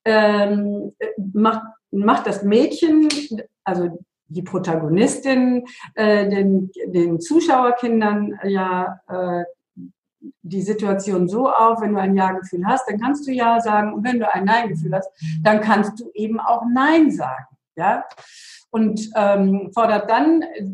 ähm, 0.05 0.95
macht, 1.33 1.63
macht 1.91 2.27
das 2.27 2.43
Mädchen, 2.43 3.09
also 3.63 3.99
die 4.29 4.41
Protagonistin, 4.41 5.65
äh, 5.95 6.29
den, 6.29 6.71
den 6.85 7.19
Zuschauerkindern 7.19 8.39
ja 8.43 8.99
äh, 9.07 9.43
die 10.41 10.61
Situation 10.61 11.27
so 11.27 11.49
auf, 11.49 11.81
wenn 11.81 11.93
du 11.93 11.99
ein 11.99 12.15
Ja-Gefühl 12.15 12.65
hast, 12.65 12.89
dann 12.89 12.99
kannst 12.99 13.27
du 13.27 13.31
Ja 13.31 13.59
sagen 13.59 13.93
und 13.93 14.03
wenn 14.03 14.19
du 14.19 14.31
ein 14.31 14.45
Nein-Gefühl 14.45 14.93
hast, 14.93 15.09
dann 15.43 15.61
kannst 15.61 15.99
du 15.99 16.09
eben 16.13 16.39
auch 16.39 16.63
Nein 16.71 17.11
sagen. 17.11 17.45
Ja? 17.77 18.03
und 18.69 19.09
ähm, 19.15 19.71
fordert 19.73 20.07
dann 20.09 20.41
äh, 20.41 20.65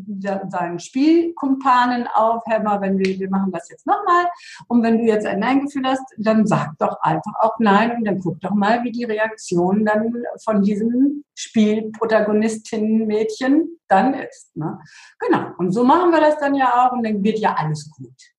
seinen 0.50 0.78
Spielkumpanen 0.78 2.06
auf, 2.12 2.42
Herr 2.46 2.62
mal, 2.62 2.80
wenn 2.80 2.96
wir, 2.98 3.18
wir 3.18 3.28
machen 3.30 3.50
das 3.52 3.68
jetzt 3.70 3.86
nochmal 3.86 4.26
und 4.68 4.82
wenn 4.82 4.98
du 4.98 5.04
jetzt 5.04 5.26
ein 5.26 5.40
Nein-Gefühl 5.40 5.86
hast, 5.86 6.04
dann 6.18 6.46
sag 6.46 6.76
doch 6.78 7.00
einfach 7.00 7.32
auch 7.40 7.58
Nein 7.58 7.96
und 7.96 8.04
dann 8.04 8.18
guck 8.18 8.38
doch 8.40 8.50
mal, 8.50 8.84
wie 8.84 8.92
die 8.92 9.04
Reaktion 9.04 9.84
dann 9.84 10.12
von 10.42 10.62
diesem 10.62 11.24
Spielprotagonistinnen-Mädchen 11.34 13.78
dann 13.88 14.14
ist. 14.14 14.56
Ne? 14.56 14.78
Genau, 15.18 15.48
und 15.58 15.72
so 15.72 15.84
machen 15.84 16.10
wir 16.10 16.20
das 16.20 16.38
dann 16.38 16.54
ja 16.54 16.86
auch 16.86 16.92
und 16.92 17.04
dann 17.04 17.22
wird 17.22 17.38
ja 17.38 17.54
alles 17.54 17.90
gut 17.90 18.33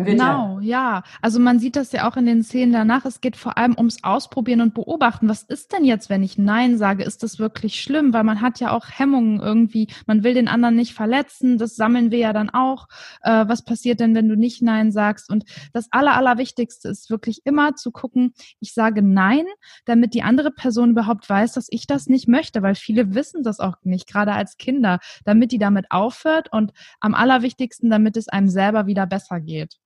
genau, 0.00 0.58
ja. 0.60 1.02
Also 1.22 1.38
man 1.38 1.58
sieht 1.58 1.76
das 1.76 1.92
ja 1.92 2.08
auch 2.08 2.16
in 2.16 2.26
den 2.26 2.42
Szenen 2.42 2.72
danach. 2.72 3.04
Es 3.04 3.20
geht 3.20 3.36
vor 3.36 3.56
allem 3.56 3.74
ums 3.76 4.02
Ausprobieren 4.02 4.60
und 4.60 4.74
Beobachten. 4.74 5.28
Was 5.28 5.42
ist 5.42 5.72
denn 5.72 5.84
jetzt, 5.84 6.10
wenn 6.10 6.22
ich 6.22 6.38
Nein 6.38 6.76
sage? 6.78 7.04
Ist 7.04 7.22
das 7.22 7.38
wirklich 7.38 7.80
schlimm? 7.80 8.12
Weil 8.12 8.24
man 8.24 8.40
hat 8.40 8.60
ja 8.60 8.72
auch 8.72 8.86
Hemmungen 8.90 9.40
irgendwie. 9.40 9.88
Man 10.06 10.24
will 10.24 10.34
den 10.34 10.48
anderen 10.48 10.74
nicht 10.74 10.94
verletzen. 10.94 11.58
Das 11.58 11.76
sammeln 11.76 12.10
wir 12.10 12.18
ja 12.18 12.32
dann 12.32 12.50
auch. 12.50 12.88
Äh, 13.22 13.46
was 13.46 13.64
passiert 13.64 14.00
denn, 14.00 14.14
wenn 14.14 14.28
du 14.28 14.36
nicht 14.36 14.62
Nein 14.62 14.90
sagst? 14.90 15.30
Und 15.30 15.44
das 15.72 15.88
Aller, 15.90 16.14
Allerwichtigste 16.14 16.88
ist 16.88 17.10
wirklich 17.10 17.42
immer 17.44 17.76
zu 17.76 17.90
gucken, 17.90 18.34
ich 18.60 18.74
sage 18.74 19.02
Nein, 19.02 19.44
damit 19.84 20.14
die 20.14 20.22
andere 20.22 20.50
Person 20.50 20.90
überhaupt 20.90 21.28
weiß, 21.28 21.52
dass 21.52 21.68
ich 21.70 21.86
das 21.86 22.06
nicht 22.06 22.26
möchte. 22.26 22.62
Weil 22.62 22.74
viele 22.74 23.14
wissen 23.14 23.42
das 23.42 23.60
auch 23.60 23.76
nicht, 23.82 24.06
gerade 24.06 24.32
als 24.32 24.56
Kinder, 24.56 24.98
damit 25.24 25.52
die 25.52 25.58
damit 25.58 25.90
aufhört 25.90 26.52
und 26.52 26.72
am 27.00 27.14
allerwichtigsten, 27.14 27.90
damit 27.90 28.16
es 28.16 28.28
einem 28.28 28.48
selber 28.48 28.86
wieder 28.86 29.06
besser 29.06 29.40
geht. 29.40 29.78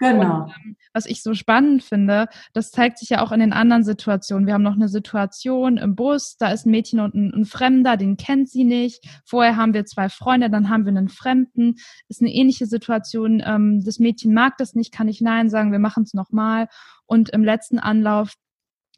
Genau. 0.00 0.44
Und, 0.44 0.52
ähm, 0.64 0.76
was 0.94 1.06
ich 1.06 1.22
so 1.22 1.34
spannend 1.34 1.84
finde, 1.84 2.26
das 2.52 2.70
zeigt 2.72 2.98
sich 2.98 3.10
ja 3.10 3.22
auch 3.22 3.32
in 3.32 3.40
den 3.40 3.52
anderen 3.52 3.84
Situationen. 3.84 4.46
Wir 4.46 4.54
haben 4.54 4.62
noch 4.62 4.74
eine 4.74 4.88
Situation 4.88 5.76
im 5.76 5.94
Bus, 5.94 6.36
da 6.38 6.50
ist 6.50 6.66
ein 6.66 6.70
Mädchen 6.70 7.00
und 7.00 7.14
ein, 7.14 7.32
ein, 7.34 7.44
Fremder, 7.44 7.96
den 7.96 8.16
kennt 8.16 8.48
sie 8.48 8.64
nicht. 8.64 9.04
Vorher 9.24 9.56
haben 9.56 9.74
wir 9.74 9.84
zwei 9.84 10.08
Freunde, 10.08 10.50
dann 10.50 10.70
haben 10.70 10.86
wir 10.86 10.90
einen 10.90 11.10
Fremden. 11.10 11.76
Ist 12.08 12.22
eine 12.22 12.32
ähnliche 12.32 12.66
Situation. 12.66 13.42
Ähm, 13.44 13.84
das 13.84 13.98
Mädchen 13.98 14.32
mag 14.32 14.56
das 14.56 14.74
nicht, 14.74 14.92
kann 14.92 15.06
ich 15.06 15.20
Nein 15.20 15.50
sagen, 15.50 15.70
wir 15.70 15.78
machen 15.78 16.04
es 16.04 16.14
nochmal. 16.14 16.68
Und 17.06 17.30
im 17.30 17.44
letzten 17.44 17.78
Anlauf 17.78 18.32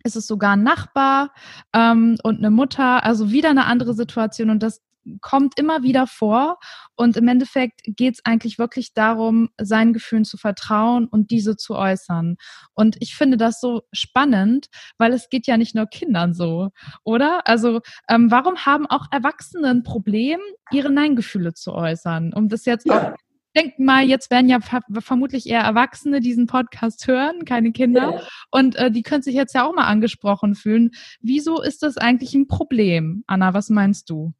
ist 0.05 0.17
es 0.17 0.27
sogar 0.27 0.53
ein 0.53 0.63
Nachbar 0.63 1.33
ähm, 1.73 2.17
und 2.23 2.39
eine 2.39 2.51
Mutter, 2.51 3.05
also 3.05 3.33
wieder 3.33 3.51
eine 3.51 3.67
andere 3.67 3.95
Situation 3.95 4.51
und 4.51 4.63
das 4.63 4.83
kommt 5.21 5.59
immer 5.59 5.83
wieder 5.83 6.07
vor. 6.07 6.59
Und 6.97 7.17
im 7.17 7.29
Endeffekt 7.29 7.81
geht 7.85 8.15
es 8.15 8.21
eigentlich 8.25 8.59
wirklich 8.59 8.95
darum, 8.95 9.51
seinen 9.61 9.93
Gefühlen 9.93 10.25
zu 10.25 10.37
vertrauen 10.37 11.07
und 11.07 11.31
diese 11.31 11.57
zu 11.57 11.75
äußern. 11.75 12.37
Und 12.75 12.97
ich 13.01 13.15
finde 13.15 13.37
das 13.37 13.61
so 13.61 13.83
spannend, 13.93 14.67
weil 14.99 15.13
es 15.13 15.29
geht 15.29 15.47
ja 15.47 15.57
nicht 15.57 15.75
nur 15.75 15.87
Kindern 15.87 16.35
so, 16.35 16.71
oder? 17.05 17.47
Also 17.47 17.81
ähm, 18.09 18.31
warum 18.31 18.65
haben 18.65 18.87
auch 18.87 19.07
Erwachsene 19.11 19.69
ein 19.69 19.83
Problem, 19.83 20.41
ihre 20.71 20.91
Nein-Gefühle 20.91 21.55
zu 21.55 21.73
äußern? 21.73 22.33
Um 22.35 22.49
das 22.49 22.65
jetzt 22.65 22.87
ja. 22.87 23.13
auch 23.13 23.17
denk 23.57 23.79
mal, 23.79 24.05
jetzt 24.05 24.31
werden 24.31 24.49
ja 24.49 24.61
ver 24.61 24.81
vermutlich 25.01 25.47
eher 25.47 25.63
Erwachsene 25.63 26.21
diesen 26.21 26.47
Podcast 26.47 27.07
hören, 27.07 27.45
keine 27.45 27.73
Kinder. 27.73 28.15
Ja. 28.15 28.23
Und 28.51 28.77
äh, 28.77 28.91
die 28.91 29.03
können 29.03 29.23
sich 29.23 29.35
jetzt 29.35 29.55
ja 29.55 29.67
auch 29.67 29.75
mal 29.75 29.87
angesprochen 29.87 30.55
fühlen. 30.55 30.91
Wieso 31.21 31.61
ist 31.61 31.83
das 31.83 31.97
eigentlich 31.97 32.35
ein 32.35 32.47
Problem? 32.47 33.25
Anna, 33.27 33.55
was 33.55 33.69
meinst 33.69 34.11
du? 34.11 34.33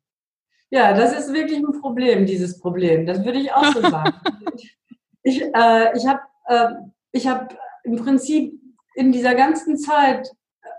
Ja, 0.73 0.95
das 0.95 1.13
ist 1.13 1.35
wirklich 1.35 1.59
ein 1.59 1.81
Problem, 1.83 2.25
dieses 2.25 2.59
Problem. 2.59 3.05
Das 3.05 3.23
würde 3.27 3.39
ich 3.39 3.53
auch 3.53 3.75
so 3.75 3.81
sagen. 3.91 4.15
ich 5.23 5.43
äh, 5.43 5.97
ich 5.97 6.07
habe 6.07 6.21
äh, 6.47 7.21
hab 7.21 7.59
im 7.85 7.97
Prinzip 7.97 8.59
in 8.95 9.13
dieser 9.13 9.35
ganzen 9.35 9.77
Zeit 9.77 10.31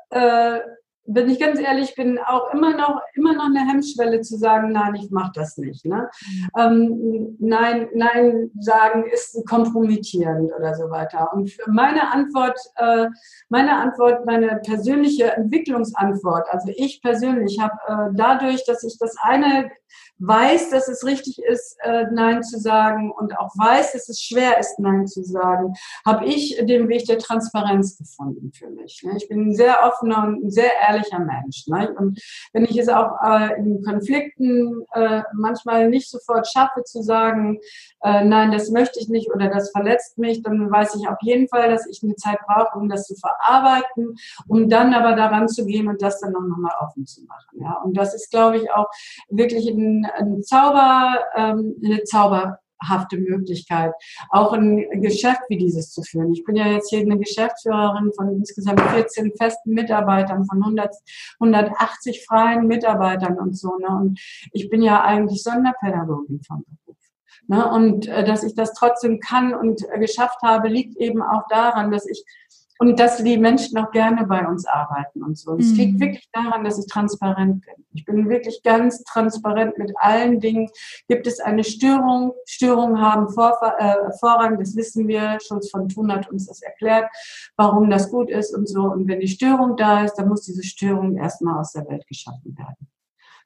äh, 0.10 0.60
wenn 1.06 1.30
ich 1.30 1.40
ganz 1.40 1.60
ehrlich 1.60 1.96
bin, 1.96 2.18
auch 2.18 2.54
immer 2.54 2.76
noch, 2.76 3.02
immer 3.14 3.34
noch 3.34 3.46
eine 3.46 3.68
Hemmschwelle 3.68 4.22
zu 4.22 4.38
sagen, 4.38 4.72
nein, 4.72 4.96
ich 4.96 5.12
mache 5.12 5.32
das 5.36 5.58
nicht. 5.58 5.86
Ne? 5.86 6.10
Ähm, 6.58 7.36
nein, 7.40 7.90
nein 7.94 8.52
sagen 8.60 9.06
ist 9.12 9.46
kompromittierend 9.48 10.52
oder 10.58 10.76
so 10.76 10.90
weiter. 10.90 11.32
Und 11.34 11.52
meine 11.68 12.12
Antwort, 12.12 12.58
äh, 12.76 13.08
meine 13.50 13.76
Antwort, 13.78 14.26
meine 14.26 14.62
persönliche 14.64 15.34
Entwicklungsantwort, 15.34 16.48
also 16.50 16.72
ich 16.76 17.02
persönlich 17.02 17.60
habe 17.60 17.74
äh, 17.88 18.16
dadurch, 18.16 18.66
dass 18.66 18.84
ich 18.84 18.98
das 18.98 19.16
eine 19.22 19.72
weiß, 20.20 20.70
dass 20.70 20.88
es 20.88 21.06
richtig 21.06 21.40
ist, 21.40 21.78
äh, 21.82 22.06
Nein 22.12 22.44
zu 22.44 22.60
sagen 22.60 23.12
und 23.12 23.38
auch 23.38 23.52
weiß, 23.58 23.94
dass 23.94 24.10
es 24.10 24.22
schwer 24.22 24.58
ist, 24.60 24.80
Nein 24.80 25.08
zu 25.08 25.24
sagen, 25.24 25.74
habe 26.06 26.26
ich 26.26 26.58
den 26.62 26.88
Weg 26.88 27.06
der 27.06 27.18
Transparenz 27.18 27.98
gefunden 27.98 28.52
für 28.54 28.70
mich. 28.70 29.02
Ne? 29.04 29.14
Ich 29.18 29.28
bin 29.28 29.50
ein 29.50 29.56
sehr 29.56 29.84
offener 29.84 30.24
und 30.24 30.46
ein 30.46 30.52
sehr 30.52 30.72
ehrlicher 30.88 30.93
Mensch. 31.20 31.68
Ne? 31.68 31.94
Und 31.98 32.20
wenn 32.54 32.66
ich 32.66 32.78
es 32.78 32.90
auch 32.90 33.12
äh, 33.24 33.58
in 33.58 33.84
Konflikten 33.84 34.84
äh, 34.94 35.22
manchmal 35.34 35.90
nicht 35.90 36.10
sofort 36.10 36.48
schaffe 36.48 36.84
zu 36.84 37.02
sagen, 37.02 37.60
äh, 38.02 38.24
nein, 38.24 38.52
das 38.52 38.70
möchte 38.70 39.00
ich 39.00 39.10
nicht 39.10 39.34
oder 39.34 39.50
das 39.50 39.72
verletzt 39.72 40.18
mich, 40.18 40.44
dann 40.44 40.72
weiß 40.72 40.96
ich 40.96 41.08
auf 41.08 41.18
jeden 41.22 41.48
Fall, 41.48 41.70
dass 41.70 41.88
ich 41.88 42.02
eine 42.04 42.16
Zeit 42.16 42.40
brauche, 42.46 42.78
um 42.78 42.90
das 42.90 43.06
zu 43.06 43.16
verarbeiten, 43.16 44.16
um 44.48 44.70
dann 44.70 44.94
aber 44.94 45.16
daran 45.16 45.48
zu 45.48 45.66
gehen 45.66 45.88
und 45.88 46.02
das 46.02 46.20
dann 46.20 46.34
noch 46.34 46.42
mal 46.42 46.74
offen 46.80 47.06
zu 47.06 47.24
machen. 47.26 47.62
Ja? 47.62 47.82
Und 47.84 47.98
das 47.98 48.14
ist, 48.14 48.32
glaube 48.32 48.58
ich, 48.58 48.72
auch 48.72 48.88
wirklich 49.30 49.68
ein, 49.68 50.06
ein 50.18 50.44
Zauber, 50.44 51.20
ähm, 51.36 51.76
eine 51.84 52.04
zauberhafte 52.84 53.18
Möglichkeit, 53.18 53.94
auch 54.30 54.54
ein 54.54 55.02
Geschäft 55.02 55.42
wie 55.50 55.58
dieses 55.58 55.92
zu 55.92 56.02
führen. 56.04 56.34
Ich 56.34 56.44
bin 56.44 56.56
ja 56.56 56.68
jetzt 56.68 56.90
hier 56.90 57.00
eine 57.00 57.18
Geschäftsführerin 57.18 58.12
von 58.16 58.30
insgesamt 58.30 58.82
14 58.82 59.34
festen 59.38 59.74
Mitarbeitern, 59.74 60.46
von 60.46 60.62
100, 60.62 60.94
180 61.40 62.26
freien 62.26 62.68
Mitarbeitern 62.68 63.38
und 63.40 63.58
so. 63.58 63.78
Ne? 63.78 63.88
Und 63.88 64.20
ich 64.52 64.70
bin 64.70 64.82
ja 64.82 65.04
eigentlich 65.04 65.44
Sonderpädagogin 65.44 66.42
von 66.46 66.64
Beruf. 66.64 66.98
Ne? 67.48 67.70
Und 67.72 68.08
äh, 68.08 68.24
dass 68.24 68.44
ich 68.44 68.56
das 68.56 68.74
trotzdem 68.74 69.20
kann 69.20 69.54
und 69.54 69.82
äh, 69.90 70.00
geschafft 70.00 70.42
habe, 70.44 70.68
liegt 70.68 70.98
eben 70.98 71.22
auch 71.22 71.44
daran, 71.50 71.92
dass 71.92 72.08
ich 72.08 72.24
und 72.84 73.00
dass 73.00 73.24
die 73.24 73.38
Menschen 73.38 73.78
auch 73.78 73.92
gerne 73.92 74.26
bei 74.28 74.46
uns 74.46 74.66
arbeiten 74.66 75.24
und 75.24 75.38
so. 75.38 75.52
Und 75.52 75.62
es 75.62 75.72
mhm. 75.72 75.78
liegt 75.78 76.00
wirklich 76.02 76.30
daran, 76.34 76.66
dass 76.66 76.78
ich 76.78 76.86
transparent 76.88 77.66
bin. 77.66 77.86
Ich 77.94 78.04
bin 78.04 78.28
wirklich 78.28 78.62
ganz 78.62 79.02
transparent 79.06 79.78
mit 79.78 79.94
allen 79.96 80.42
Dingen. 80.42 80.70
Gibt 81.08 81.26
es 81.26 81.40
eine 81.40 81.64
Störung? 81.64 82.34
Störungen 82.46 83.00
haben 83.00 83.30
Vor 83.30 83.58
äh, 83.78 83.96
Vorrang, 84.20 84.60
das 84.60 84.76
wissen 84.76 85.08
wir. 85.08 85.38
Schulz 85.48 85.70
von 85.70 85.88
Thun 85.88 86.12
hat 86.12 86.30
uns 86.30 86.48
das 86.48 86.62
erklärt, 86.62 87.10
warum 87.56 87.90
das 87.90 88.10
gut 88.12 88.30
ist 88.30 88.54
und 88.54 88.68
so. 88.68 88.82
Und 88.82 89.08
wenn 89.08 89.22
die 89.22 89.30
Störung 89.30 89.78
da 89.78 90.04
ist, 90.04 90.16
dann 90.16 90.28
muss 90.28 90.42
diese 90.42 90.64
Störung 90.64 91.16
erstmal 91.16 91.60
aus 91.60 91.72
der 91.72 91.88
Welt 91.88 92.06
geschaffen 92.08 92.58
werden. 92.58 92.93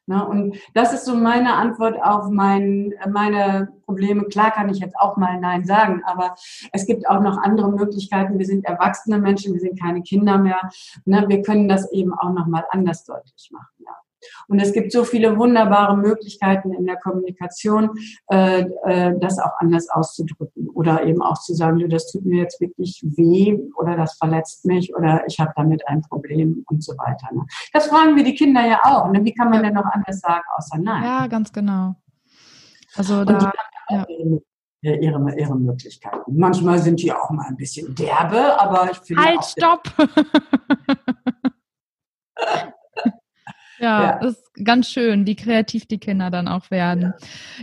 Ne? 0.07 0.25
Und 0.25 0.57
das 0.73 0.93
ist 0.93 1.05
so 1.05 1.15
meine 1.15 1.53
Antwort 1.55 2.01
auf 2.01 2.29
mein, 2.29 2.93
meine 3.09 3.69
Probleme. 3.85 4.23
Klar 4.25 4.51
kann 4.51 4.69
ich 4.69 4.79
jetzt 4.79 4.97
auch 4.97 5.17
mal 5.17 5.39
Nein 5.39 5.65
sagen, 5.65 6.01
aber 6.05 6.35
es 6.71 6.85
gibt 6.85 7.07
auch 7.07 7.21
noch 7.21 7.37
andere 7.37 7.71
Möglichkeiten. 7.71 8.39
Wir 8.39 8.45
sind 8.45 8.65
erwachsene 8.65 9.19
Menschen, 9.19 9.53
wir 9.53 9.59
sind 9.59 9.79
keine 9.79 10.01
Kinder 10.01 10.37
mehr. 10.37 10.61
Ne? 11.05 11.25
Wir 11.27 11.41
können 11.41 11.67
das 11.67 11.91
eben 11.91 12.13
auch 12.13 12.31
noch 12.31 12.47
mal 12.47 12.63
anders 12.71 13.03
deutlich 13.03 13.49
machen. 13.51 13.67
Ja. 13.79 14.06
Und 14.47 14.59
es 14.59 14.73
gibt 14.73 14.91
so 14.91 15.03
viele 15.03 15.37
wunderbare 15.37 15.97
Möglichkeiten 15.97 16.73
in 16.73 16.85
der 16.85 16.97
Kommunikation, 16.97 17.91
äh, 18.29 18.65
äh, 18.85 19.13
das 19.19 19.39
auch 19.39 19.51
anders 19.59 19.89
auszudrücken 19.89 20.69
oder 20.73 21.03
eben 21.05 21.21
auch 21.21 21.39
zu 21.39 21.53
sagen, 21.53 21.79
du, 21.79 21.87
das 21.87 22.11
tut 22.11 22.25
mir 22.25 22.41
jetzt 22.41 22.59
wirklich 22.61 23.03
weh 23.03 23.57
oder 23.77 23.95
das 23.95 24.17
verletzt 24.17 24.65
mich 24.65 24.95
oder 24.95 25.23
ich 25.27 25.39
habe 25.39 25.51
damit 25.55 25.87
ein 25.87 26.01
Problem 26.01 26.63
und 26.69 26.83
so 26.83 26.93
weiter. 26.93 27.27
Ne? 27.33 27.45
Das 27.73 27.87
fragen 27.87 28.15
wir 28.15 28.23
die 28.23 28.35
Kinder 28.35 28.65
ja 28.65 28.79
auch. 28.83 29.11
Ne? 29.11 29.23
Wie 29.23 29.33
kann 29.33 29.49
man 29.49 29.63
denn 29.63 29.73
noch 29.73 29.85
anders 29.85 30.19
sagen, 30.19 30.43
außer 30.57 30.77
nein? 30.79 31.03
Ja, 31.03 31.27
ganz 31.27 31.51
genau. 31.51 31.95
Also 32.95 33.23
da, 33.25 33.51
ja. 33.89 34.05
Ihre, 34.81 34.97
ihre, 34.97 35.39
ihre 35.39 35.55
Möglichkeiten. 35.55 36.37
Manchmal 36.37 36.77
sind 36.79 37.01
die 37.01 37.11
auch 37.11 37.31
mal 37.31 37.47
ein 37.47 37.57
bisschen 37.57 37.95
derbe, 37.95 38.59
aber 38.59 38.91
ich 38.91 38.97
finde. 38.99 39.23
Halt, 39.23 39.43
stopp! 39.43 39.83
Ja, 43.79 44.19
ja, 44.21 44.27
ist 44.27 44.51
ganz 44.63 44.89
schön, 44.89 45.27
wie 45.27 45.35
kreativ 45.35 45.85
die 45.85 45.99
Kinder 45.99 46.31
dann 46.31 46.47
auch 46.47 46.71
werden. 46.71 47.13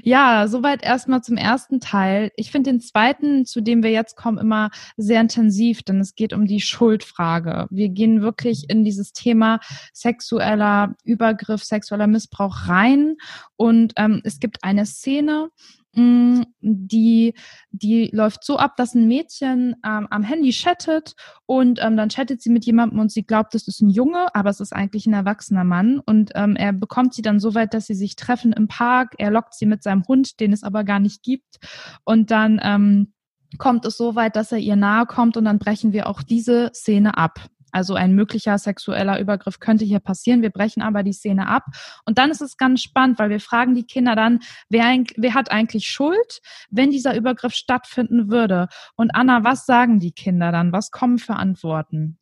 Ja, 0.03 0.43
ja 0.43 0.49
soweit 0.49 0.85
erstmal 0.85 1.23
zum 1.23 1.37
ersten 1.37 1.81
Teil. 1.81 2.31
Ich 2.37 2.51
finde 2.51 2.71
den 2.71 2.81
zweiten, 2.81 3.47
zu 3.47 3.61
dem 3.61 3.83
wir 3.83 3.91
jetzt 3.91 4.17
kommen, 4.17 4.39
immer 4.39 4.71
sehr 4.97 5.21
intensiv, 5.21 5.83
denn 5.83 6.01
es 6.01 6.15
geht 6.15 6.33
um 6.33 6.47
die 6.47 6.61
Schuldfrage. 6.61 7.67
Wir 7.71 7.89
gehen 7.89 8.23
wirklich 8.23 8.71
in 8.71 8.85
dieses 8.85 9.13
Thema 9.13 9.61
sexueller 9.93 10.95
Übergriff, 11.05 11.65
sexueller 11.65 12.07
Missbrauch 12.07 12.69
rein 12.69 13.17
und 13.57 13.93
ähm, 13.97 14.21
es 14.25 14.41
gibt 14.41 14.63
eine 14.63 14.87
Szene, 14.87 15.51
Mm, 15.97 16.43
die, 16.61 17.35
die 17.71 18.11
läuft 18.13 18.45
so 18.45 18.57
ab, 18.57 18.77
dass 18.77 18.95
ein 18.95 19.07
Mädchen 19.07 19.77
ähm, 19.87 20.09
am 20.11 20.23
Handy 20.25 20.51
chattet 20.51 21.15
und 21.47 21.79
ähm, 21.81 21.97
dann 21.97 22.09
chattet 22.09 22.43
sie 22.43 22.51
mit 22.51 22.65
jemandem 22.65 22.99
und 22.99 23.13
sie 23.13 23.23
glaubt, 23.23 23.55
das 23.55 23.69
ist 23.69 23.81
ein 23.81 23.91
Junge, 23.91 24.27
aber 24.35 24.51
es 24.51 24.59
ist 24.61 24.73
eigentlich 24.73 25.07
ein 25.07 25.13
erwachsener 25.13 25.63
Mann 25.63 26.01
und 26.01 26.33
ähm, 26.35 26.57
er 26.57 26.73
bekommt 26.73 27.15
sie 27.15 27.23
dann 27.23 27.39
so 27.39 27.55
weit, 27.55 27.75
dass 27.75 27.87
sie 27.87 27.95
sich 27.95 28.17
treffen 28.17 28.53
im 28.53 28.67
Park. 28.67 29.15
Er 29.19 29.31
lockt 29.31 29.55
sie 29.55 29.67
mit 29.67 29.85
seinem 29.85 30.05
Hund, 30.09 30.41
den 30.41 30.53
es 30.53 30.65
aber 30.65 30.83
gar 30.83 30.99
nicht 30.99 31.23
gibt 31.23 31.59
und 32.05 32.33
dann 32.33 32.61
ähm, 32.63 33.13
kommt 33.59 33.85
es 33.85 33.97
so 33.97 34.17
weit, 34.17 34.35
dass 34.35 34.51
er 34.51 34.59
ihr 34.59 34.77
nahe 34.77 35.07
kommt 35.07 35.37
und 35.37 35.45
dann 35.45 35.61
brechen 35.61 35.93
wir 35.93 36.09
auch 36.09 36.23
diese 36.23 36.73
Szene 36.75 37.17
ab. 37.17 37.47
Also 37.75 37.95
ein 37.95 38.15
möglicher 38.15 38.57
sexueller 38.57 39.19
Übergriff 39.19 39.59
könnte 39.59 39.85
hier 39.85 39.99
passieren. 39.99 40.43
Wir 40.43 40.51
brechen 40.51 40.81
aber 40.81 41.03
die 41.03 41.13
Szene 41.13 41.49
ab. 41.49 41.65
Und 42.05 42.19
dann 42.19 42.31
ist 42.31 42.41
es 42.41 42.57
ganz 42.57 42.83
spannend, 42.83 43.19
weil 43.19 43.31
wir 43.31 43.41
fragen 43.41 43.75
die 43.75 43.85
Kinder 43.85 44.15
dann, 44.15 44.39
wer, 44.69 45.03
wer 45.17 45.35
hat 45.35 45.51
eigentlich 45.51 45.89
Schuld, 45.89 46.41
wenn 46.71 46.91
dieser 46.91 47.17
Übergriff 47.17 47.53
stattfinden 47.53 48.31
würde? 48.31 48.69
Und 48.95 49.17
Anna, 49.17 49.43
was 49.43 49.67
sagen 49.67 49.99
die 49.99 50.13
Kinder 50.13 50.53
dann? 50.53 50.71
Was 50.71 50.93
kommen 50.93 51.19
für 51.19 51.35
Antworten? 51.35 52.19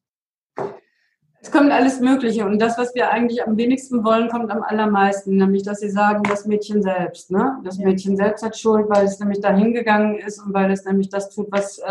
Es 1.45 1.51
kommt 1.51 1.73
alles 1.73 1.99
Mögliche 1.99 2.47
und 2.47 2.61
das, 2.63 2.79
was 2.79 2.95
wir 2.95 3.11
eigentlich 3.11 3.45
am 3.45 3.57
wenigsten 3.57 4.05
wollen, 4.05 4.29
kommt 4.29 4.53
am 4.53 4.63
allermeisten, 4.63 5.35
nämlich, 5.37 5.65
dass 5.65 5.81
sie 5.81 5.91
sagen, 5.91 6.23
das 6.23 6.47
Mädchen 6.47 6.83
selbst. 6.83 7.33
Ne? 7.33 7.59
Das 7.65 7.79
Mädchen 7.79 8.17
selbst 8.17 8.45
hat 8.45 8.57
Schuld, 8.57 8.89
weil 8.89 9.07
es 9.07 9.19
nämlich 9.19 9.41
da 9.41 9.53
hingegangen 9.53 10.19
ist 10.19 10.39
und 10.39 10.55
weil 10.55 10.71
es 10.71 10.85
nämlich 10.85 11.09
das 11.09 11.31
tut, 11.31 11.49
was, 11.51 11.79
äh, 11.79 11.83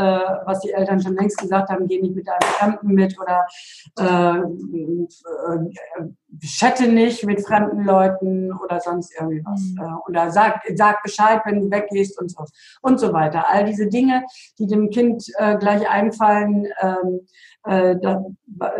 was 0.46 0.62
die 0.62 0.72
Eltern 0.72 1.02
schon 1.02 1.16
längst 1.16 1.38
gesagt 1.38 1.70
haben, 1.70 1.86
geh 1.86 2.02
nicht 2.02 2.16
mit 2.16 2.30
einem 2.30 2.40
Fremden 2.42 2.94
mit 2.94 3.20
oder 3.20 3.46
äh, 4.00 4.38
äh, 4.40 6.12
chatte 6.40 6.88
nicht 6.88 7.26
mit 7.26 7.46
fremden 7.46 7.84
Leuten 7.84 8.52
oder 8.54 8.80
sonst 8.80 9.14
irgendwie 9.18 9.44
was. 9.44 9.62
Mhm. 9.62 9.82
Äh, 9.82 10.10
oder 10.10 10.32
sag, 10.32 10.62
sag 10.76 11.04
Bescheid, 11.04 11.42
wenn 11.46 11.62
du 11.62 11.72
weggehst 11.72 12.20
und 12.20 12.32
so, 12.32 12.46
und 12.82 13.00
so 13.00 13.14
weiter. 13.14 13.46
All 13.50 13.66
diese 13.66 13.88
Dinge, 13.88 14.24
die 14.58 14.68
dem 14.68 14.90
Kind 14.90 15.24
äh, 15.38 15.58
gleich 15.58 15.88
einfallen, 15.90 16.68
ähm, 16.82 17.22
äh, 17.64 17.96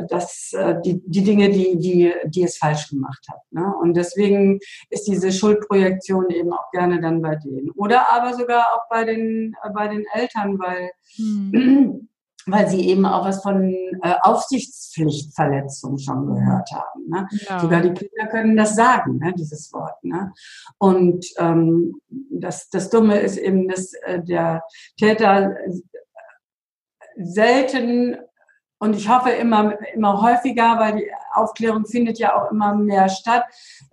das, 0.08 0.54
äh, 0.54 0.76
die, 0.84 1.02
die 1.06 1.24
Dinge, 1.24 1.50
die, 1.50 1.78
die, 1.78 2.14
die 2.26 2.44
es 2.44 2.58
falsch 2.58 2.90
gemacht 2.90 3.26
hat. 3.30 3.40
Ne? 3.52 3.74
Und 3.82 3.96
deswegen 3.96 4.60
ist 4.90 5.08
diese 5.08 5.32
Schuldprojektion 5.32 6.30
eben 6.30 6.52
auch 6.54 6.72
gerne 6.72 7.00
dann 7.00 7.22
bei 7.22 7.36
denen. 7.36 7.70
Oder 7.72 8.12
aber 8.12 8.34
sogar 8.36 8.66
auch 8.74 8.90
bei 8.90 9.04
den, 9.04 9.56
äh, 9.64 9.70
bei 9.74 9.88
den 9.88 10.06
Eltern, 10.14 10.58
weil, 10.60 10.92
hm. 11.16 12.08
weil 12.46 12.68
sie 12.68 12.88
eben 12.88 13.06
auch 13.06 13.26
was 13.26 13.42
von 13.42 13.74
äh, 14.02 14.16
Aufsichtspflichtverletzung 14.22 15.98
schon 15.98 16.28
gehört 16.28 16.70
haben. 16.72 17.08
Ne? 17.08 17.28
Ja. 17.48 17.60
Sogar 17.60 17.82
die 17.82 17.94
Kinder 17.94 18.28
können 18.30 18.58
das 18.58 18.76
sagen, 18.76 19.18
ne, 19.18 19.34
dieses 19.38 19.72
Wort. 19.74 20.04
Ne? 20.04 20.34
Und 20.78 21.26
ähm, 21.38 22.02
das, 22.10 22.70
das 22.70 22.90
Dumme 22.90 23.20
ist 23.20 23.38
eben, 23.38 23.68
dass 23.68 23.94
äh, 23.94 24.22
der 24.24 24.64
Täter 24.98 25.56
selten 27.18 28.18
und 28.82 28.96
ich 28.96 29.08
hoffe 29.08 29.30
immer, 29.30 29.78
immer 29.94 30.24
häufiger, 30.24 30.80
weil 30.80 30.96
die 30.96 31.12
Aufklärung 31.34 31.86
findet 31.86 32.18
ja 32.18 32.36
auch 32.36 32.50
immer 32.50 32.74
mehr 32.74 33.10
statt, 33.10 33.44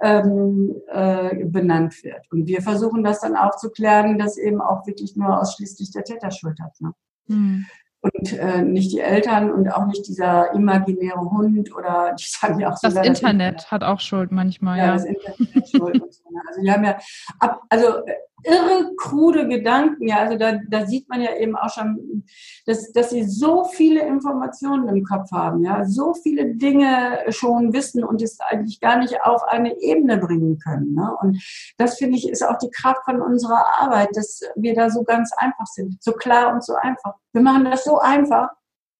ähm, 0.00 0.74
äh, 0.90 1.44
benannt 1.44 2.02
wird. 2.02 2.24
Und 2.32 2.46
wir 2.46 2.62
versuchen 2.62 3.04
das 3.04 3.20
dann 3.20 3.36
aufzuklären, 3.36 4.18
dass 4.18 4.38
eben 4.38 4.62
auch 4.62 4.86
wirklich 4.86 5.14
nur 5.14 5.38
ausschließlich 5.38 5.90
der 5.90 6.04
Täter 6.04 6.30
Schuld 6.30 6.58
hat. 6.58 6.80
Ne? 6.80 6.92
Mhm. 7.26 7.66
Und 8.00 8.32
äh, 8.32 8.62
nicht 8.62 8.92
die 8.92 9.00
Eltern 9.00 9.50
und 9.50 9.68
auch 9.68 9.86
nicht 9.86 10.06
dieser 10.06 10.52
imaginäre 10.52 11.20
Hund 11.20 11.74
oder 11.74 12.14
die 12.18 12.24
sagen 12.24 12.60
ja 12.60 12.68
auch 12.68 12.78
das, 12.80 12.94
Internet 12.94 13.10
das 13.10 13.18
Internet 13.20 13.70
hat 13.70 13.82
auch 13.82 14.00
Schuld 14.00 14.30
manchmal. 14.30 14.78
Ja, 14.78 14.86
ja. 14.86 14.92
das 14.92 15.04
Internet 15.04 15.54
hat 15.54 15.68
Schuld. 15.68 16.02
und 16.02 16.14
so, 16.14 16.30
ne? 16.30 16.40
Also 16.48 16.62
wir 16.62 16.72
haben 16.72 16.84
ja 16.84 16.98
ab, 17.40 17.60
also 17.68 18.02
irre 18.44 18.94
krude 18.96 19.48
Gedanken. 19.48 20.08
Ja, 20.08 20.18
also 20.18 20.36
da, 20.36 20.58
da 20.68 20.86
sieht 20.86 21.08
man 21.08 21.20
ja 21.20 21.34
eben 21.36 21.56
auch 21.56 21.70
schon, 21.70 22.24
dass, 22.66 22.92
dass 22.92 23.10
sie 23.10 23.24
so 23.24 23.64
viele 23.64 24.06
Informationen 24.06 24.88
im 24.88 25.04
Kopf 25.04 25.30
haben, 25.32 25.64
ja, 25.64 25.84
so 25.84 26.14
viele 26.14 26.54
Dinge 26.54 27.24
schon 27.30 27.72
wissen 27.72 28.04
und 28.04 28.22
es 28.22 28.38
eigentlich 28.40 28.80
gar 28.80 28.98
nicht 28.98 29.20
auf 29.22 29.42
eine 29.44 29.78
Ebene 29.80 30.18
bringen 30.18 30.58
können. 30.58 30.94
Ne? 30.94 31.10
Und 31.20 31.42
das 31.76 31.98
finde 31.98 32.16
ich 32.16 32.28
ist 32.28 32.46
auch 32.46 32.58
die 32.58 32.70
Kraft 32.70 33.04
von 33.04 33.20
unserer 33.20 33.64
Arbeit, 33.80 34.10
dass 34.14 34.40
wir 34.56 34.74
da 34.74 34.90
so 34.90 35.02
ganz 35.02 35.32
einfach 35.36 35.66
sind, 35.66 36.02
so 36.02 36.12
klar 36.12 36.52
und 36.52 36.64
so 36.64 36.74
einfach. 36.74 37.14
Wir 37.32 37.42
machen 37.42 37.64
das 37.64 37.84
so 37.84 37.98
einfach, 37.98 38.48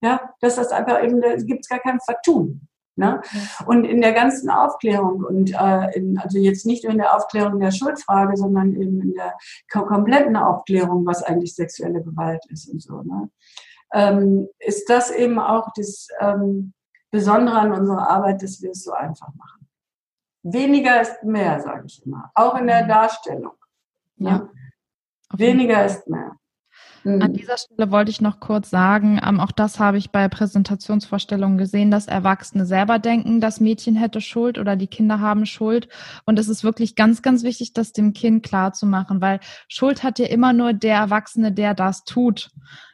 ja, 0.02 0.32
dass 0.40 0.56
das 0.56 0.70
einfach 0.70 1.02
eben, 1.02 1.20
da 1.20 1.36
gibt 1.36 1.60
es 1.60 1.68
gar 1.68 1.80
kein 1.80 2.00
Vertun. 2.00 2.68
Ne? 2.98 3.22
Und 3.64 3.84
in 3.84 4.00
der 4.00 4.12
ganzen 4.12 4.50
Aufklärung 4.50 5.24
und 5.24 5.54
äh, 5.54 5.96
in, 5.96 6.18
also 6.18 6.38
jetzt 6.38 6.66
nicht 6.66 6.82
nur 6.82 6.92
in 6.92 6.98
der 6.98 7.16
Aufklärung 7.16 7.60
der 7.60 7.70
Schuldfrage, 7.70 8.36
sondern 8.36 8.74
eben 8.74 9.00
in 9.00 9.14
der 9.14 9.34
kompletten 9.70 10.36
Aufklärung, 10.36 11.06
was 11.06 11.22
eigentlich 11.22 11.54
sexuelle 11.54 12.02
Gewalt 12.02 12.44
ist 12.48 12.68
und 12.68 12.82
so, 12.82 13.02
ne? 13.02 13.30
ähm, 13.94 14.48
ist 14.58 14.90
das 14.90 15.12
eben 15.12 15.38
auch 15.38 15.68
das 15.76 16.08
ähm, 16.18 16.74
Besondere 17.10 17.58
an 17.58 17.72
unserer 17.72 18.10
Arbeit, 18.10 18.42
dass 18.42 18.60
wir 18.60 18.72
es 18.72 18.82
so 18.82 18.92
einfach 18.92 19.32
machen. 19.34 19.68
Weniger 20.42 21.00
ist 21.00 21.22
mehr, 21.22 21.60
sage 21.60 21.84
ich 21.86 22.04
immer, 22.04 22.30
auch 22.34 22.56
in 22.56 22.66
der 22.66 22.84
mhm. 22.84 22.88
Darstellung. 22.88 23.54
Ne? 24.16 24.28
Ja. 24.30 24.48
Weniger 25.38 25.84
ist 25.84 26.08
mehr. 26.08 26.36
An 27.08 27.30
mhm. 27.30 27.34
dieser 27.34 27.56
Stelle 27.56 27.90
wollte 27.90 28.10
ich 28.10 28.20
noch 28.20 28.40
kurz 28.40 28.70
sagen, 28.70 29.20
ähm, 29.24 29.40
auch 29.40 29.52
das 29.52 29.80
habe 29.80 29.98
ich 29.98 30.10
bei 30.10 30.28
Präsentationsvorstellungen 30.28 31.56
gesehen, 31.56 31.90
dass 31.90 32.06
Erwachsene 32.06 32.66
selber 32.66 32.98
denken, 32.98 33.40
das 33.40 33.60
Mädchen 33.60 33.96
hätte 33.96 34.20
Schuld 34.20 34.58
oder 34.58 34.76
die 34.76 34.86
Kinder 34.86 35.20
haben 35.20 35.46
Schuld. 35.46 35.88
Und 36.26 36.38
es 36.38 36.48
ist 36.48 36.64
wirklich 36.64 36.96
ganz, 36.96 37.22
ganz 37.22 37.42
wichtig, 37.42 37.72
das 37.72 37.92
dem 37.92 38.12
Kind 38.12 38.42
klar 38.42 38.72
zu 38.72 38.86
machen, 38.86 39.20
weil 39.20 39.40
Schuld 39.68 40.02
hat 40.02 40.18
ja 40.18 40.26
immer 40.26 40.52
nur 40.52 40.72
der 40.72 40.96
Erwachsene, 40.96 41.52
der 41.52 41.74
das 41.74 42.04
tut. 42.04 42.50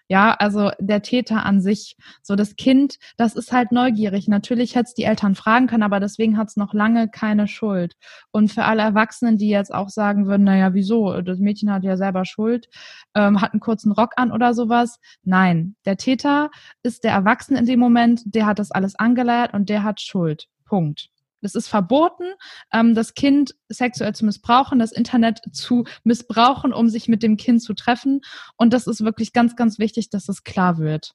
Ja, 0.08 0.34
also 0.38 0.70
der 0.78 1.00
Täter 1.02 1.46
an 1.46 1.60
sich. 1.60 1.96
So 2.22 2.36
das 2.36 2.56
Kind, 2.56 2.98
das 3.16 3.34
ist 3.34 3.52
halt 3.52 3.72
neugierig. 3.72 4.28
Natürlich 4.28 4.74
hätte 4.74 4.88
es 4.88 4.94
die 4.94 5.04
Eltern 5.04 5.34
fragen 5.34 5.66
können, 5.66 5.82
aber 5.82 5.98
deswegen 5.98 6.36
hat 6.36 6.48
es 6.48 6.56
noch 6.56 6.74
lange 6.74 7.08
keine 7.08 7.48
Schuld. 7.48 7.94
Und 8.30 8.52
für 8.52 8.64
alle 8.64 8.82
Erwachsenen, 8.82 9.38
die 9.38 9.48
jetzt 9.48 9.72
auch 9.74 9.88
sagen 9.88 10.26
würden, 10.26 10.44
naja, 10.44 10.74
wieso? 10.74 11.22
Das 11.22 11.38
Mädchen 11.38 11.72
hat 11.72 11.84
ja 11.84 11.96
selber 11.96 12.26
Schuld, 12.26 12.68
ähm, 13.14 13.40
hat 13.40 13.52
einen 13.54 13.60
kurzen 13.60 13.92
Rock 13.92 14.12
an 14.16 14.30
oder 14.30 14.52
sowas. 14.52 14.98
Nein, 15.22 15.74
der 15.86 15.96
Täter 15.96 16.50
ist 16.82 17.04
der 17.04 17.12
Erwachsene 17.12 17.58
in 17.58 17.66
dem 17.66 17.80
Moment, 17.80 18.22
der 18.26 18.46
hat 18.46 18.58
das 18.58 18.70
alles 18.70 18.96
angeleiert 18.96 19.54
und 19.54 19.70
der 19.70 19.84
hat 19.84 20.00
Schuld. 20.02 20.48
Punkt. 20.66 21.13
Es 21.44 21.54
ist 21.54 21.68
verboten, 21.68 22.24
ähm, 22.72 22.94
das 22.94 23.14
Kind 23.14 23.54
sexuell 23.68 24.14
zu 24.14 24.24
missbrauchen, 24.24 24.78
das 24.78 24.92
Internet 24.92 25.40
zu 25.52 25.84
missbrauchen, 26.02 26.72
um 26.72 26.88
sich 26.88 27.08
mit 27.08 27.22
dem 27.22 27.36
Kind 27.36 27.62
zu 27.62 27.74
treffen. 27.74 28.20
Und 28.56 28.72
das 28.72 28.86
ist 28.86 29.04
wirklich 29.04 29.32
ganz, 29.32 29.56
ganz 29.56 29.78
wichtig, 29.78 30.10
dass 30.10 30.28
es 30.28 30.44
klar 30.44 30.78
wird. 30.78 31.14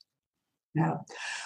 Ja, 0.76 1.04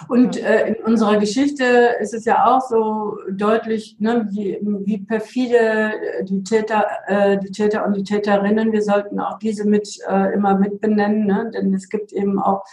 und 0.10 0.38
äh, 0.38 0.68
in 0.68 0.84
unserer 0.84 1.18
Geschichte 1.18 1.64
ist 2.02 2.14
es 2.14 2.26
ja 2.26 2.46
auch 2.46 2.60
so 2.60 3.18
deutlich, 3.32 3.96
ne, 4.00 4.28
wie, 4.30 4.60
wie 4.62 4.98
perfide 4.98 5.94
die 6.24 6.44
Täter, 6.44 6.86
äh, 7.08 7.38
die 7.38 7.52
Täter 7.52 7.86
und 7.86 7.96
die 7.96 8.04
Täterinnen, 8.04 8.74
wir 8.74 8.82
sollten 8.82 9.22
auch 9.22 9.40
diese 9.40 9.66
mit 9.66 9.98
äh, 10.10 10.34
immer 10.34 10.58
mit 10.58 10.82
benennen, 10.82 11.26
ne? 11.26 11.50
denn 11.54 11.74
es 11.74 11.88
gibt 11.88 12.12
eben 12.12 12.38
auch 12.38 12.66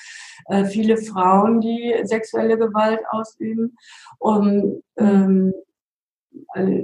äh, 0.46 0.64
viele 0.64 0.96
Frauen, 0.96 1.60
die 1.60 1.94
sexuelle 2.02 2.58
Gewalt 2.58 3.00
ausüben. 3.10 3.76
Und 4.18 4.82
ähm, 4.96 5.54
also 5.54 5.69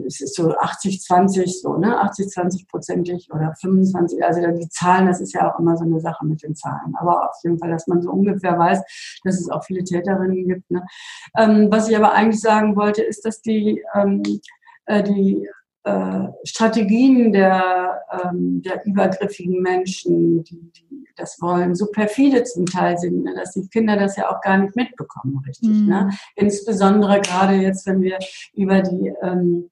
es 0.06 0.20
ist 0.20 0.34
so 0.34 0.56
80, 0.56 1.00
20, 1.00 1.60
so, 1.60 1.76
ne, 1.76 1.98
80, 2.00 2.28
20 2.28 2.68
prozentig 2.68 3.28
oder 3.32 3.54
25, 3.60 4.24
also 4.24 4.40
die 4.40 4.68
Zahlen, 4.68 5.06
das 5.06 5.20
ist 5.20 5.32
ja 5.34 5.52
auch 5.52 5.58
immer 5.58 5.76
so 5.76 5.84
eine 5.84 6.00
Sache 6.00 6.24
mit 6.24 6.42
den 6.42 6.54
Zahlen. 6.54 6.94
Aber 6.98 7.30
auf 7.30 7.36
jeden 7.42 7.58
Fall, 7.58 7.70
dass 7.70 7.86
man 7.86 8.02
so 8.02 8.10
ungefähr 8.10 8.58
weiß, 8.58 8.80
dass 9.24 9.40
es 9.40 9.50
auch 9.50 9.64
viele 9.64 9.84
Täterinnen 9.84 10.48
gibt. 10.48 10.70
Ne. 10.70 10.84
Ähm, 11.36 11.68
was 11.70 11.88
ich 11.88 11.96
aber 11.96 12.12
eigentlich 12.12 12.40
sagen 12.40 12.76
wollte, 12.76 13.02
ist, 13.02 13.24
dass 13.24 13.40
die, 13.40 13.82
ähm, 13.94 14.22
äh, 14.86 15.02
die 15.02 15.48
äh, 15.86 16.26
Strategien 16.42 17.32
der, 17.32 18.02
ähm, 18.10 18.60
der 18.62 18.84
übergriffigen 18.84 19.62
Menschen, 19.62 20.42
die, 20.42 20.72
die 20.72 21.06
das 21.14 21.40
wollen, 21.40 21.76
so 21.76 21.86
perfide 21.86 22.42
zum 22.42 22.66
Teil 22.66 22.98
sind, 22.98 23.22
ne, 23.22 23.34
dass 23.36 23.52
die 23.52 23.68
Kinder 23.68 23.96
das 23.96 24.16
ja 24.16 24.28
auch 24.28 24.40
gar 24.40 24.58
nicht 24.58 24.74
mitbekommen, 24.74 25.42
richtig. 25.46 25.70
Mhm. 25.70 25.86
Ne? 25.86 26.10
Insbesondere 26.34 27.20
gerade 27.20 27.54
jetzt, 27.54 27.86
wenn 27.86 28.02
wir 28.02 28.18
über 28.52 28.82
die 28.82 29.12
ähm, 29.22 29.70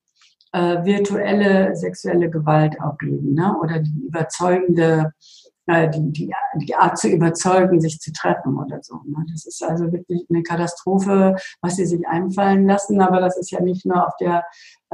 äh, 0.53 0.85
virtuelle 0.85 1.75
sexuelle 1.75 2.31
Gewalt 2.31 2.81
auch 2.81 2.97
reden, 3.03 3.35
ne? 3.35 3.57
oder 3.61 3.81
die 3.81 4.07
überzeugende 4.07 5.13
äh, 5.67 5.89
die, 5.89 6.13
die, 6.13 6.33
die 6.57 6.75
Art 6.75 6.99
zu 6.99 7.09
überzeugen, 7.09 7.81
sich 7.81 7.99
zu 7.99 8.13
treffen 8.13 8.59
oder 8.59 8.83
so. 8.83 8.97
Ne? 9.07 9.25
Das 9.33 9.47
ist 9.47 9.65
also 9.65 9.91
wirklich 9.93 10.27
eine 10.29 10.43
Katastrophe, 10.43 11.37
was 11.63 11.77
sie 11.77 11.87
sich 11.87 12.07
einfallen 12.07 12.67
lassen. 12.67 13.01
Aber 13.01 13.21
das 13.21 13.39
ist 13.39 13.51
ja 13.51 13.61
nicht 13.61 13.87
nur 13.87 14.07
auf 14.07 14.15
der 14.21 14.45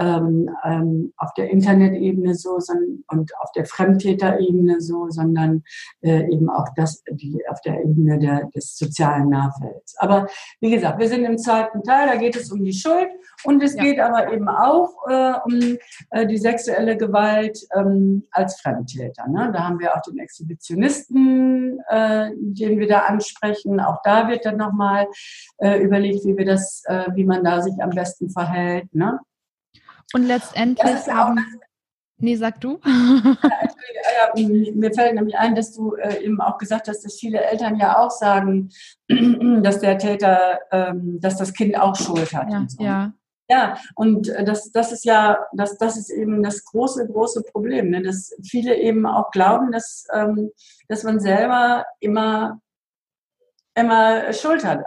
ähm, 0.00 0.50
ähm, 0.64 1.12
auf 1.18 1.34
der 1.34 1.50
Internetebene 1.50 2.34
so 2.34 2.58
sondern, 2.58 3.04
und 3.08 3.30
auf 3.40 3.52
der 3.52 3.66
Fremdtäterebene 3.66 4.80
so, 4.80 5.10
sondern 5.10 5.62
äh, 6.00 6.24
eben 6.32 6.48
auch 6.48 6.68
das, 6.74 7.02
die, 7.10 7.38
auf 7.48 7.60
der 7.60 7.84
Ebene 7.84 8.18
der, 8.18 8.46
des 8.54 8.76
sozialen 8.76 9.28
Nahfelds. 9.28 9.96
Aber 9.98 10.26
wie 10.60 10.70
gesagt, 10.70 10.98
wir 10.98 11.08
sind 11.08 11.24
im 11.24 11.36
zweiten 11.36 11.82
Teil, 11.82 12.08
da 12.08 12.16
geht 12.16 12.34
es 12.34 12.50
um 12.50 12.64
die 12.64 12.72
Schuld 12.72 13.08
und 13.44 13.62
es 13.62 13.74
ja. 13.74 13.82
geht 13.82 14.00
aber 14.00 14.32
eben 14.32 14.48
auch 14.48 14.90
äh, 15.08 15.34
um 15.44 15.78
äh, 16.10 16.26
die 16.26 16.38
sexuelle 16.38 16.96
Gewalt 16.96 17.58
ähm, 17.76 18.24
als 18.30 18.58
Fremdtäter. 18.60 19.28
Ne? 19.28 19.50
Da 19.52 19.68
haben 19.68 19.78
wir 19.78 19.94
auch 19.94 20.02
den 20.02 20.18
Exhibitionisten, 20.18 21.78
äh, 21.88 22.30
den 22.36 22.78
wir 22.78 22.88
da 22.88 23.00
ansprechen. 23.00 23.80
Auch 23.80 23.98
da 24.02 24.28
wird 24.28 24.46
dann 24.46 24.56
nochmal 24.56 25.06
äh, 25.58 25.78
überlegt, 25.82 26.24
wie 26.24 26.36
wir 26.38 26.46
das, 26.46 26.82
äh, 26.86 27.04
wie 27.14 27.24
man 27.24 27.44
da 27.44 27.60
sich 27.60 27.74
am 27.82 27.90
besten 27.90 28.30
verhält. 28.30 28.94
Ne? 28.94 29.20
Und 30.12 30.24
letztendlich 30.24 31.08
haben. 31.08 31.38
Nee, 32.18 32.36
sag 32.36 32.60
du. 32.60 32.78
Ja, 32.84 34.44
mir 34.74 34.92
fällt 34.92 35.14
nämlich 35.14 35.36
ein, 35.38 35.54
dass 35.54 35.72
du 35.72 35.94
äh, 35.94 36.22
eben 36.22 36.40
auch 36.40 36.58
gesagt 36.58 36.88
hast, 36.88 37.04
dass 37.04 37.18
viele 37.18 37.42
Eltern 37.42 37.76
ja 37.76 37.98
auch 37.98 38.10
sagen, 38.10 38.70
dass 39.62 39.80
der 39.80 39.98
Täter, 39.98 40.60
ähm, 40.70 41.18
dass 41.20 41.36
das 41.36 41.54
Kind 41.54 41.78
auch 41.78 41.96
Schuld 41.96 42.32
hat. 42.34 42.50
Ja, 42.50 42.66
so. 42.68 42.82
ja. 42.82 43.12
Ja, 43.48 43.78
und 43.96 44.28
äh, 44.28 44.44
das, 44.44 44.70
das 44.70 44.92
ist 44.92 45.04
ja, 45.04 45.38
das, 45.52 45.76
das 45.76 45.96
ist 45.96 46.10
eben 46.10 46.42
das 46.42 46.64
große, 46.64 47.08
große 47.08 47.42
Problem, 47.50 47.90
ne? 47.90 48.00
dass 48.00 48.32
viele 48.48 48.76
eben 48.76 49.06
auch 49.06 49.32
glauben, 49.32 49.72
dass, 49.72 50.06
ähm, 50.12 50.52
dass 50.88 51.02
man 51.02 51.18
selber 51.18 51.84
immer, 51.98 52.60
immer 53.74 54.32
Schuld 54.32 54.64
hat 54.64 54.84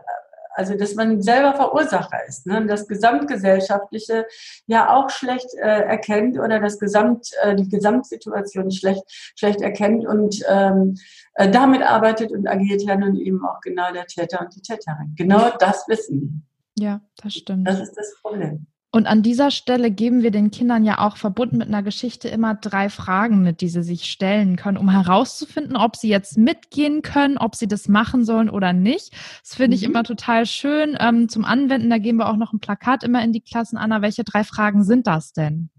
also 0.53 0.75
dass 0.75 0.95
man 0.95 1.21
selber 1.21 1.53
Verursacher 1.55 2.25
ist, 2.27 2.45
ne? 2.45 2.65
das 2.65 2.87
Gesamtgesellschaftliche 2.87 4.25
ja 4.67 4.95
auch 4.95 5.09
schlecht 5.09 5.53
äh, 5.55 5.81
erkennt 5.81 6.37
oder 6.37 6.59
das 6.59 6.79
Gesamt, 6.79 7.29
äh, 7.41 7.55
die 7.55 7.69
Gesamtsituation 7.69 8.71
schlecht, 8.71 9.03
schlecht 9.35 9.61
erkennt 9.61 10.05
und 10.05 10.43
ähm, 10.47 10.95
äh, 11.35 11.49
damit 11.49 11.81
arbeitet 11.81 12.31
und 12.31 12.47
agiert 12.47 12.81
ja 12.83 12.95
nun 12.95 13.15
eben 13.15 13.45
auch 13.45 13.61
genau 13.61 13.91
der 13.91 14.05
Täter 14.05 14.41
und 14.41 14.55
die 14.55 14.61
Täterin. 14.61 15.13
Genau 15.15 15.49
das 15.59 15.87
wissen 15.87 16.21
die. 16.21 16.83
Ja, 16.83 17.01
das 17.21 17.33
stimmt. 17.33 17.67
Das 17.67 17.79
ist 17.79 17.93
das 17.95 18.15
Problem. 18.21 18.67
Und 18.95 19.07
an 19.07 19.23
dieser 19.23 19.49
Stelle 19.49 19.89
geben 19.89 20.21
wir 20.21 20.29
den 20.29 20.51
Kindern 20.51 20.85
ja 20.85 20.99
auch 20.99 21.17
verbunden 21.17 21.57
mit 21.57 21.67
einer 21.67 21.81
Geschichte 21.81 22.27
immer 22.27 22.53
drei 22.53 22.89
Fragen 22.89 23.41
mit, 23.41 23.61
die 23.61 23.67
sie 23.67 23.81
sich 23.81 24.05
stellen 24.05 24.55
können, 24.55 24.77
um 24.77 24.87
herauszufinden, 24.87 25.75
ob 25.75 25.95
sie 25.95 26.09
jetzt 26.09 26.37
mitgehen 26.37 27.01
können, 27.01 27.39
ob 27.39 27.55
sie 27.55 27.67
das 27.67 27.87
machen 27.87 28.23
sollen 28.23 28.51
oder 28.51 28.71
nicht. 28.71 29.11
Das 29.41 29.55
finde 29.55 29.75
ich 29.75 29.81
mhm. 29.81 29.89
immer 29.89 30.03
total 30.03 30.45
schön 30.45 30.95
ähm, 30.99 31.27
zum 31.27 31.43
Anwenden. 31.43 31.89
Da 31.89 31.97
geben 31.97 32.19
wir 32.19 32.29
auch 32.29 32.37
noch 32.37 32.53
ein 32.53 32.59
Plakat 32.59 33.03
immer 33.03 33.23
in 33.23 33.33
die 33.33 33.41
Klassen. 33.41 33.77
Anna, 33.77 34.03
welche 34.03 34.23
drei 34.23 34.43
Fragen 34.43 34.83
sind 34.83 35.07
das 35.07 35.33
denn? 35.33 35.71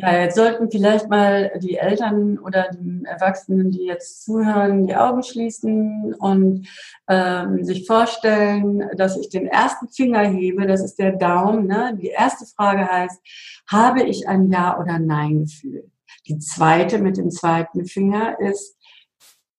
Ja, 0.00 0.16
jetzt 0.16 0.36
sollten 0.36 0.70
vielleicht 0.70 1.08
mal 1.08 1.50
die 1.60 1.76
Eltern 1.76 2.38
oder 2.38 2.70
die 2.72 3.02
Erwachsenen, 3.04 3.72
die 3.72 3.84
jetzt 3.84 4.24
zuhören, 4.24 4.86
die 4.86 4.94
Augen 4.94 5.24
schließen 5.24 6.14
und 6.14 6.68
ähm, 7.08 7.64
sich 7.64 7.84
vorstellen, 7.84 8.88
dass 8.96 9.18
ich 9.18 9.28
den 9.28 9.48
ersten 9.48 9.88
Finger 9.88 10.20
hebe, 10.20 10.68
das 10.68 10.84
ist 10.84 11.00
der 11.00 11.16
Daumen. 11.16 11.66
Ne? 11.66 11.98
Die 12.00 12.08
erste 12.08 12.46
Frage 12.46 12.86
heißt, 12.86 13.20
habe 13.66 14.04
ich 14.04 14.28
ein 14.28 14.52
Ja- 14.52 14.78
oder 14.78 15.00
Nein-Gefühl? 15.00 15.90
Die 16.28 16.38
zweite 16.38 16.98
mit 16.98 17.16
dem 17.16 17.30
zweiten 17.30 17.84
Finger 17.84 18.38
ist, 18.38 18.76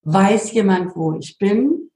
weiß 0.04 0.54
jemand, 0.54 0.96
wo 0.96 1.16
ich 1.16 1.38
bin? 1.38 1.89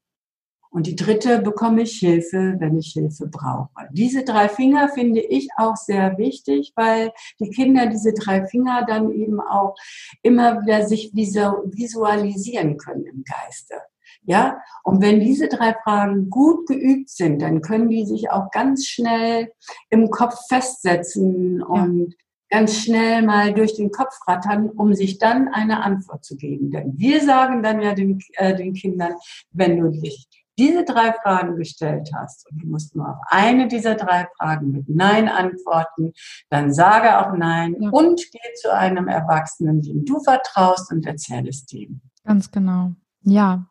Und 0.74 0.88
die 0.88 0.96
dritte 0.96 1.40
bekomme 1.40 1.84
ich 1.84 2.00
Hilfe, 2.00 2.56
wenn 2.58 2.80
ich 2.80 2.94
Hilfe 2.94 3.28
brauche. 3.28 3.70
Diese 3.92 4.24
drei 4.24 4.50
Finger 4.50 4.90
finde 4.90 5.22
ich 5.22 5.50
auch 5.56 5.76
sehr 5.76 6.18
wichtig, 6.18 6.74
weil 6.76 7.12
die 7.40 7.52
Kinder 7.52 7.86
diese 7.86 8.12
drei 8.12 8.48
Finger 8.48 8.84
dann 8.88 9.12
eben 9.12 9.40
auch 9.40 9.76
immer 10.24 10.64
wieder 10.64 10.88
sich 10.88 11.12
visualisieren 11.14 12.78
können 12.78 13.06
im 13.06 13.24
Geiste. 13.24 13.76
Ja, 14.26 14.62
und 14.84 15.00
wenn 15.00 15.20
diese 15.20 15.48
drei 15.48 15.76
Fragen 15.84 16.32
gut 16.32 16.68
geübt 16.68 17.10
sind, 17.10 17.44
dann 17.44 17.62
können 17.62 17.90
die 17.90 18.06
sich 18.06 18.32
auch 18.32 18.50
ganz 18.50 18.88
schnell 18.88 19.52
im 19.92 20.10
Kopf 20.10 20.40
festsetzen 20.50 21.62
und 21.62 22.16
ganz 22.50 22.78
schnell 22.78 23.22
mal 23.22 23.54
durch 23.54 23.76
den 23.76 23.92
Kopf 23.92 24.18
rattern, 24.26 24.70
um 24.70 24.96
sich 24.96 25.20
dann 25.20 25.50
eine 25.50 25.84
Antwort 25.84 26.24
zu 26.24 26.36
geben. 26.36 26.72
Denn 26.72 26.98
wir 26.98 27.22
sagen 27.22 27.62
dann 27.62 27.80
ja 27.82 27.94
den, 27.94 28.20
äh, 28.38 28.56
den 28.56 28.74
Kindern, 28.74 29.14
wenn 29.52 29.80
du 29.80 29.90
dich 29.90 30.28
diese 30.58 30.84
drei 30.84 31.14
Fragen 31.14 31.56
gestellt 31.56 32.10
hast 32.16 32.50
und 32.50 32.62
du 32.62 32.68
musst 32.68 32.96
nur 32.96 33.10
auf 33.10 33.18
eine 33.28 33.68
dieser 33.68 33.96
drei 33.96 34.28
Fragen 34.38 34.72
mit 34.72 34.90
Nein 34.90 35.28
antworten, 35.28 36.14
dann 36.50 36.74
sage 36.74 37.20
auch 37.20 37.36
Nein 37.36 37.76
ja. 37.80 37.90
und 37.90 38.22
geh 38.32 38.54
zu 38.62 38.74
einem 38.74 39.08
Erwachsenen, 39.08 39.82
dem 39.82 40.06
du 40.06 40.20
vertraust 40.20 40.92
und 40.92 41.06
erzähle 41.06 41.50
es 41.50 41.66
dem. 41.66 42.02
Ganz 42.24 42.52
genau. 42.52 42.92
Ja. 43.24 43.66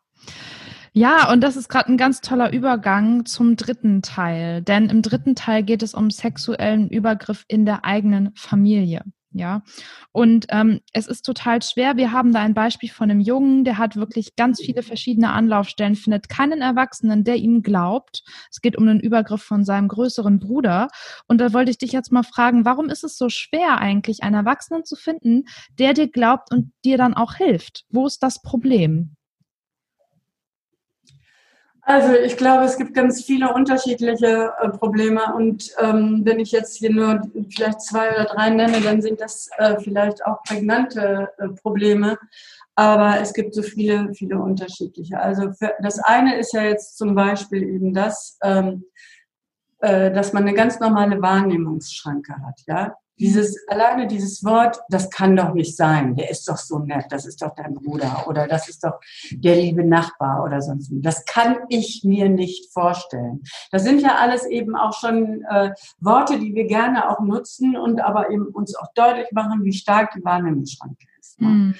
Ja, 0.95 1.31
und 1.31 1.41
das 1.41 1.55
ist 1.55 1.69
gerade 1.69 1.91
ein 1.91 1.97
ganz 1.97 2.21
toller 2.21 2.53
Übergang 2.53 3.25
zum 3.25 3.55
dritten 3.55 4.03
Teil. 4.03 4.61
Denn 4.61 4.89
im 4.89 5.01
dritten 5.01 5.33
Teil 5.33 5.63
geht 5.63 5.81
es 5.81 5.95
um 5.95 6.11
sexuellen 6.11 6.87
Übergriff 6.87 7.45
in 7.47 7.65
der 7.65 7.83
eigenen 7.83 8.31
Familie. 8.35 9.03
Ja, 9.35 9.63
und 10.11 10.45
ähm, 10.49 10.81
es 10.93 11.07
ist 11.07 11.23
total 11.23 11.61
schwer. 11.63 11.97
Wir 11.97 12.11
haben 12.11 12.33
da 12.33 12.41
ein 12.41 12.53
Beispiel 12.53 12.89
von 12.89 13.09
einem 13.09 13.19
Jungen, 13.19 13.63
der 13.63 13.79
hat 13.79 13.95
wirklich 13.95 14.35
ganz 14.35 14.61
viele 14.61 14.83
verschiedene 14.83 15.31
Anlaufstellen, 15.31 15.95
findet 15.95 16.29
keinen 16.29 16.61
Erwachsenen, 16.61 17.23
der 17.23 17.37
ihm 17.37 17.63
glaubt. 17.63 18.23
Es 18.51 18.61
geht 18.61 18.77
um 18.77 18.87
einen 18.87 18.99
Übergriff 18.99 19.41
von 19.41 19.65
seinem 19.65 19.87
größeren 19.87 20.39
Bruder. 20.39 20.89
Und 21.27 21.39
da 21.39 21.51
wollte 21.51 21.71
ich 21.71 21.79
dich 21.79 21.91
jetzt 21.91 22.11
mal 22.11 22.23
fragen, 22.23 22.63
warum 22.63 22.89
ist 22.89 23.03
es 23.03 23.17
so 23.17 23.29
schwer 23.29 23.79
eigentlich, 23.79 24.21
einen 24.21 24.35
Erwachsenen 24.35 24.85
zu 24.85 24.95
finden, 24.95 25.45
der 25.79 25.93
dir 25.93 26.09
glaubt 26.09 26.51
und 26.51 26.71
dir 26.85 26.97
dann 26.99 27.15
auch 27.15 27.33
hilft? 27.33 27.85
Wo 27.89 28.05
ist 28.05 28.21
das 28.21 28.39
Problem? 28.41 29.15
Also 31.85 32.13
ich 32.13 32.37
glaube, 32.37 32.63
es 32.63 32.77
gibt 32.77 32.93
ganz 32.93 33.25
viele 33.25 33.53
unterschiedliche 33.53 34.53
äh, 34.61 34.69
Probleme 34.69 35.33
und 35.35 35.69
ähm, 35.79 36.21
wenn 36.23 36.39
ich 36.39 36.53
jetzt 36.53 36.77
hier 36.77 36.93
nur 36.93 37.21
vielleicht 37.53 37.81
zwei 37.81 38.09
oder 38.13 38.23
drei 38.23 38.51
nenne, 38.51 38.79
dann 38.79 39.01
sind 39.01 39.19
das 39.19 39.49
äh, 39.57 39.77
vielleicht 39.81 40.25
auch 40.25 40.41
prägnante 40.43 41.29
äh, 41.37 41.49
Probleme. 41.49 42.17
Aber 42.75 43.19
es 43.19 43.33
gibt 43.33 43.53
so 43.53 43.61
viele, 43.61 44.13
viele 44.13 44.39
unterschiedliche. 44.39 45.19
Also 45.19 45.51
für, 45.51 45.73
das 45.81 45.99
eine 45.99 46.37
ist 46.37 46.53
ja 46.53 46.63
jetzt 46.63 46.97
zum 46.97 47.15
Beispiel 47.15 47.63
eben 47.63 47.93
das, 47.93 48.37
ähm, 48.41 48.85
äh, 49.79 50.09
dass 50.09 50.31
man 50.31 50.43
eine 50.43 50.55
ganz 50.55 50.79
normale 50.79 51.21
Wahrnehmungsschranke 51.21 52.33
hat. 52.45 52.61
Ja, 52.65 52.95
dieses, 53.19 53.57
alleine 53.67 54.07
dieses 54.07 54.43
Wort, 54.43 54.79
das 54.89 55.09
kann 55.09 55.35
doch 55.35 55.53
nicht 55.53 55.75
sein. 55.75 56.15
Der 56.15 56.29
ist 56.29 56.47
doch 56.49 56.57
so 56.57 56.79
nett. 56.79 57.05
Das 57.09 57.25
ist 57.25 57.41
doch 57.41 57.53
dein 57.55 57.73
Bruder 57.73 58.25
oder 58.27 58.47
das 58.47 58.67
ist 58.69 58.83
doch 58.83 58.99
der 59.31 59.55
liebe 59.55 59.83
Nachbar 59.83 60.43
oder 60.43 60.61
sonst 60.61 60.91
wie. 60.91 61.01
Das 61.01 61.25
kann 61.25 61.57
ich 61.69 62.03
mir 62.03 62.29
nicht 62.29 62.71
vorstellen. 62.73 63.43
Das 63.71 63.83
sind 63.83 64.01
ja 64.01 64.15
alles 64.17 64.45
eben 64.45 64.75
auch 64.75 64.93
schon 64.93 65.43
äh, 65.49 65.71
Worte, 65.99 66.39
die 66.39 66.55
wir 66.55 66.65
gerne 66.65 67.09
auch 67.09 67.19
nutzen 67.19 67.77
und 67.77 68.01
aber 68.01 68.29
eben 68.31 68.47
uns 68.47 68.75
auch 68.75 68.87
deutlich 68.95 69.31
machen, 69.31 69.63
wie 69.63 69.73
stark 69.73 70.11
die 70.11 70.23
Wahrnehmungsschranke 70.23 71.05
ist. 71.19 71.39
Ne? 71.39 71.47
Mhm. 71.47 71.75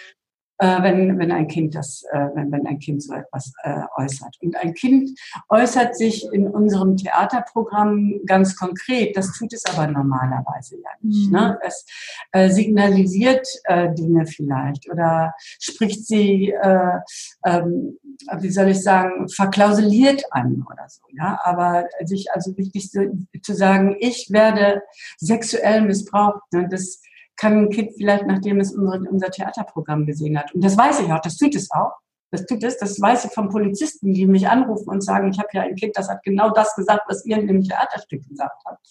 Äh, 0.59 0.83
wenn, 0.83 1.17
wenn 1.19 1.31
ein 1.31 1.47
Kind 1.47 1.75
das, 1.75 2.03
äh, 2.11 2.27
wenn, 2.35 2.51
wenn 2.51 2.67
ein 2.67 2.79
Kind 2.79 3.01
so 3.01 3.13
etwas 3.13 3.53
äh, 3.63 3.81
äußert. 3.97 4.37
Und 4.41 4.55
ein 4.55 4.73
Kind 4.73 5.09
äußert 5.49 5.95
sich 5.95 6.25
in 6.31 6.47
unserem 6.47 6.95
Theaterprogramm 6.95 8.19
ganz 8.25 8.55
konkret. 8.55 9.17
Das 9.17 9.37
tut 9.37 9.51
es 9.53 9.65
aber 9.65 9.87
normalerweise 9.87 10.77
ja 10.77 10.89
nicht. 11.01 11.31
Mhm. 11.31 11.37
Ne? 11.37 11.59
Es 11.63 11.85
äh, 12.31 12.49
signalisiert 12.49 13.47
äh, 13.65 13.93
Dinge 13.93 14.25
vielleicht 14.27 14.89
oder 14.89 15.33
spricht 15.59 16.05
sie, 16.05 16.51
äh, 16.51 16.99
ähm, 17.45 17.97
wie 18.39 18.51
soll 18.51 18.69
ich 18.69 18.81
sagen, 18.81 19.27
verklausuliert 19.29 20.23
an 20.31 20.63
oder 20.69 20.87
so. 20.87 21.01
Ja, 21.11 21.39
aber 21.43 21.85
sich 22.03 22.31
also 22.31 22.55
wichtig 22.57 22.89
zu, 22.89 23.27
zu 23.41 23.53
sagen, 23.53 23.95
ich 23.99 24.27
werde 24.31 24.83
sexuell 25.17 25.81
missbraucht. 25.81 26.41
Ne? 26.51 26.67
Das 26.69 27.01
kann 27.35 27.57
ein 27.57 27.69
Kind 27.69 27.93
vielleicht, 27.97 28.25
nachdem 28.25 28.59
es 28.59 28.73
unser, 28.73 28.99
unser 29.09 29.31
Theaterprogramm 29.31 30.05
gesehen 30.05 30.37
hat. 30.37 30.53
Und 30.53 30.63
das 30.63 30.77
weiß 30.77 31.01
ich 31.01 31.11
auch, 31.11 31.21
das 31.21 31.37
tut 31.37 31.55
es 31.55 31.71
auch. 31.71 31.93
Das 32.31 32.47
tut 32.47 32.63
es, 32.63 32.77
das 32.77 32.99
weiß 32.99 33.25
ich 33.25 33.31
von 33.31 33.49
Polizisten, 33.49 34.13
die 34.13 34.25
mich 34.25 34.47
anrufen 34.47 34.89
und 34.89 35.01
sagen, 35.01 35.29
ich 35.29 35.37
habe 35.37 35.49
ja 35.53 35.61
ein 35.61 35.75
Kind, 35.75 35.95
das 35.95 36.09
hat 36.09 36.23
genau 36.23 36.49
das 36.49 36.75
gesagt, 36.75 37.03
was 37.07 37.25
ihr 37.25 37.37
in 37.37 37.47
dem 37.47 37.63
Theaterstück 37.63 38.27
gesagt 38.27 38.59
habt. 38.65 38.83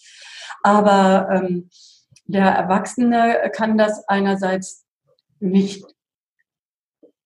Aber 0.63 1.29
ähm, 1.29 1.69
der 2.25 2.45
Erwachsene 2.45 3.51
kann 3.53 3.77
das 3.77 4.07
einerseits 4.07 4.85
nicht, 5.39 5.83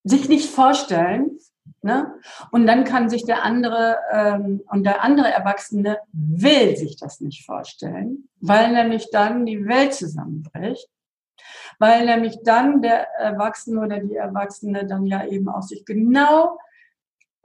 sich 0.03 0.28
nicht 0.28 0.49
vorstellen, 0.49 1.38
Ne? 1.84 2.11
Und 2.51 2.65
dann 2.65 2.84
kann 2.84 3.09
sich 3.09 3.24
der 3.24 3.43
andere 3.43 3.97
ähm, 4.11 4.61
und 4.68 4.84
der 4.84 5.03
andere 5.03 5.32
Erwachsene 5.32 5.99
will 6.11 6.76
sich 6.76 6.97
das 6.97 7.22
nicht 7.22 7.45
vorstellen, 7.45 8.28
weil 8.41 8.74
nämlich 8.74 9.09
dann 9.11 9.45
die 9.45 9.65
Welt 9.65 9.93
zusammenbricht 9.93 10.89
weil 11.80 12.06
nämlich 12.06 12.38
dann 12.44 12.82
der 12.82 13.08
Erwachsene 13.20 13.82
oder 13.82 14.00
die 14.00 14.16
Erwachsene 14.16 14.86
dann 14.86 15.06
ja 15.06 15.26
eben 15.26 15.50
auch 15.50 15.62
sich 15.62 15.86
genau 15.86 16.58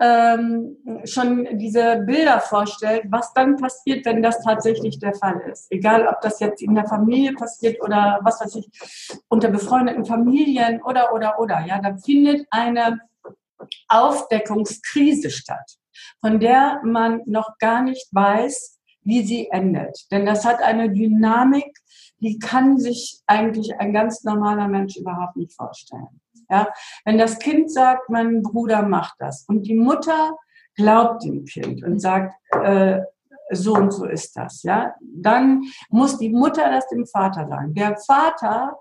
ähm, 0.03 0.79
schon 1.05 1.47
diese 1.59 2.03
Bilder 2.05 2.41
vorstellt, 2.41 3.05
was 3.09 3.33
dann 3.35 3.57
passiert, 3.57 4.05
wenn 4.05 4.23
das 4.23 4.43
tatsächlich 4.43 4.99
der 4.99 5.15
Fall 5.15 5.41
ist. 5.51 5.71
Egal, 5.71 6.09
ob 6.09 6.21
das 6.23 6.41
jetzt 6.41 6.61
in 6.61 6.75
der 6.75 6.87
Familie 6.87 7.35
passiert 7.35 7.81
oder 7.81 8.19
was 8.23 8.41
weiß 8.41 8.57
ich, 8.57 8.69
unter 9.29 9.49
befreundeten 9.49 10.05
Familien 10.05 10.83
oder, 10.83 11.13
oder, 11.13 11.39
oder. 11.39 11.65
Ja, 11.67 11.81
da 11.81 11.97
findet 11.97 12.47
eine 12.51 13.01
Aufdeckungskrise 13.89 15.31
statt, 15.31 15.77
von 16.21 16.41
der 16.41 16.81
man 16.83 17.21
noch 17.27 17.59
gar 17.59 17.83
nicht 17.83 18.09
weiß, 18.13 18.81
wie 19.03 19.23
sie 19.23 19.49
endet. 19.51 20.11
Denn 20.11 20.27
das 20.27 20.45
hat 20.45 20.63
eine 20.63 20.91
Dynamik, 20.91 21.77
die 22.23 22.39
kann 22.39 22.79
sich 22.79 23.21
eigentlich 23.27 23.79
ein 23.79 23.93
ganz 23.93 24.23
normaler 24.25 24.69
Mensch 24.69 24.97
überhaupt 24.97 25.37
nicht 25.37 25.53
vorstellen. 25.53 26.21
Ja, 26.49 26.69
wenn 27.05 27.19
das 27.19 27.39
Kind 27.39 27.71
sagt, 27.71 28.09
mein 28.11 28.43
Bruder 28.43 28.83
macht 28.83 29.15
das 29.19 29.45
und 29.49 29.63
die 29.63 29.75
Mutter 29.75 30.37
glaubt 30.77 31.25
dem 31.25 31.45
Kind 31.45 31.83
und 31.83 31.99
sagt, 31.99 32.35
äh, 32.63 33.01
so 33.51 33.75
und 33.75 33.91
so 33.93 34.07
ist 34.07 34.37
das, 34.37 34.63
ja, 34.63 34.95
dann 35.01 35.63
muss 35.91 36.19
die 36.19 36.31
Mutter 36.31 36.71
das 36.71 36.89
dem 36.89 37.07
Vater 37.07 37.47
sagen. 37.49 37.75
Der 37.75 37.97
Vater 37.97 38.79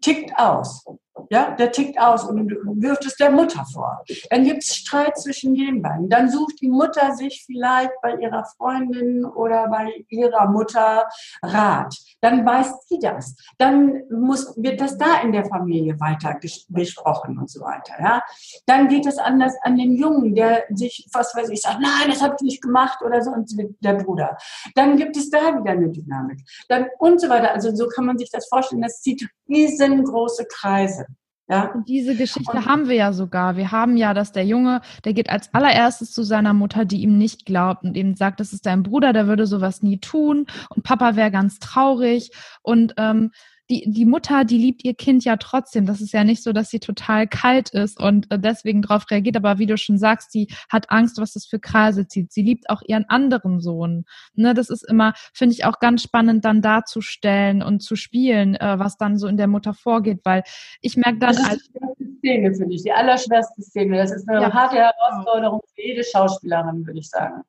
tickt 0.00 0.32
aus. 0.38 0.84
Ja, 1.30 1.52
der 1.52 1.72
tickt 1.72 1.98
aus 1.98 2.24
und 2.24 2.50
wirft 2.80 3.06
es 3.06 3.16
der 3.16 3.30
Mutter 3.30 3.64
vor. 3.72 4.02
Dann 4.30 4.44
gibt 4.44 4.62
es 4.62 4.76
Streit 4.76 5.18
zwischen 5.18 5.54
den 5.54 5.82
beiden. 5.82 6.08
Dann 6.08 6.30
sucht 6.30 6.60
die 6.60 6.68
Mutter 6.68 7.14
sich 7.14 7.44
vielleicht 7.46 7.92
bei 8.02 8.16
ihrer 8.16 8.44
Freundin 8.56 9.24
oder 9.24 9.68
bei 9.68 10.04
ihrer 10.08 10.48
Mutter 10.48 11.08
Rat. 11.42 11.94
Dann 12.20 12.44
weiß 12.44 12.86
sie 12.88 12.98
das. 12.98 13.36
Dann 13.58 14.02
muss, 14.10 14.54
wird 14.56 14.80
das 14.80 14.98
da 14.98 15.20
in 15.22 15.32
der 15.32 15.44
Familie 15.46 15.98
weiter 16.00 16.38
besprochen 16.68 17.38
und 17.38 17.50
so 17.50 17.60
weiter. 17.60 17.94
Ja? 18.00 18.22
Dann 18.66 18.88
geht 18.88 19.06
es 19.06 19.18
anders 19.18 19.54
an 19.62 19.76
den 19.76 19.96
Jungen, 19.96 20.34
der 20.34 20.64
sich, 20.70 21.08
was 21.12 21.34
weiß 21.34 21.48
ich, 21.50 21.62
sagt, 21.62 21.80
nein, 21.80 22.10
das 22.10 22.22
habe 22.22 22.36
ich 22.38 22.42
nicht 22.42 22.62
gemacht 22.62 23.00
oder 23.02 23.22
so, 23.22 23.30
und 23.30 23.50
der 23.80 23.94
Bruder. 23.94 24.36
Dann 24.74 24.96
gibt 24.96 25.16
es 25.16 25.30
da 25.30 25.58
wieder 25.58 25.72
eine 25.72 25.90
Dynamik. 25.90 26.40
Dann 26.68 26.86
und 26.98 27.20
so 27.20 27.28
weiter. 27.28 27.52
Also 27.52 27.74
so 27.74 27.86
kann 27.88 28.06
man 28.06 28.18
sich 28.18 28.30
das 28.30 28.48
vorstellen. 28.48 28.82
Das 28.82 29.00
zieht 29.00 29.28
riesengroße 29.48 30.46
Kreise. 30.46 31.05
Ja. 31.48 31.72
Und 31.72 31.88
diese 31.88 32.16
Geschichte 32.16 32.56
und, 32.56 32.66
haben 32.66 32.88
wir 32.88 32.96
ja 32.96 33.12
sogar. 33.12 33.56
Wir 33.56 33.70
haben 33.70 33.96
ja, 33.96 34.14
dass 34.14 34.32
der 34.32 34.44
Junge, 34.44 34.80
der 35.04 35.12
geht 35.12 35.30
als 35.30 35.54
allererstes 35.54 36.12
zu 36.12 36.24
seiner 36.24 36.52
Mutter, 36.52 36.84
die 36.84 37.02
ihm 37.02 37.18
nicht 37.18 37.46
glaubt 37.46 37.84
und 37.84 37.96
ihm 37.96 38.16
sagt, 38.16 38.40
das 38.40 38.52
ist 38.52 38.66
dein 38.66 38.82
Bruder, 38.82 39.12
der 39.12 39.28
würde 39.28 39.46
sowas 39.46 39.82
nie 39.82 39.98
tun 39.98 40.46
und 40.70 40.82
Papa 40.82 41.14
wäre 41.14 41.30
ganz 41.30 41.60
traurig 41.60 42.32
und 42.62 42.94
ähm, 42.96 43.30
die, 43.68 43.90
die 43.90 44.04
Mutter, 44.04 44.44
die 44.44 44.58
liebt 44.58 44.84
ihr 44.84 44.94
Kind 44.94 45.24
ja 45.24 45.36
trotzdem. 45.36 45.86
Das 45.86 46.00
ist 46.00 46.12
ja 46.12 46.24
nicht 46.24 46.42
so, 46.42 46.52
dass 46.52 46.70
sie 46.70 46.78
total 46.78 47.26
kalt 47.26 47.70
ist 47.70 48.00
und 48.00 48.30
äh, 48.30 48.38
deswegen 48.38 48.82
darauf 48.82 49.10
reagiert. 49.10 49.36
Aber 49.36 49.58
wie 49.58 49.66
du 49.66 49.76
schon 49.76 49.98
sagst, 49.98 50.32
sie 50.32 50.48
hat 50.68 50.90
Angst, 50.90 51.18
was 51.18 51.32
das 51.32 51.46
für 51.46 51.58
Kreise 51.58 52.06
zieht. 52.06 52.32
Sie 52.32 52.42
liebt 52.42 52.70
auch 52.70 52.82
ihren 52.86 53.04
anderen 53.08 53.60
Sohn. 53.60 54.04
Ne, 54.34 54.54
das 54.54 54.70
ist 54.70 54.88
immer, 54.88 55.14
finde 55.34 55.54
ich, 55.54 55.64
auch 55.64 55.80
ganz 55.80 56.02
spannend 56.02 56.44
dann 56.44 56.62
darzustellen 56.62 57.62
und 57.62 57.80
zu 57.80 57.96
spielen, 57.96 58.54
äh, 58.54 58.78
was 58.78 58.96
dann 58.96 59.18
so 59.18 59.26
in 59.26 59.36
der 59.36 59.48
Mutter 59.48 59.74
vorgeht, 59.74 60.20
weil 60.24 60.42
ich 60.80 60.96
merke 60.96 61.18
dann 61.18 61.34
das 61.34 61.52
ist 61.52 61.70
Die 61.98 62.18
Szene, 62.18 62.54
finde 62.54 62.74
ich, 62.74 62.82
die 62.82 62.92
allerschwerste 62.92 63.62
Szene. 63.62 63.96
Das 63.96 64.12
ist 64.12 64.28
eine 64.28 64.42
ja. 64.42 64.52
harte 64.52 64.76
Herausforderung 64.76 65.60
für 65.74 65.82
jede 65.82 66.04
Schauspielerin, 66.04 66.86
würde 66.86 67.00
ich 67.00 67.08
sagen. 67.08 67.42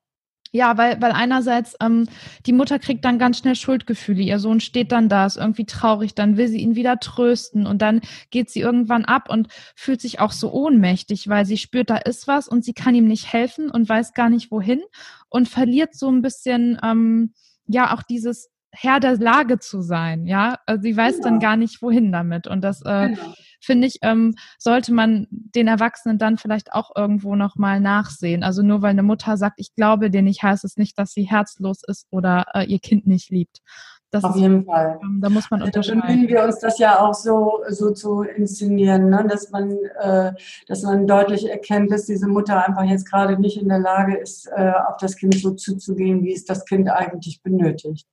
Ja, 0.51 0.77
weil, 0.77 1.01
weil 1.01 1.11
einerseits 1.11 1.75
ähm, 1.81 2.07
die 2.45 2.53
Mutter 2.53 2.79
kriegt 2.79 3.03
dann 3.05 3.19
ganz 3.19 3.39
schnell 3.39 3.55
Schuldgefühle. 3.55 4.21
Ihr 4.21 4.39
Sohn 4.39 4.59
steht 4.59 4.91
dann 4.91 5.09
da, 5.09 5.25
ist 5.25 5.37
irgendwie 5.37 5.65
traurig, 5.65 6.15
dann 6.15 6.37
will 6.37 6.47
sie 6.47 6.59
ihn 6.59 6.75
wieder 6.75 6.99
trösten 6.99 7.65
und 7.67 7.81
dann 7.81 8.01
geht 8.31 8.49
sie 8.49 8.61
irgendwann 8.61 9.05
ab 9.05 9.29
und 9.29 9.47
fühlt 9.75 10.01
sich 10.01 10.19
auch 10.19 10.31
so 10.31 10.51
ohnmächtig, 10.51 11.27
weil 11.27 11.45
sie 11.45 11.57
spürt, 11.57 11.89
da 11.89 11.97
ist 11.97 12.27
was 12.27 12.47
und 12.47 12.63
sie 12.63 12.73
kann 12.73 12.95
ihm 12.95 13.07
nicht 13.07 13.31
helfen 13.31 13.69
und 13.69 13.87
weiß 13.87 14.13
gar 14.13 14.29
nicht 14.29 14.51
wohin 14.51 14.81
und 15.29 15.49
verliert 15.49 15.95
so 15.95 16.09
ein 16.09 16.21
bisschen 16.21 16.79
ähm, 16.83 17.33
ja 17.67 17.93
auch 17.93 18.03
dieses 18.03 18.49
Herr 18.71 18.99
der 18.99 19.17
Lage 19.17 19.59
zu 19.59 19.81
sein. 19.81 20.27
Ja, 20.27 20.59
also 20.65 20.81
sie 20.81 20.95
weiß 20.95 21.17
genau. 21.17 21.29
dann 21.29 21.39
gar 21.39 21.57
nicht 21.57 21.81
wohin 21.81 22.11
damit 22.11 22.47
und 22.47 22.61
das 22.61 22.81
äh, 22.83 23.09
genau 23.09 23.33
finde 23.59 23.87
ich, 23.87 23.99
ähm, 24.01 24.35
sollte 24.57 24.93
man 24.93 25.27
den 25.29 25.67
Erwachsenen 25.67 26.17
dann 26.17 26.37
vielleicht 26.37 26.73
auch 26.73 26.91
irgendwo 26.95 27.35
nochmal 27.35 27.79
nachsehen. 27.79 28.43
Also 28.43 28.61
nur 28.61 28.81
weil 28.81 28.91
eine 28.91 29.03
Mutter 29.03 29.37
sagt, 29.37 29.59
ich 29.59 29.73
glaube 29.75 30.09
dir 30.09 30.21
nicht, 30.21 30.43
heißt 30.43 30.63
es 30.63 30.77
nicht, 30.77 30.97
dass 30.97 31.13
sie 31.13 31.23
herzlos 31.23 31.81
ist 31.87 32.07
oder 32.09 32.45
äh, 32.53 32.65
ihr 32.65 32.79
Kind 32.79 33.07
nicht 33.07 33.29
liebt. 33.29 33.61
Das 34.09 34.23
Auf 34.23 34.37
jeden 34.37 34.63
Fall. 34.63 34.99
Ähm, 35.03 35.19
da 35.21 35.29
muss 35.29 35.51
man 35.51 35.61
unterscheiden. 35.61 35.99
Da 36.01 36.07
bemühen 36.07 36.29
wir 36.29 36.43
uns 36.43 36.59
das 36.59 36.79
ja 36.79 37.01
auch 37.01 37.13
so, 37.13 37.59
so 37.67 37.91
zu 37.91 38.21
inszenieren, 38.21 39.09
ne? 39.09 39.25
dass, 39.27 39.51
man, 39.51 39.77
äh, 39.99 40.31
dass 40.67 40.83
man 40.83 41.07
deutlich 41.07 41.49
erkennt, 41.49 41.91
dass 41.91 42.05
diese 42.05 42.27
Mutter 42.27 42.65
einfach 42.65 42.83
jetzt 42.83 43.09
gerade 43.09 43.37
nicht 43.37 43.61
in 43.61 43.67
der 43.67 43.79
Lage 43.79 44.15
ist, 44.15 44.47
äh, 44.55 44.71
auf 44.87 44.95
das 45.01 45.17
Kind 45.17 45.35
so 45.35 45.51
zuzugehen, 45.51 46.23
wie 46.23 46.33
es 46.33 46.45
das 46.45 46.63
Kind 46.63 46.89
eigentlich 46.89 47.41
benötigt. 47.43 48.07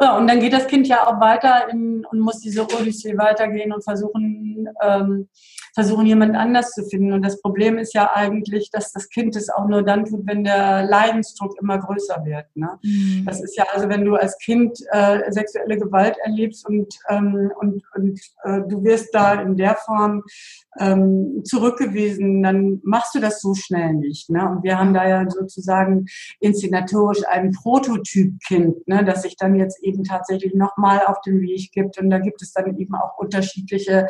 Ja, 0.00 0.16
und 0.16 0.28
dann 0.28 0.38
geht 0.38 0.52
das 0.52 0.68
Kind 0.68 0.86
ja 0.86 1.08
auch 1.08 1.20
weiter 1.20 1.68
in, 1.68 2.04
und 2.04 2.20
muss 2.20 2.38
diese 2.38 2.62
Odyssee 2.62 3.18
weitergehen 3.18 3.72
und 3.72 3.82
versuchen, 3.82 4.68
ähm, 4.80 5.28
versuchen, 5.74 6.06
jemand 6.06 6.36
anders 6.36 6.70
zu 6.72 6.84
finden. 6.84 7.12
Und 7.12 7.22
das 7.22 7.40
Problem 7.40 7.78
ist 7.78 7.94
ja 7.94 8.12
eigentlich, 8.14 8.70
dass 8.70 8.92
das 8.92 9.08
Kind 9.08 9.34
es 9.36 9.48
auch 9.48 9.66
nur 9.66 9.82
dann 9.82 10.04
tut, 10.04 10.26
wenn 10.26 10.44
der 10.44 10.84
Leidensdruck 10.84 11.58
immer 11.60 11.78
größer 11.78 12.24
wird. 12.24 12.46
Ne? 12.54 12.78
Mhm. 12.82 13.24
Das 13.26 13.40
ist 13.40 13.56
ja 13.56 13.64
also, 13.72 13.88
wenn 13.88 14.04
du 14.04 14.14
als 14.14 14.38
Kind 14.38 14.78
äh, 14.92 15.31
sexuelle 15.32 15.78
Gewalt 15.78 16.16
erlebst 16.24 16.66
und, 16.66 16.94
ähm, 17.08 17.50
und, 17.60 17.82
und 17.94 18.20
äh, 18.44 18.60
du 18.68 18.82
wirst 18.84 19.14
da 19.14 19.40
in 19.40 19.56
der 19.56 19.76
Form 19.76 20.22
ähm, 20.78 21.42
zurückgewiesen, 21.44 22.42
dann 22.42 22.80
machst 22.84 23.14
du 23.14 23.20
das 23.20 23.40
so 23.40 23.54
schnell 23.54 23.94
nicht. 23.94 24.30
Ne? 24.30 24.48
Und 24.48 24.62
wir 24.62 24.78
haben 24.78 24.94
da 24.94 25.06
ja 25.06 25.28
sozusagen 25.28 26.06
inszenatorisch 26.40 27.22
ein 27.28 27.52
Prototypkind, 27.52 28.88
ne? 28.88 29.04
das 29.04 29.22
sich 29.22 29.36
dann 29.36 29.56
jetzt 29.56 29.82
eben 29.82 30.04
tatsächlich 30.04 30.54
nochmal 30.54 31.02
auf 31.06 31.20
den 31.20 31.40
Weg 31.40 31.72
gibt. 31.72 31.98
Und 31.98 32.10
da 32.10 32.18
gibt 32.18 32.42
es 32.42 32.52
dann 32.52 32.76
eben 32.76 32.94
auch 32.94 33.18
unterschiedliche 33.18 34.08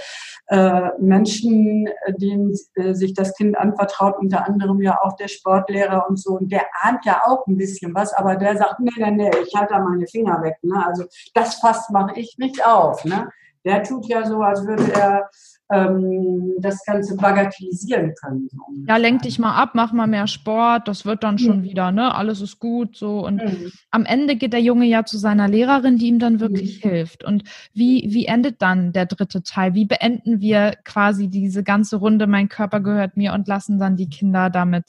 äh, 0.48 0.88
Menschen, 1.00 1.88
denen 2.18 2.54
äh, 2.74 2.94
sich 2.94 3.14
das 3.14 3.34
Kind 3.34 3.56
anvertraut, 3.56 4.16
unter 4.18 4.46
anderem 4.46 4.80
ja 4.80 5.00
auch 5.02 5.16
der 5.16 5.28
Sportlehrer 5.28 6.06
und 6.08 6.18
so. 6.18 6.38
Und 6.38 6.52
der 6.52 6.66
ahnt 6.80 7.04
ja 7.04 7.22
auch 7.24 7.46
ein 7.46 7.56
bisschen 7.56 7.94
was, 7.94 8.12
aber 8.12 8.36
der 8.36 8.56
sagt, 8.56 8.80
nee, 8.80 8.90
nee, 8.96 9.10
nee, 9.10 9.30
ich 9.44 9.54
halte 9.54 9.74
da 9.74 9.80
meine 9.80 10.06
Finger 10.06 10.42
weg. 10.42 10.56
Ne? 10.62 10.84
Also 10.86 11.04
das 11.34 11.56
Fass 11.56 11.90
mache 11.90 12.18
ich 12.18 12.36
nicht 12.38 12.64
auf. 12.66 13.04
Ne? 13.04 13.28
Der 13.64 13.82
tut 13.84 14.06
ja 14.06 14.26
so, 14.26 14.40
als 14.40 14.66
würde 14.66 14.92
er 14.92 15.30
ähm, 15.72 16.54
das 16.58 16.84
Ganze 16.84 17.16
bagatellisieren 17.16 18.12
können. 18.20 18.48
ja, 18.86 18.96
lenk 18.96 19.22
dich 19.22 19.38
mal 19.38 19.54
ab, 19.54 19.70
mach 19.74 19.92
mal 19.92 20.06
mehr 20.06 20.26
Sport, 20.26 20.86
das 20.86 21.06
wird 21.06 21.22
dann 21.22 21.38
schon 21.38 21.60
mhm. 21.60 21.62
wieder, 21.62 21.92
ne? 21.92 22.14
Alles 22.14 22.40
ist 22.40 22.58
gut 22.58 22.96
so. 22.96 23.24
Und 23.24 23.42
mhm. 23.42 23.72
am 23.90 24.04
Ende 24.04 24.36
geht 24.36 24.52
der 24.52 24.60
Junge 24.60 24.86
ja 24.86 25.04
zu 25.04 25.16
seiner 25.16 25.48
Lehrerin, 25.48 25.96
die 25.96 26.08
ihm 26.08 26.18
dann 26.18 26.40
wirklich 26.40 26.84
mhm. 26.84 26.88
hilft. 26.88 27.24
Und 27.24 27.44
wie, 27.72 28.06
wie 28.10 28.26
endet 28.26 28.60
dann 28.60 28.92
der 28.92 29.06
dritte 29.06 29.42
Teil? 29.42 29.74
Wie 29.74 29.86
beenden 29.86 30.40
wir 30.40 30.76
quasi 30.84 31.28
diese 31.28 31.62
ganze 31.62 31.96
Runde, 31.96 32.26
mein 32.26 32.48
Körper 32.48 32.80
gehört 32.80 33.16
mir 33.16 33.32
und 33.32 33.48
lassen 33.48 33.78
dann 33.78 33.96
die 33.96 34.08
Kinder 34.08 34.50
damit 34.50 34.84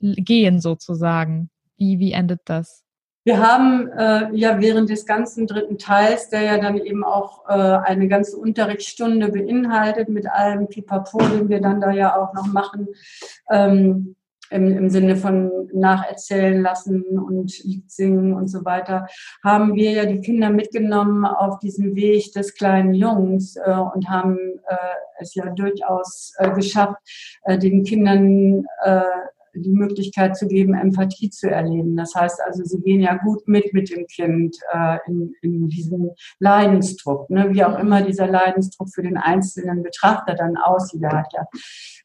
gehen 0.00 0.60
sozusagen? 0.60 1.48
Wie, 1.78 1.98
wie 1.98 2.12
endet 2.12 2.40
das? 2.44 2.81
Wir 3.24 3.40
haben 3.40 3.88
äh, 3.92 4.34
ja 4.34 4.60
während 4.60 4.90
des 4.90 5.06
ganzen 5.06 5.46
dritten 5.46 5.78
Teils, 5.78 6.28
der 6.28 6.42
ja 6.42 6.58
dann 6.58 6.76
eben 6.76 7.04
auch 7.04 7.48
äh, 7.48 7.52
eine 7.52 8.08
ganze 8.08 8.36
Unterrichtsstunde 8.36 9.28
beinhaltet, 9.28 10.08
mit 10.08 10.26
allem 10.26 10.68
Pipapo, 10.68 11.18
den 11.18 11.48
wir 11.48 11.60
dann 11.60 11.80
da 11.80 11.92
ja 11.92 12.16
auch 12.16 12.34
noch 12.34 12.46
machen, 12.46 12.88
ähm, 13.48 14.16
im, 14.50 14.76
im 14.76 14.90
Sinne 14.90 15.16
von 15.16 15.50
nacherzählen 15.72 16.60
lassen 16.60 17.04
und 17.18 17.62
Lied 17.64 17.90
singen 17.90 18.34
und 18.34 18.48
so 18.48 18.64
weiter, 18.64 19.06
haben 19.42 19.74
wir 19.74 19.92
ja 19.92 20.04
die 20.04 20.20
Kinder 20.20 20.50
mitgenommen 20.50 21.24
auf 21.24 21.60
diesem 21.60 21.94
Weg 21.94 22.32
des 22.32 22.54
kleinen 22.54 22.92
Jungs 22.92 23.56
äh, 23.56 23.70
und 23.70 24.08
haben 24.08 24.36
äh, 24.66 24.76
es 25.20 25.34
ja 25.34 25.46
durchaus 25.46 26.34
äh, 26.38 26.50
geschafft, 26.50 26.98
äh, 27.44 27.56
den 27.56 27.84
Kindern 27.84 28.64
äh, 28.84 29.02
die 29.54 29.72
Möglichkeit 29.72 30.36
zu 30.36 30.46
geben, 30.46 30.74
Empathie 30.74 31.30
zu 31.30 31.50
erleben. 31.50 31.96
Das 31.96 32.14
heißt 32.14 32.40
also, 32.44 32.64
sie 32.64 32.80
gehen 32.80 33.00
ja 33.00 33.16
gut 33.16 33.46
mit 33.46 33.72
mit 33.72 33.90
dem 33.90 34.06
Kind 34.06 34.56
äh, 34.72 34.98
in, 35.06 35.34
in 35.42 35.68
diesem 35.68 36.10
Leidensdruck, 36.38 37.30
ne? 37.30 37.52
wie 37.52 37.64
auch 37.64 37.78
immer 37.78 38.02
dieser 38.02 38.26
Leidensdruck 38.26 38.88
für 38.92 39.02
den 39.02 39.16
einzelnen 39.16 39.82
Betrachter 39.82 40.34
dann 40.34 40.56
aussieht. 40.56 41.02
Hat 41.04 41.32
ja 41.32 41.46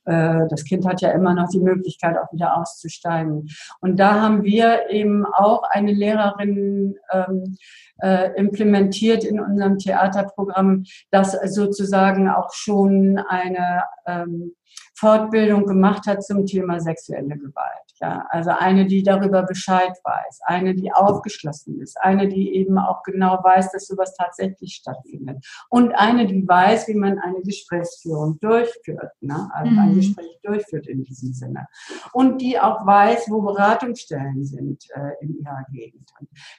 äh, 0.08 0.48
das 0.50 0.64
Kind 0.64 0.86
hat 0.88 1.02
ja 1.02 1.12
immer 1.12 1.34
noch 1.34 1.50
die 1.50 1.60
Möglichkeit, 1.60 2.18
auch 2.18 2.32
wieder 2.34 2.58
auszusteigen. 2.58 3.50
Und 3.82 4.00
da 4.00 4.22
haben 4.22 4.44
wir 4.44 4.90
eben 4.90 5.26
auch 5.26 5.64
eine 5.64 5.92
Lehrerin 5.92 6.96
ähm, 7.12 7.58
äh, 8.02 8.32
implementiert 8.38 9.24
in 9.24 9.40
unserem 9.40 9.78
Theaterprogramm, 9.78 10.86
das 11.12 11.34
sozusagen 11.54 12.30
auch 12.30 12.54
schon 12.54 13.20
eine 13.28 13.84
ähm, 14.06 14.54
Fortbildung 14.96 15.66
gemacht 15.66 16.08
hat 16.08 16.24
zum 16.24 16.46
Thema 16.46 16.80
sexuelle 16.80 17.38
Gewalt. 17.38 17.87
Ja, 18.00 18.28
also 18.30 18.52
eine, 18.52 18.86
die 18.86 19.02
darüber 19.02 19.44
Bescheid 19.44 19.94
weiß, 20.04 20.42
eine, 20.44 20.76
die 20.76 20.92
aufgeschlossen 20.94 21.82
ist, 21.82 21.98
eine, 22.00 22.28
die 22.28 22.56
eben 22.56 22.78
auch 22.78 23.02
genau 23.04 23.40
weiß, 23.44 23.72
dass 23.72 23.88
sowas 23.88 24.14
tatsächlich 24.16 24.76
stattfindet 24.76 25.44
und 25.70 25.94
eine, 25.94 26.28
die 26.28 26.48
weiß, 26.48 26.88
wie 26.88 26.94
man 26.94 27.18
eine 27.20 27.42
Gesprächsführung 27.42 28.40
durchführt, 28.40 29.14
ne? 29.22 29.50
also 29.54 29.72
mhm. 29.72 29.80
ein 29.80 29.96
Gespräch 29.96 30.40
durchführt 30.44 30.88
in 30.88 31.04
diesem 31.04 31.34
Sinne 31.34 31.68
und 32.14 32.40
die 32.42 32.60
auch 32.60 32.86
weiß, 32.86 33.30
wo 33.30 33.42
Beratungsstellen 33.42 34.46
sind 34.46 34.84
äh, 34.94 35.12
in 35.22 35.40
ihrer 35.40 35.66
Gegend 35.72 36.08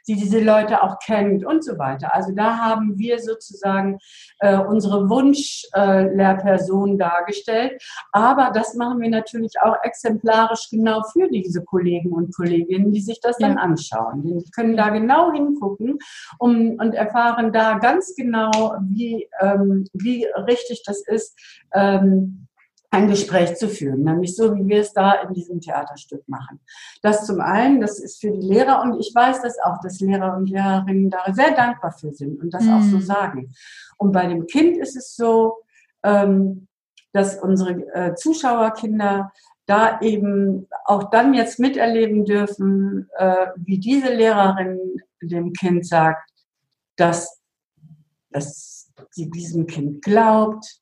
die 0.06 0.14
diese 0.14 0.40
Leute 0.40 0.82
auch 0.82 0.98
kennt 0.98 1.44
und 1.44 1.64
so 1.64 1.78
weiter. 1.78 2.14
Also 2.14 2.32
da 2.34 2.58
haben 2.58 2.98
wir 2.98 3.18
sozusagen 3.18 3.98
äh, 4.40 4.58
unsere 4.58 5.08
Wunschlehrperson 5.08 6.94
äh, 6.94 6.98
dargestellt, 6.98 7.82
aber 8.12 8.50
das 8.52 8.74
machen 8.74 9.00
wir 9.00 9.10
natürlich 9.10 9.54
auch 9.62 9.76
exemplarisch 9.82 10.68
genau 10.70 11.02
für 11.12 11.27
diese 11.30 11.64
Kollegen 11.64 12.12
und 12.12 12.34
Kolleginnen, 12.34 12.92
die 12.92 13.00
sich 13.00 13.20
das 13.20 13.38
ja. 13.38 13.48
dann 13.48 13.58
anschauen. 13.58 14.22
Die 14.22 14.50
können 14.50 14.76
da 14.76 14.90
genau 14.90 15.32
hingucken 15.32 15.98
um, 16.38 16.76
und 16.78 16.94
erfahren 16.94 17.52
da 17.52 17.78
ganz 17.78 18.14
genau, 18.14 18.74
wie, 18.88 19.28
ähm, 19.40 19.84
wie 19.92 20.26
richtig 20.46 20.82
das 20.84 21.02
ist, 21.06 21.38
ähm, 21.72 22.48
ein 22.90 23.08
Gespräch 23.08 23.56
zu 23.56 23.68
führen, 23.68 24.02
nämlich 24.02 24.34
so, 24.34 24.54
wie 24.54 24.66
wir 24.66 24.80
es 24.80 24.92
da 24.92 25.12
in 25.22 25.34
diesem 25.34 25.60
Theaterstück 25.60 26.26
machen. 26.26 26.60
Das 27.02 27.26
zum 27.26 27.40
einen, 27.40 27.80
das 27.80 27.98
ist 27.98 28.20
für 28.20 28.30
die 28.30 28.46
Lehrer 28.46 28.80
und 28.82 28.98
ich 28.98 29.12
weiß 29.14 29.42
dass 29.42 29.58
auch, 29.62 29.78
dass 29.82 30.00
Lehrer 30.00 30.36
und 30.36 30.48
Lehrerinnen 30.48 31.10
da 31.10 31.32
sehr 31.32 31.50
dankbar 31.54 31.92
für 31.92 32.12
sind 32.12 32.40
und 32.40 32.54
das 32.54 32.64
mhm. 32.64 32.72
auch 32.72 32.82
so 32.82 32.96
mhm. 32.96 33.02
sagen. 33.02 33.54
Und 33.98 34.12
bei 34.12 34.26
dem 34.26 34.46
Kind 34.46 34.78
ist 34.78 34.96
es 34.96 35.14
so, 35.14 35.58
ähm, 36.02 36.68
dass 37.12 37.38
unsere 37.38 37.72
äh, 37.94 38.14
Zuschauerkinder 38.14 39.32
da 39.68 40.00
eben 40.00 40.66
auch 40.86 41.10
dann 41.10 41.34
jetzt 41.34 41.58
miterleben 41.58 42.24
dürfen, 42.24 43.08
äh, 43.18 43.48
wie 43.56 43.78
diese 43.78 44.12
Lehrerin 44.14 44.78
dem 45.20 45.52
Kind 45.52 45.86
sagt, 45.86 46.30
dass, 46.96 47.40
dass 48.30 48.90
sie 49.10 49.28
diesem 49.30 49.66
Kind 49.66 50.02
glaubt, 50.02 50.80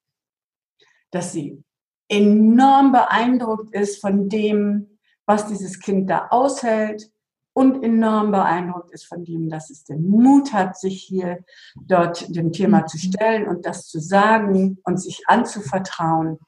dass 1.11 1.32
sie 1.32 1.62
enorm 2.09 2.93
beeindruckt 2.93 3.74
ist 3.74 4.01
von 4.01 4.28
dem, 4.28 4.99
was 5.26 5.49
dieses 5.49 5.80
Kind 5.80 6.09
da 6.09 6.28
aushält 6.30 7.11
und 7.55 7.82
enorm 7.82 8.30
beeindruckt 8.30 8.93
ist 8.93 9.07
von 9.07 9.24
dem, 9.24 9.49
dass 9.49 9.70
es 9.70 9.82
den 9.82 10.09
Mut 10.09 10.53
hat, 10.53 10.78
sich 10.78 11.03
hier 11.03 11.45
dort 11.74 12.37
dem 12.37 12.53
Thema 12.53 12.87
zu 12.87 12.99
stellen 12.99 13.49
und 13.49 13.66
das 13.66 13.89
zu 13.89 13.99
sagen 13.99 14.78
und 14.84 15.01
sich 15.01 15.22
anzuvertrauen 15.26 16.39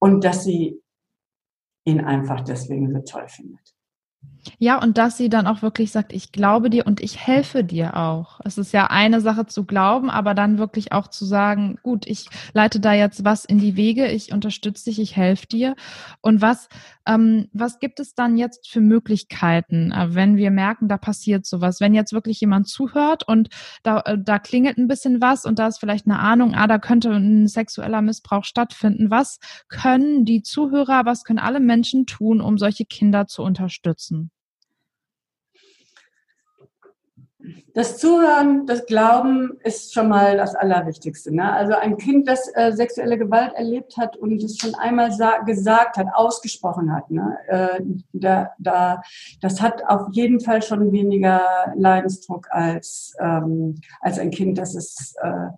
und 0.00 0.24
dass 0.24 0.42
sie 0.42 0.82
ihn 1.88 2.00
einfach 2.00 2.42
deswegen 2.42 2.92
so 2.92 3.00
toll 3.00 3.28
findet. 3.28 3.74
Ja, 4.58 4.80
und 4.82 4.98
dass 4.98 5.16
sie 5.16 5.28
dann 5.28 5.46
auch 5.46 5.62
wirklich 5.62 5.92
sagt, 5.92 6.12
ich 6.12 6.32
glaube 6.32 6.70
dir 6.70 6.86
und 6.86 7.00
ich 7.00 7.18
helfe 7.26 7.64
dir 7.64 7.96
auch. 7.96 8.40
Es 8.44 8.58
ist 8.58 8.72
ja 8.72 8.86
eine 8.86 9.20
Sache 9.20 9.46
zu 9.46 9.64
glauben, 9.64 10.10
aber 10.10 10.34
dann 10.34 10.58
wirklich 10.58 10.92
auch 10.92 11.08
zu 11.08 11.24
sagen, 11.24 11.78
gut, 11.82 12.06
ich 12.06 12.28
leite 12.54 12.80
da 12.80 12.92
jetzt 12.92 13.24
was 13.24 13.44
in 13.44 13.58
die 13.58 13.76
Wege, 13.76 14.06
ich 14.06 14.32
unterstütze 14.32 14.86
dich, 14.86 15.00
ich 15.00 15.16
helfe 15.16 15.46
dir. 15.46 15.76
Und 16.20 16.40
was, 16.40 16.68
ähm, 17.06 17.48
was 17.52 17.78
gibt 17.78 18.00
es 18.00 18.14
dann 18.14 18.36
jetzt 18.36 18.68
für 18.68 18.80
Möglichkeiten, 18.80 19.92
äh, 19.92 20.14
wenn 20.14 20.36
wir 20.36 20.50
merken, 20.50 20.88
da 20.88 20.98
passiert 20.98 21.46
sowas? 21.46 21.80
Wenn 21.80 21.94
jetzt 21.94 22.12
wirklich 22.12 22.40
jemand 22.40 22.68
zuhört 22.68 23.26
und 23.26 23.48
da, 23.82 24.00
äh, 24.00 24.18
da 24.18 24.38
klingelt 24.38 24.78
ein 24.78 24.88
bisschen 24.88 25.20
was 25.20 25.44
und 25.44 25.58
da 25.58 25.66
ist 25.68 25.78
vielleicht 25.78 26.06
eine 26.06 26.18
Ahnung, 26.18 26.54
ah, 26.54 26.66
da 26.66 26.78
könnte 26.78 27.10
ein 27.10 27.46
sexueller 27.46 28.02
Missbrauch 28.02 28.44
stattfinden. 28.44 29.10
Was 29.10 29.38
können 29.68 30.24
die 30.24 30.42
Zuhörer, 30.42 31.04
was 31.04 31.24
können 31.24 31.38
alle 31.38 31.60
Menschen 31.60 32.06
tun, 32.06 32.40
um 32.40 32.58
solche 32.58 32.84
Kinder 32.84 33.26
zu 33.26 33.42
unterstützen? 33.42 34.17
Das 37.74 37.98
Zuhören, 37.98 38.66
das 38.66 38.86
Glauben 38.86 39.58
ist 39.62 39.94
schon 39.94 40.08
mal 40.08 40.36
das 40.36 40.54
Allerwichtigste. 40.54 41.34
Ne? 41.34 41.52
Also 41.52 41.74
ein 41.74 41.96
Kind, 41.96 42.28
das 42.28 42.50
äh, 42.54 42.72
sexuelle 42.72 43.18
Gewalt 43.18 43.52
erlebt 43.54 43.96
hat 43.96 44.16
und 44.16 44.42
es 44.42 44.58
schon 44.58 44.74
einmal 44.74 45.10
gesagt 45.44 45.96
hat, 45.96 46.06
ausgesprochen 46.12 46.92
hat, 46.92 47.10
ne? 47.10 47.38
äh, 47.46 47.80
da, 48.12 48.50
da, 48.58 49.02
das 49.40 49.60
hat 49.60 49.84
auf 49.86 50.08
jeden 50.12 50.40
Fall 50.40 50.62
schon 50.62 50.92
weniger 50.92 51.72
Leidensdruck 51.76 52.48
als, 52.50 53.14
ähm, 53.20 53.80
als 54.00 54.18
ein 54.18 54.30
Kind, 54.30 54.58
das 54.58 54.74
es 54.74 55.14
äh, 55.22 55.48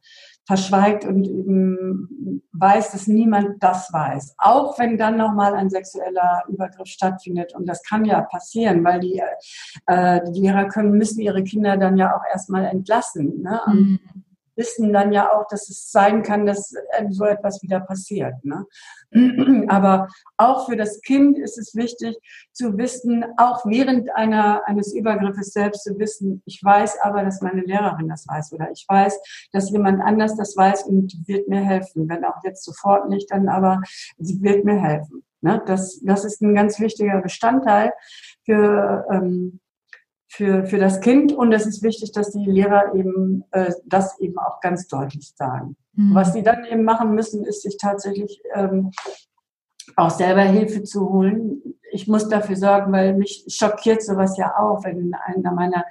verschweigt 0.51 1.05
und 1.05 1.29
eben 1.29 2.43
weiß, 2.53 2.91
dass 2.91 3.07
niemand 3.07 3.63
das 3.63 3.93
weiß. 3.93 4.35
Auch 4.37 4.77
wenn 4.81 4.99
dann 4.99 5.17
nochmal 5.17 5.55
ein 5.55 5.71
sexueller 5.71 6.43
Übergriff 6.49 6.89
stattfindet. 6.89 7.55
Und 7.55 7.69
das 7.69 7.85
kann 7.85 8.05
ja 8.05 8.21
passieren, 8.23 8.83
weil 8.83 8.99
die, 8.99 9.23
äh, 9.87 10.21
die 10.33 10.41
Lehrer 10.41 10.67
können, 10.67 10.99
müssen 10.99 11.21
ihre 11.21 11.45
Kinder 11.45 11.77
dann 11.77 11.97
ja 11.97 12.17
auch 12.17 12.23
erstmal 12.33 12.65
entlassen. 12.65 13.43
Ne? 13.43 13.61
Mhm 13.69 14.01
wissen 14.61 14.93
dann 14.93 15.11
ja 15.11 15.33
auch, 15.33 15.47
dass 15.49 15.71
es 15.71 15.91
sein 15.91 16.23
kann, 16.23 16.45
dass 16.45 16.75
so 17.09 17.25
etwas 17.25 17.63
wieder 17.63 17.81
passiert. 17.81 18.35
Ne? 18.45 18.67
Aber 19.69 20.09
auch 20.37 20.69
für 20.69 20.77
das 20.77 21.01
Kind 21.01 21.39
ist 21.39 21.59
es 21.59 21.75
wichtig 21.75 22.17
zu 22.53 22.77
wissen, 22.77 23.25
auch 23.39 23.65
während 23.65 24.15
einer, 24.15 24.63
eines 24.67 24.93
Übergriffes 24.95 25.53
selbst 25.53 25.85
zu 25.85 25.99
wissen, 25.99 26.43
ich 26.45 26.61
weiß 26.63 26.99
aber, 27.03 27.25
dass 27.25 27.41
meine 27.41 27.63
Lehrerin 27.63 28.09
das 28.09 28.27
weiß 28.29 28.53
oder 28.53 28.71
ich 28.71 28.85
weiß, 28.87 29.19
dass 29.53 29.71
jemand 29.71 30.03
anders 30.03 30.37
das 30.37 30.57
weiß 30.57 30.85
und 30.85 31.15
wird 31.27 31.49
mir 31.49 31.61
helfen. 31.61 32.09
Wenn 32.09 32.25
auch 32.25 32.45
jetzt 32.45 32.65
sofort 32.65 33.09
nicht, 33.09 33.31
dann 33.31 33.49
aber 33.49 33.81
sie 34.19 34.43
wird 34.43 34.65
mir 34.65 34.81
helfen. 34.81 35.25
Ne? 35.41 35.63
Das, 35.67 36.01
das 36.05 36.25
ist 36.25 36.43
ein 36.43 36.55
ganz 36.55 36.79
wichtiger 36.79 37.21
Bestandteil 37.23 37.93
für, 38.45 39.07
ähm, 39.11 39.61
für, 40.31 40.64
für 40.64 40.78
das 40.78 41.01
Kind 41.01 41.33
und 41.33 41.53
es 41.53 41.66
ist 41.66 41.83
wichtig, 41.83 42.12
dass 42.12 42.31
die 42.31 42.45
Lehrer 42.45 42.95
eben 42.95 43.45
äh, 43.51 43.72
das 43.85 44.18
eben 44.20 44.39
auch 44.39 44.61
ganz 44.61 44.87
deutlich 44.87 45.33
sagen. 45.35 45.76
Mhm. 45.95 46.14
Was 46.14 46.33
sie 46.33 46.45
dann 46.45 46.64
eben 46.64 46.85
machen 46.85 47.16
müssen, 47.16 47.45
ist 47.45 47.62
sich 47.62 47.76
tatsächlich 47.78 48.41
ähm, 48.55 48.93
auch 49.97 50.11
selber 50.11 50.43
Hilfe 50.43 50.82
zu 50.82 51.09
holen. 51.09 51.62
Ich 51.93 52.07
muss 52.07 52.28
dafür 52.28 52.55
sorgen, 52.55 52.93
weil 52.93 53.16
mich 53.16 53.45
schockiert 53.49 54.01
sowas 54.03 54.36
ja 54.38 54.57
auch, 54.57 54.84
wenn 54.84 55.12
einer 55.26 55.53
meiner, 55.53 55.84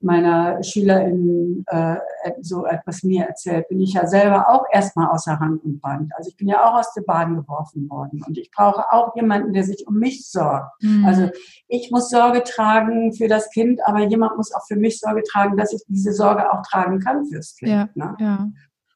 meiner 0.00 0.60
SchülerInnen 0.64 1.64
äh, 1.68 1.96
so 2.40 2.66
etwas 2.66 3.04
mir 3.04 3.26
erzählt, 3.26 3.68
bin 3.68 3.80
ich 3.80 3.92
ja 3.92 4.04
selber 4.06 4.48
auch 4.48 4.64
erstmal 4.72 5.10
außer 5.10 5.34
Rand 5.34 5.62
und 5.62 5.80
Band. 5.80 6.12
Also 6.16 6.30
ich 6.30 6.36
bin 6.36 6.48
ja 6.48 6.64
auch 6.64 6.78
aus 6.80 6.92
der 6.94 7.02
Bahn 7.02 7.36
geworfen 7.36 7.88
worden 7.88 8.24
und 8.26 8.36
ich 8.36 8.50
brauche 8.50 8.90
auch 8.90 9.14
jemanden, 9.14 9.52
der 9.52 9.62
sich 9.62 9.86
um 9.86 9.94
mich 9.94 10.28
sorgt. 10.28 10.82
Mhm. 10.82 11.04
Also 11.04 11.30
ich 11.68 11.92
muss 11.92 12.10
Sorge 12.10 12.42
tragen 12.42 13.12
für 13.12 13.28
das 13.28 13.48
Kind, 13.50 13.80
aber 13.86 14.00
jemand 14.00 14.36
muss 14.36 14.52
auch 14.52 14.66
für 14.66 14.76
mich 14.76 14.98
Sorge 14.98 15.22
tragen, 15.22 15.56
dass 15.56 15.72
ich 15.72 15.82
diese 15.86 16.12
Sorge 16.12 16.52
auch 16.52 16.62
tragen 16.62 16.98
kann 16.98 17.26
fürs 17.26 17.54
Kind. 17.54 17.70
Ja, 17.70 17.88
ne? 17.94 18.16
ja. 18.18 18.48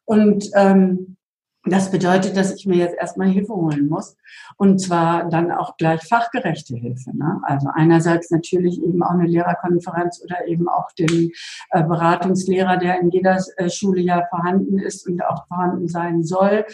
Und 0.06 0.50
ähm, 0.54 1.18
Das 1.64 1.90
bedeutet, 1.90 2.36
dass 2.36 2.54
ich 2.54 2.66
mir 2.66 2.76
jetzt 2.76 2.96
erstmal 2.96 3.28
Hilfe 3.28 3.52
holen 3.52 3.88
muss. 3.88 4.16
Und 4.56 4.80
zwar 4.80 5.28
dann 5.28 5.50
auch 5.50 5.76
gleich 5.76 6.02
fachgerechte 6.02 6.76
Hilfe. 6.76 7.16
Ne? 7.16 7.40
Also 7.42 7.68
einerseits 7.74 8.30
natürlich 8.30 8.82
eben 8.82 9.02
auch 9.02 9.11
eine 9.11 9.26
Lehrerkonferenz 9.26 10.22
oder 10.22 10.46
eben 10.46 10.68
auch 10.68 10.92
den 10.92 11.30
äh, 11.70 11.82
Beratungslehrer, 11.82 12.76
der 12.76 13.00
in 13.00 13.11
jeder 13.11 13.42
äh, 13.56 13.68
Schule 13.70 14.00
ja 14.00 14.24
vorhanden 14.30 14.78
ist 14.78 15.06
und 15.06 15.22
auch 15.24 15.46
vorhanden 15.48 15.88
sein 15.88 16.22
soll, 16.22 16.64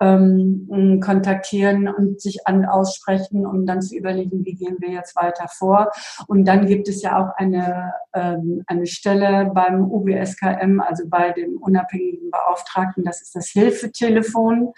ähm, 0.00 1.00
kontaktieren 1.02 1.88
und 1.88 2.20
sich 2.20 2.46
an 2.46 2.66
aussprechen, 2.66 3.46
um 3.46 3.66
dann 3.66 3.82
zu 3.82 3.96
überlegen, 3.96 4.44
wie 4.44 4.54
gehen 4.54 4.76
wir 4.80 4.90
jetzt 4.90 5.16
weiter 5.16 5.48
vor. 5.48 5.90
Und 6.28 6.44
dann 6.46 6.66
gibt 6.66 6.88
es 6.88 7.02
ja 7.02 7.18
auch 7.18 7.34
eine, 7.36 7.94
ähm, 8.12 8.62
eine 8.66 8.86
Stelle 8.86 9.50
beim 9.54 9.90
UBSKM, 9.90 10.80
also 10.80 11.04
bei 11.08 11.32
dem 11.32 11.56
unabhängigen 11.56 12.30
Beauftragten, 12.30 13.04
das 13.04 13.22
ist 13.22 13.34
das 13.34 13.48
Hilfetelefon 13.48 14.33
Telefon, 14.34 14.72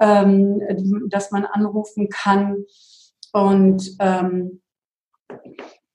ähm, 0.00 0.60
das 1.08 1.30
man 1.30 1.44
anrufen 1.44 2.08
kann 2.08 2.64
und 3.32 3.96
ähm, 4.00 4.60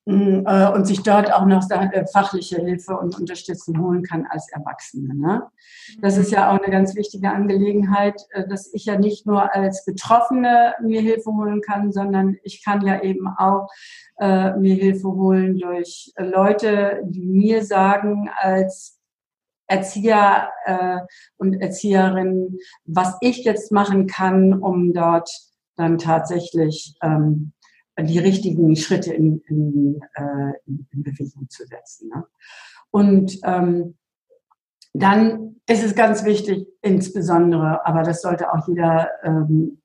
äh, 0.06 0.70
und 0.74 0.86
sich 0.86 1.02
dort 1.02 1.32
auch 1.32 1.46
noch 1.46 1.64
äh, 1.70 2.06
fachliche 2.08 2.58
Hilfe 2.58 2.98
und 2.98 3.18
Unterstützung 3.18 3.80
holen 3.80 4.04
kann 4.04 4.28
als 4.30 4.52
Erwachsene. 4.52 5.16
Ne? 5.16 5.44
Das 6.02 6.18
ist 6.18 6.30
ja 6.30 6.52
auch 6.52 6.62
eine 6.62 6.70
ganz 6.70 6.94
wichtige 6.96 7.32
Angelegenheit, 7.32 8.22
äh, 8.32 8.46
dass 8.46 8.74
ich 8.74 8.84
ja 8.84 8.98
nicht 8.98 9.26
nur 9.26 9.56
als 9.56 9.86
Betroffene 9.86 10.74
mir 10.82 11.00
Hilfe 11.00 11.32
holen 11.32 11.62
kann, 11.62 11.94
sondern 11.94 12.36
ich 12.44 12.66
kann 12.66 12.86
ja 12.86 13.02
eben 13.02 13.30
auch 13.30 13.70
äh, 14.20 14.52
mir 14.58 14.76
Hilfe 14.76 15.08
holen 15.08 15.58
durch 15.58 16.12
Leute, 16.18 17.02
die 17.06 17.26
mir 17.26 17.64
sagen 17.64 18.30
als 18.36 19.00
Erzieher 19.68 20.50
äh, 20.66 21.00
und 21.38 21.62
Erzieherinnen, 21.62 22.60
was 22.86 23.16
ich 23.22 23.44
jetzt 23.44 23.72
machen 23.72 24.08
kann, 24.08 24.54
um 24.54 24.94
dort 24.94 25.30
dann 25.76 25.98
tatsächlich 25.98 26.96
ähm, 27.02 27.54
die 28.00 28.20
richtigen 28.20 28.76
Schritte 28.76 29.14
in, 29.14 29.42
in, 29.48 30.02
äh, 30.16 30.54
in, 30.66 31.04
Bewegung 31.04 31.50
zu 31.50 31.66
setzen. 31.66 32.10
Ne? 32.10 32.26
Und 32.92 33.40
ähm, 33.44 33.96
dann 34.94 35.56
ist 35.68 35.84
es 35.84 35.96
ganz 35.96 36.24
wichtig, 36.26 36.68
insbesondere, 36.82 37.86
aber 37.86 38.04
das 38.04 38.22
sollte 38.22 38.54
auch 38.54 38.68
jeder 38.68 39.10
ähm, 39.24 39.82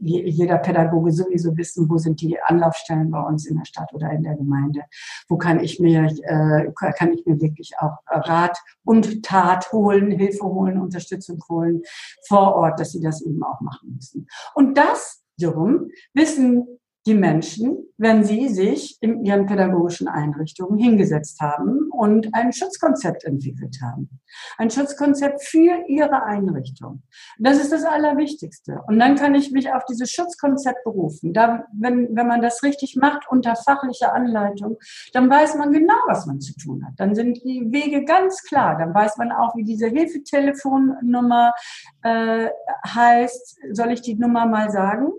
jeder 0.00 0.58
Pädagoge 0.58 1.12
sowieso 1.12 1.56
wissen, 1.56 1.88
wo 1.88 1.98
sind 1.98 2.20
die 2.20 2.40
Anlaufstellen 2.42 3.10
bei 3.10 3.20
uns 3.20 3.46
in 3.46 3.56
der 3.56 3.64
Stadt 3.64 3.92
oder 3.92 4.10
in 4.10 4.22
der 4.22 4.34
Gemeinde. 4.34 4.82
Wo 5.28 5.36
kann 5.36 5.60
ich 5.60 5.78
mir, 5.78 6.04
äh, 6.04 6.72
kann 6.74 7.12
ich 7.12 7.26
mir 7.26 7.40
wirklich 7.40 7.72
auch 7.78 7.98
Rat 8.06 8.58
und 8.84 9.22
Tat 9.24 9.70
holen, 9.72 10.10
Hilfe 10.10 10.44
holen, 10.44 10.80
Unterstützung 10.80 11.42
holen 11.48 11.82
vor 12.26 12.54
Ort, 12.54 12.80
dass 12.80 12.92
sie 12.92 13.00
das 13.00 13.22
eben 13.22 13.42
auch 13.42 13.60
machen 13.60 13.94
müssen. 13.94 14.26
Und 14.54 14.76
das 14.76 15.22
wiederum 15.36 15.88
wissen 16.14 16.79
die 17.06 17.14
Menschen, 17.14 17.78
wenn 17.96 18.24
sie 18.24 18.48
sich 18.48 18.98
in 19.00 19.24
ihren 19.24 19.46
pädagogischen 19.46 20.06
Einrichtungen 20.06 20.78
hingesetzt 20.78 21.40
haben 21.40 21.88
und 21.90 22.34
ein 22.34 22.52
Schutzkonzept 22.52 23.24
entwickelt 23.24 23.78
haben. 23.82 24.20
Ein 24.58 24.70
Schutzkonzept 24.70 25.42
für 25.42 25.84
ihre 25.88 26.22
Einrichtung. 26.22 27.02
Das 27.38 27.58
ist 27.58 27.72
das 27.72 27.84
Allerwichtigste. 27.84 28.82
Und 28.86 28.98
dann 28.98 29.16
kann 29.16 29.34
ich 29.34 29.50
mich 29.50 29.72
auf 29.72 29.84
dieses 29.86 30.10
Schutzkonzept 30.10 30.84
berufen. 30.84 31.32
Da, 31.32 31.64
wenn, 31.72 32.14
wenn 32.14 32.26
man 32.26 32.42
das 32.42 32.62
richtig 32.62 32.96
macht 32.96 33.26
unter 33.30 33.56
fachlicher 33.56 34.12
Anleitung, 34.12 34.76
dann 35.14 35.30
weiß 35.30 35.56
man 35.56 35.72
genau, 35.72 35.98
was 36.06 36.26
man 36.26 36.40
zu 36.40 36.54
tun 36.54 36.84
hat. 36.86 36.94
Dann 36.98 37.14
sind 37.14 37.42
die 37.44 37.66
Wege 37.70 38.04
ganz 38.04 38.42
klar. 38.42 38.76
Dann 38.78 38.94
weiß 38.94 39.16
man 39.16 39.32
auch, 39.32 39.56
wie 39.56 39.64
diese 39.64 39.88
Hilfetelefonnummer 39.88 41.54
äh, 42.02 42.48
heißt. 42.86 43.58
Soll 43.72 43.92
ich 43.92 44.02
die 44.02 44.16
Nummer 44.16 44.44
mal 44.46 44.70
sagen? 44.70 45.12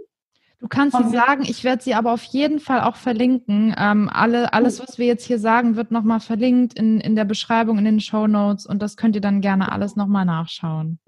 Du 0.61 0.67
kannst 0.67 0.95
sie 0.95 1.09
sagen, 1.09 1.41
ich 1.43 1.63
werde 1.63 1.81
sie 1.81 1.95
aber 1.95 2.13
auf 2.13 2.21
jeden 2.21 2.59
Fall 2.59 2.81
auch 2.81 2.95
verlinken. 2.95 3.73
Ähm, 3.75 4.09
alle, 4.13 4.53
alles, 4.53 4.79
was 4.79 4.99
wir 4.99 5.07
jetzt 5.07 5.25
hier 5.25 5.39
sagen, 5.39 5.75
wird 5.75 5.89
nochmal 5.89 6.19
verlinkt 6.19 6.75
in, 6.75 6.99
in 6.99 7.15
der 7.15 7.25
Beschreibung, 7.25 7.79
in 7.79 7.85
den 7.85 7.99
Show 7.99 8.27
Notes 8.27 8.67
und 8.67 8.79
das 8.79 8.95
könnt 8.95 9.15
ihr 9.15 9.21
dann 9.21 9.41
gerne 9.41 9.71
alles 9.71 9.95
nochmal 9.95 10.23
nachschauen. 10.23 10.99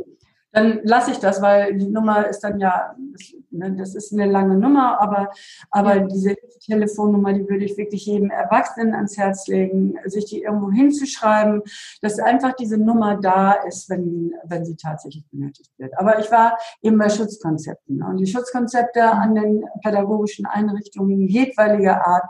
Dann 0.53 0.81
lasse 0.83 1.11
ich 1.11 1.17
das, 1.17 1.41
weil 1.41 1.77
die 1.77 1.89
Nummer 1.89 2.27
ist 2.27 2.41
dann 2.41 2.59
ja, 2.59 2.95
ne, 3.49 3.75
das 3.75 3.95
ist 3.95 4.13
eine 4.13 4.31
lange 4.31 4.55
Nummer, 4.55 5.01
aber, 5.01 5.31
aber 5.71 6.01
diese 6.01 6.35
Telefonnummer, 6.63 7.33
die 7.33 7.49
würde 7.49 7.65
ich 7.65 7.75
wirklich 7.75 8.05
jedem 8.05 8.29
Erwachsenen 8.29 8.93
ans 8.93 9.17
Herz 9.17 9.47
legen, 9.47 9.95
sich 10.05 10.25
die 10.25 10.43
irgendwo 10.43 10.71
hinzuschreiben, 10.71 11.63
dass 12.01 12.19
einfach 12.19 12.53
diese 12.53 12.77
Nummer 12.77 13.17
da 13.19 13.53
ist, 13.53 13.89
wenn, 13.89 14.33
wenn 14.45 14.63
sie 14.63 14.75
tatsächlich 14.75 15.25
benötigt 15.31 15.71
wird. 15.77 15.97
Aber 15.97 16.19
ich 16.19 16.31
war 16.31 16.57
eben 16.83 16.99
bei 16.99 17.09
Schutzkonzepten 17.09 18.03
und 18.03 18.17
die 18.17 18.27
Schutzkonzepte 18.27 19.03
an 19.03 19.33
den 19.33 19.65
pädagogischen 19.81 20.45
Einrichtungen 20.45 21.27
jedweiliger 21.27 22.05
Art 22.05 22.25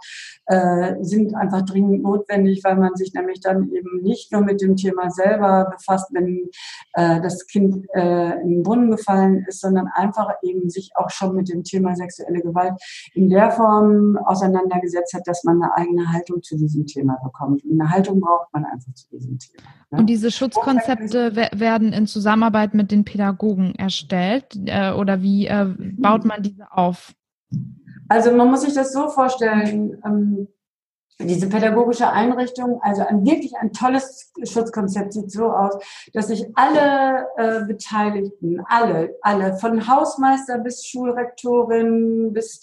äh, 0.46 0.96
sind 1.02 1.36
einfach 1.36 1.64
dringend 1.64 2.04
notwendig, 2.04 2.64
weil 2.64 2.78
man 2.78 2.96
sich 2.96 3.14
nämlich 3.14 3.42
dann 3.42 3.70
eben 3.70 4.02
nicht 4.02 4.32
nur 4.32 4.42
mit 4.42 4.62
dem 4.62 4.78
Thema 4.78 5.10
selber 5.10 5.74
befasst, 5.76 6.08
wenn 6.14 6.50
äh, 6.94 7.22
das 7.22 7.48
Kind 7.48 7.86
äh, 7.94 8.13
in 8.42 8.50
den 8.50 8.64
Brunnen 8.64 8.92
gefallen 8.92 9.46
ist, 9.48 9.62
sondern 9.62 9.88
einfach 9.88 10.30
eben 10.42 10.70
sich 10.70 10.92
auch 10.96 11.10
schon 11.10 11.36
mit 11.36 11.50
dem 11.50 11.64
Thema 11.64 11.96
sexuelle 11.96 12.42
Gewalt 12.42 12.74
in 13.14 13.30
der 13.30 13.52
Form 13.52 14.18
auseinandergesetzt 14.26 15.14
hat, 15.14 15.28
dass 15.28 15.44
man 15.44 15.62
eine 15.62 15.76
eigene 15.76 16.12
Haltung 16.12 16.42
zu 16.42 16.58
diesem 16.58 16.86
Thema 16.86 17.18
bekommt. 17.24 17.64
Und 17.64 17.80
eine 17.80 17.90
Haltung 17.90 18.20
braucht 18.20 18.52
man 18.54 18.66
einfach 18.66 18.94
zu 18.94 19.10
diesem 19.10 19.38
Thema. 19.40 19.64
Ne? 19.92 20.00
Und 20.00 20.08
diese 20.08 20.32
Schutzkonzepte 20.32 21.36
werden 21.36 21.94
in 21.94 22.08
Zusammenarbeit 22.08 22.74
mit 22.74 22.92
den 22.92 23.06
Pädagogen 23.06 23.76
erstellt 23.76 24.46
äh, 24.66 24.92
oder 24.92 25.22
wie 25.22 25.48
äh, 25.48 25.74
baut 25.98 26.26
man 26.26 26.42
diese 26.42 26.72
auf? 26.72 27.14
Also 28.10 28.32
man 28.32 28.50
muss 28.50 28.62
sich 28.62 28.74
das 28.74 28.94
so 28.94 29.08
vorstellen, 29.10 30.02
ähm, 30.06 30.48
diese 31.26 31.50
pädagogische 31.50 32.10
Einrichtung, 32.10 32.80
also 32.82 33.06
ein 33.06 33.26
wirklich 33.26 33.56
ein 33.58 33.72
tolles 33.72 34.32
Schutzkonzept 34.44 35.14
sieht 35.14 35.32
so 35.32 35.52
aus, 35.52 35.74
dass 36.14 36.28
sich 36.28 36.46
alle 36.56 37.28
äh, 37.38 37.66
Beteiligten, 37.66 38.62
alle, 38.68 39.16
alle, 39.22 39.58
von 39.58 39.88
Hausmeister 39.88 40.60
bis 40.60 40.86
Schulrektorin 40.86 42.34
bis 42.34 42.62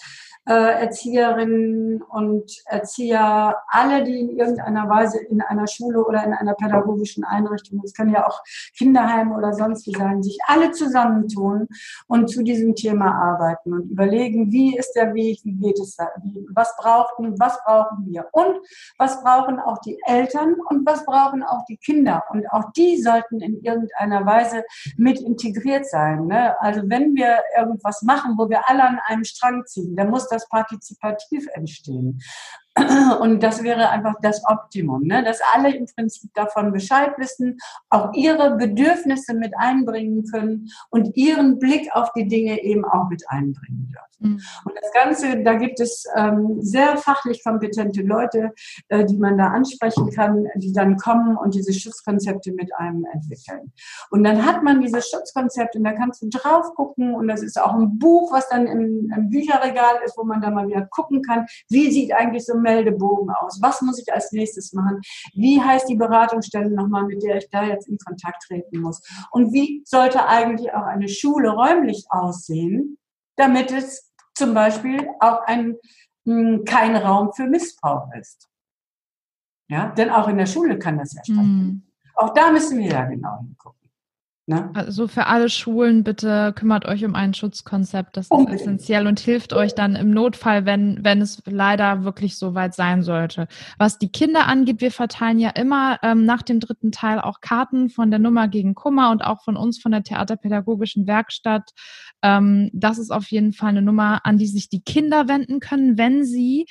Erzieherinnen 0.52 2.02
und 2.02 2.50
Erzieher, 2.66 3.56
alle, 3.68 4.04
die 4.04 4.18
in 4.18 4.36
irgendeiner 4.36 4.88
Weise 4.88 5.18
in 5.18 5.40
einer 5.42 5.66
Schule 5.66 6.04
oder 6.04 6.24
in 6.24 6.32
einer 6.32 6.54
pädagogischen 6.54 7.24
Einrichtung, 7.24 7.80
es 7.84 7.94
können 7.94 8.12
ja 8.12 8.26
auch 8.26 8.42
Kinderheime 8.76 9.36
oder 9.36 9.52
sonst 9.52 9.86
wie 9.86 9.92
sein, 9.92 10.22
sich 10.22 10.38
alle 10.46 10.72
zusammentun 10.72 11.68
und 12.08 12.28
zu 12.28 12.42
diesem 12.42 12.74
Thema 12.74 13.14
arbeiten 13.14 13.72
und 13.72 13.90
überlegen, 13.90 14.50
wie 14.50 14.76
ist 14.76 14.92
der 14.94 15.14
Weg, 15.14 15.40
wie 15.44 15.54
geht 15.54 15.78
es 15.78 15.96
da, 15.96 16.08
was 16.52 16.76
brauchen, 16.76 17.38
was 17.38 17.62
brauchen 17.64 18.06
wir 18.06 18.26
und 18.32 18.58
was 18.98 19.22
brauchen 19.22 19.60
auch 19.60 19.78
die 19.78 19.98
Eltern 20.06 20.56
und 20.68 20.86
was 20.86 21.04
brauchen 21.04 21.42
auch 21.42 21.64
die 21.68 21.76
Kinder 21.76 22.24
und 22.30 22.50
auch 22.50 22.72
die 22.72 23.00
sollten 23.00 23.40
in 23.40 23.62
irgendeiner 23.62 24.26
Weise 24.26 24.64
mit 24.96 25.20
integriert 25.20 25.86
sein. 25.86 26.26
Ne? 26.26 26.60
Also 26.60 26.82
wenn 26.86 27.14
wir 27.14 27.38
irgendwas 27.56 28.02
machen, 28.02 28.34
wo 28.36 28.48
wir 28.48 28.68
alle 28.68 28.82
an 28.82 28.98
einem 29.06 29.24
Strang 29.24 29.64
ziehen, 29.66 29.94
dann 29.96 30.10
muss 30.10 30.28
das 30.28 30.39
partizipativ 30.48 31.46
entstehen. 31.54 32.22
Und 33.20 33.42
das 33.42 33.62
wäre 33.62 33.90
einfach 33.90 34.14
das 34.22 34.42
Optimum, 34.48 35.02
ne? 35.02 35.24
dass 35.24 35.40
alle 35.54 35.74
im 35.74 35.86
Prinzip 35.86 36.30
davon 36.34 36.72
Bescheid 36.72 37.12
wissen, 37.18 37.58
auch 37.88 38.12
ihre 38.14 38.56
Bedürfnisse 38.56 39.34
mit 39.34 39.52
einbringen 39.58 40.24
können 40.30 40.68
und 40.90 41.16
ihren 41.16 41.58
Blick 41.58 41.88
auf 41.92 42.12
die 42.12 42.28
Dinge 42.28 42.62
eben 42.62 42.84
auch 42.84 43.08
mit 43.08 43.24
einbringen 43.28 43.88
dürfen. 43.92 44.10
Mhm. 44.20 44.40
Und 44.64 44.74
das 44.80 44.92
Ganze, 44.92 45.42
da 45.42 45.54
gibt 45.54 45.80
es 45.80 46.04
ähm, 46.14 46.58
sehr 46.60 46.96
fachlich 46.96 47.42
kompetente 47.42 48.02
Leute, 48.02 48.52
äh, 48.88 49.04
die 49.04 49.16
man 49.16 49.36
da 49.36 49.48
ansprechen 49.48 50.10
kann, 50.10 50.46
die 50.56 50.72
dann 50.72 50.96
kommen 50.96 51.36
und 51.36 51.54
diese 51.54 51.72
Schutzkonzepte 51.72 52.52
mit 52.52 52.74
einem 52.76 53.04
entwickeln. 53.12 53.72
Und 54.10 54.24
dann 54.24 54.44
hat 54.46 54.62
man 54.62 54.80
dieses 54.80 55.08
Schutzkonzept 55.08 55.76
und 55.76 55.84
da 55.84 55.92
kannst 55.92 56.22
du 56.22 56.28
drauf 56.28 56.74
gucken 56.74 57.14
und 57.14 57.28
das 57.28 57.42
ist 57.42 57.60
auch 57.60 57.74
ein 57.74 57.98
Buch, 57.98 58.32
was 58.32 58.48
dann 58.48 58.66
im, 58.66 59.10
im 59.16 59.30
Bücherregal 59.30 59.96
ist, 60.04 60.16
wo 60.16 60.24
man 60.24 60.40
da 60.40 60.50
mal 60.50 60.68
wieder 60.68 60.86
gucken 60.86 61.22
kann, 61.22 61.46
wie 61.68 61.90
sieht 61.90 62.12
eigentlich 62.12 62.44
so 62.44 62.59
ein 62.60 62.62
Meldebogen 62.62 63.30
aus? 63.30 63.60
Was 63.60 63.82
muss 63.82 64.00
ich 64.00 64.12
als 64.12 64.32
nächstes 64.32 64.72
machen? 64.72 65.00
Wie 65.34 65.60
heißt 65.60 65.88
die 65.88 65.96
Beratungsstelle 65.96 66.70
nochmal, 66.70 67.04
mit 67.04 67.22
der 67.22 67.38
ich 67.38 67.48
da 67.50 67.64
jetzt 67.64 67.88
in 67.88 67.98
Kontakt 67.98 68.42
treten 68.46 68.80
muss? 68.80 69.02
Und 69.30 69.52
wie 69.52 69.82
sollte 69.84 70.26
eigentlich 70.26 70.72
auch 70.72 70.84
eine 70.84 71.08
Schule 71.08 71.50
räumlich 71.50 72.04
aussehen, 72.10 72.98
damit 73.36 73.72
es 73.72 74.10
zum 74.34 74.54
Beispiel 74.54 75.08
auch 75.20 75.42
ein, 75.46 75.76
hm, 76.24 76.64
kein 76.64 76.96
Raum 76.96 77.32
für 77.32 77.46
Missbrauch 77.46 78.08
ist. 78.18 78.48
Ja, 79.68 79.86
denn 79.88 80.10
auch 80.10 80.28
in 80.28 80.38
der 80.38 80.46
Schule 80.46 80.78
kann 80.78 80.98
das 80.98 81.12
ja 81.14 81.22
stattfinden. 81.22 81.66
Mhm. 81.66 81.82
Auch 82.16 82.34
da 82.34 82.50
müssen 82.50 82.78
wir 82.78 82.88
ja 82.88 83.04
genau 83.04 83.38
hingucken. 83.38 83.79
Ne? 84.50 84.68
Also 84.74 85.06
für 85.06 85.26
alle 85.26 85.48
Schulen 85.48 86.02
bitte 86.02 86.52
kümmert 86.56 86.84
euch 86.84 87.04
um 87.04 87.14
ein 87.14 87.34
Schutzkonzept. 87.34 88.16
Das 88.16 88.24
ist 88.24 88.32
Unbedingt. 88.32 88.60
essentiell 88.60 89.06
und 89.06 89.20
hilft 89.20 89.52
euch 89.52 89.76
dann 89.76 89.94
im 89.94 90.10
Notfall, 90.10 90.66
wenn, 90.66 90.98
wenn 91.04 91.20
es 91.22 91.40
leider 91.46 92.02
wirklich 92.02 92.36
so 92.36 92.52
weit 92.52 92.74
sein 92.74 93.04
sollte. 93.04 93.46
Was 93.78 93.98
die 93.98 94.10
Kinder 94.10 94.48
angeht, 94.48 94.80
wir 94.80 94.90
verteilen 94.90 95.38
ja 95.38 95.50
immer 95.50 96.00
ähm, 96.02 96.24
nach 96.24 96.42
dem 96.42 96.58
dritten 96.58 96.90
Teil 96.90 97.20
auch 97.20 97.40
Karten 97.40 97.90
von 97.90 98.10
der 98.10 98.18
Nummer 98.18 98.48
gegen 98.48 98.74
Kummer 98.74 99.12
und 99.12 99.22
auch 99.22 99.44
von 99.44 99.56
uns 99.56 99.80
von 99.80 99.92
der 99.92 100.02
Theaterpädagogischen 100.02 101.06
Werkstatt. 101.06 101.70
Ähm, 102.20 102.70
das 102.72 102.98
ist 102.98 103.12
auf 103.12 103.30
jeden 103.30 103.52
Fall 103.52 103.68
eine 103.68 103.82
Nummer, 103.82 104.26
an 104.26 104.36
die 104.36 104.48
sich 104.48 104.68
die 104.68 104.82
Kinder 104.82 105.28
wenden 105.28 105.60
können, 105.60 105.96
wenn 105.96 106.24
sie 106.24 106.66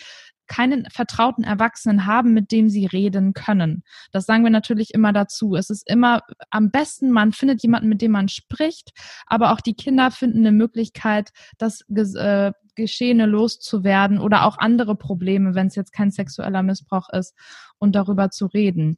keinen 0.50 0.86
vertrauten 0.92 1.46
Erwachsenen 1.46 2.06
haben, 2.06 2.34
mit 2.34 2.52
dem 2.52 2.68
sie 2.68 2.86
reden 2.86 3.34
können. 3.34 3.84
Das 4.12 4.26
sagen 4.26 4.44
wir 4.44 4.50
natürlich 4.50 4.94
immer 4.94 5.14
dazu. 5.14 5.56
Es 5.56 5.70
ist 5.70 5.90
immer 5.90 6.24
am 6.50 6.72
besten, 6.72 7.12
man 7.12 7.32
findet 7.32 7.64
jemanden, 7.64 7.88
mit 7.88 8.02
dem 8.02 8.12
man 8.12 8.28
spricht, 8.28 8.92
aber 9.28 9.54
auch 9.54 9.62
die 9.62 9.76
Kinder 9.76 10.12
finden 10.12 10.40
eine 10.40 10.52
Möglichkeit, 10.52 11.30
das 11.58 11.82
äh, 11.90 12.52
Geschehene 12.80 13.26
loszuwerden 13.26 14.20
oder 14.20 14.46
auch 14.46 14.58
andere 14.58 14.96
Probleme, 14.96 15.56
wenn 15.56 15.68
es 15.68 15.76
jetzt 15.76 15.94
kein 15.94 16.12
sexueller 16.12 16.64
Missbrauch 16.64 17.10
ist 17.10 17.36
und 17.80 17.96
darüber 17.96 18.30
zu 18.30 18.46
reden. 18.46 18.98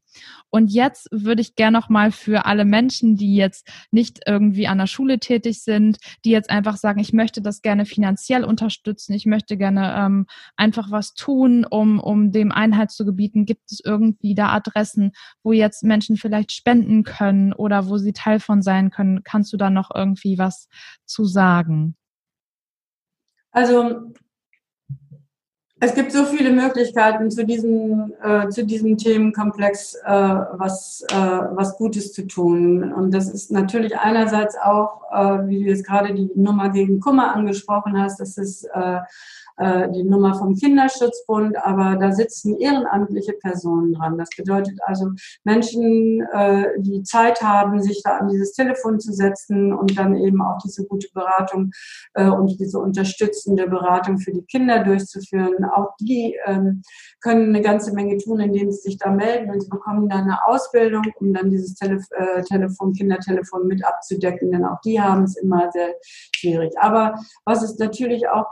Und 0.50 0.72
jetzt 0.72 1.08
würde 1.12 1.42
ich 1.42 1.56
gerne 1.56 1.78
noch 1.78 1.90
mal 1.90 2.12
für 2.12 2.46
alle 2.46 2.66
Menschen, 2.66 3.16
die 3.16 3.36
jetzt 3.36 3.68
nicht 3.92 4.22
irgendwie 4.26 4.68
an 4.68 4.80
der 4.80 4.88
Schule 4.88 5.20
tätig 5.20 5.64
sind, 5.64 5.98
die 6.26 6.32
jetzt 6.32 6.50
einfach 6.50 6.78
sagen, 6.78 7.00
ich 7.00 7.14
möchte 7.14 7.42
das 7.42 7.62
gerne 7.62 7.86
finanziell 7.86 8.44
unterstützen, 8.44 9.14
ich 9.14 9.26
möchte 9.26 9.56
gerne 9.56 9.96
ähm, 9.98 10.26
einfach 10.58 10.92
was 10.92 11.14
tun, 11.14 11.66
um, 11.66 12.00
um 12.00 12.32
dem 12.32 12.52
Einhalt 12.52 12.92
zu 12.92 13.06
gebieten. 13.06 13.46
Gibt 13.46 13.72
es 13.72 13.80
irgendwie 13.84 14.36
da 14.36 14.50
Adressen, 14.50 15.12
wo 15.44 15.54
jetzt 15.54 15.84
Menschen 15.84 16.18
vielleicht 16.18 16.52
spenden 16.52 17.04
können 17.04 17.54
oder 17.54 17.88
wo 17.88 17.98
sie 17.98 18.14
Teil 18.14 18.40
von 18.40 18.62
sein 18.62 18.90
können? 18.90 19.24
Kannst 19.24 19.54
du 19.54 19.58
da 19.58 19.70
noch 19.70 19.92
irgendwie 19.94 20.38
was 20.38 20.68
zu 21.06 21.26
sagen? 21.26 21.96
Also 23.52 24.12
es 25.84 25.96
gibt 25.96 26.12
so 26.12 26.26
viele 26.26 26.52
Möglichkeiten 26.52 27.32
zu 27.32 27.44
diesem, 27.44 28.14
äh, 28.22 28.50
zu 28.50 28.64
diesem 28.64 28.98
Themenkomplex 28.98 29.96
äh, 29.96 30.12
was, 30.12 31.04
äh, 31.10 31.16
was 31.16 31.76
Gutes 31.76 32.14
zu 32.14 32.28
tun. 32.28 32.94
Und 32.94 33.12
das 33.12 33.28
ist 33.28 33.52
natürlich 33.52 33.98
einerseits 33.98 34.56
auch, 34.58 35.02
äh, 35.12 35.48
wie 35.48 35.64
du 35.64 35.70
jetzt 35.70 35.86
gerade 35.86 36.14
die 36.14 36.30
Nummer 36.36 36.70
gegen 36.70 37.00
Kummer 37.00 37.34
angesprochen 37.34 38.00
hast, 38.00 38.20
das 38.20 38.38
ist 38.38 38.68
äh, 39.62 39.72
äh, 39.72 39.92
die 39.92 40.04
Nummer 40.04 40.36
vom 40.36 40.56
Kinderschutzbund, 40.56 41.58
aber 41.58 41.98
da 41.98 42.12
sitzen 42.12 42.58
ehrenamtliche 42.58 43.34
Personen 43.34 43.94
dran. 43.94 44.18
Das 44.18 44.30
bedeutet 44.36 44.80
also 44.86 45.12
Menschen, 45.44 46.22
äh, 46.34 46.70
die 46.80 47.04
Zeit 47.04 47.42
haben, 47.42 47.82
sich 47.82 48.02
da 48.04 48.18
an 48.18 48.30
dieses 48.30 48.54
Telefon 48.54 49.00
zu 49.00 49.14
setzen 49.14 49.74
und 49.74 49.98
dann 49.98 50.16
eben 50.16 50.42
auch 50.42 50.58
diese 50.64 50.86
gute 50.86 51.08
Beratung 51.14 51.72
äh, 52.14 52.28
und 52.28 52.60
diese 52.60 52.80
unterstützende 52.80 53.68
Beratung 53.68 54.18
für 54.18 54.32
die 54.32 54.44
Kinder 54.44 54.84
durchzuführen. 54.84 55.66
Auch 55.66 55.90
die 56.00 56.38
ähm, 56.46 56.82
können 57.22 57.50
eine 57.50 57.62
ganze 57.62 57.94
Menge 57.94 58.18
tun, 58.18 58.40
indem 58.40 58.72
sie 58.72 58.82
sich 58.82 58.98
da 58.98 59.12
melden 59.12 59.52
und 59.52 59.62
sie 59.62 59.70
bekommen 59.70 60.10
dann 60.10 60.24
eine 60.24 60.46
Ausbildung, 60.46 61.04
um 61.20 61.34
dann 61.34 61.50
dieses 61.50 61.76
Telef 61.76 62.06
Telefon, 62.48 62.94
Kindertelefon 62.94 63.68
mit 63.68 63.86
abzudecken, 63.86 64.52
denn 64.52 64.66
auch 64.66 64.80
die 64.82 65.00
haben 65.00 65.24
es 65.24 65.38
immer 65.38 65.72
sehr 65.72 65.94
schwierig. 66.36 66.74
Aber 66.80 67.16
was 67.46 67.64
es 67.64 67.78
natürlich 67.78 68.28
auch 68.28 68.48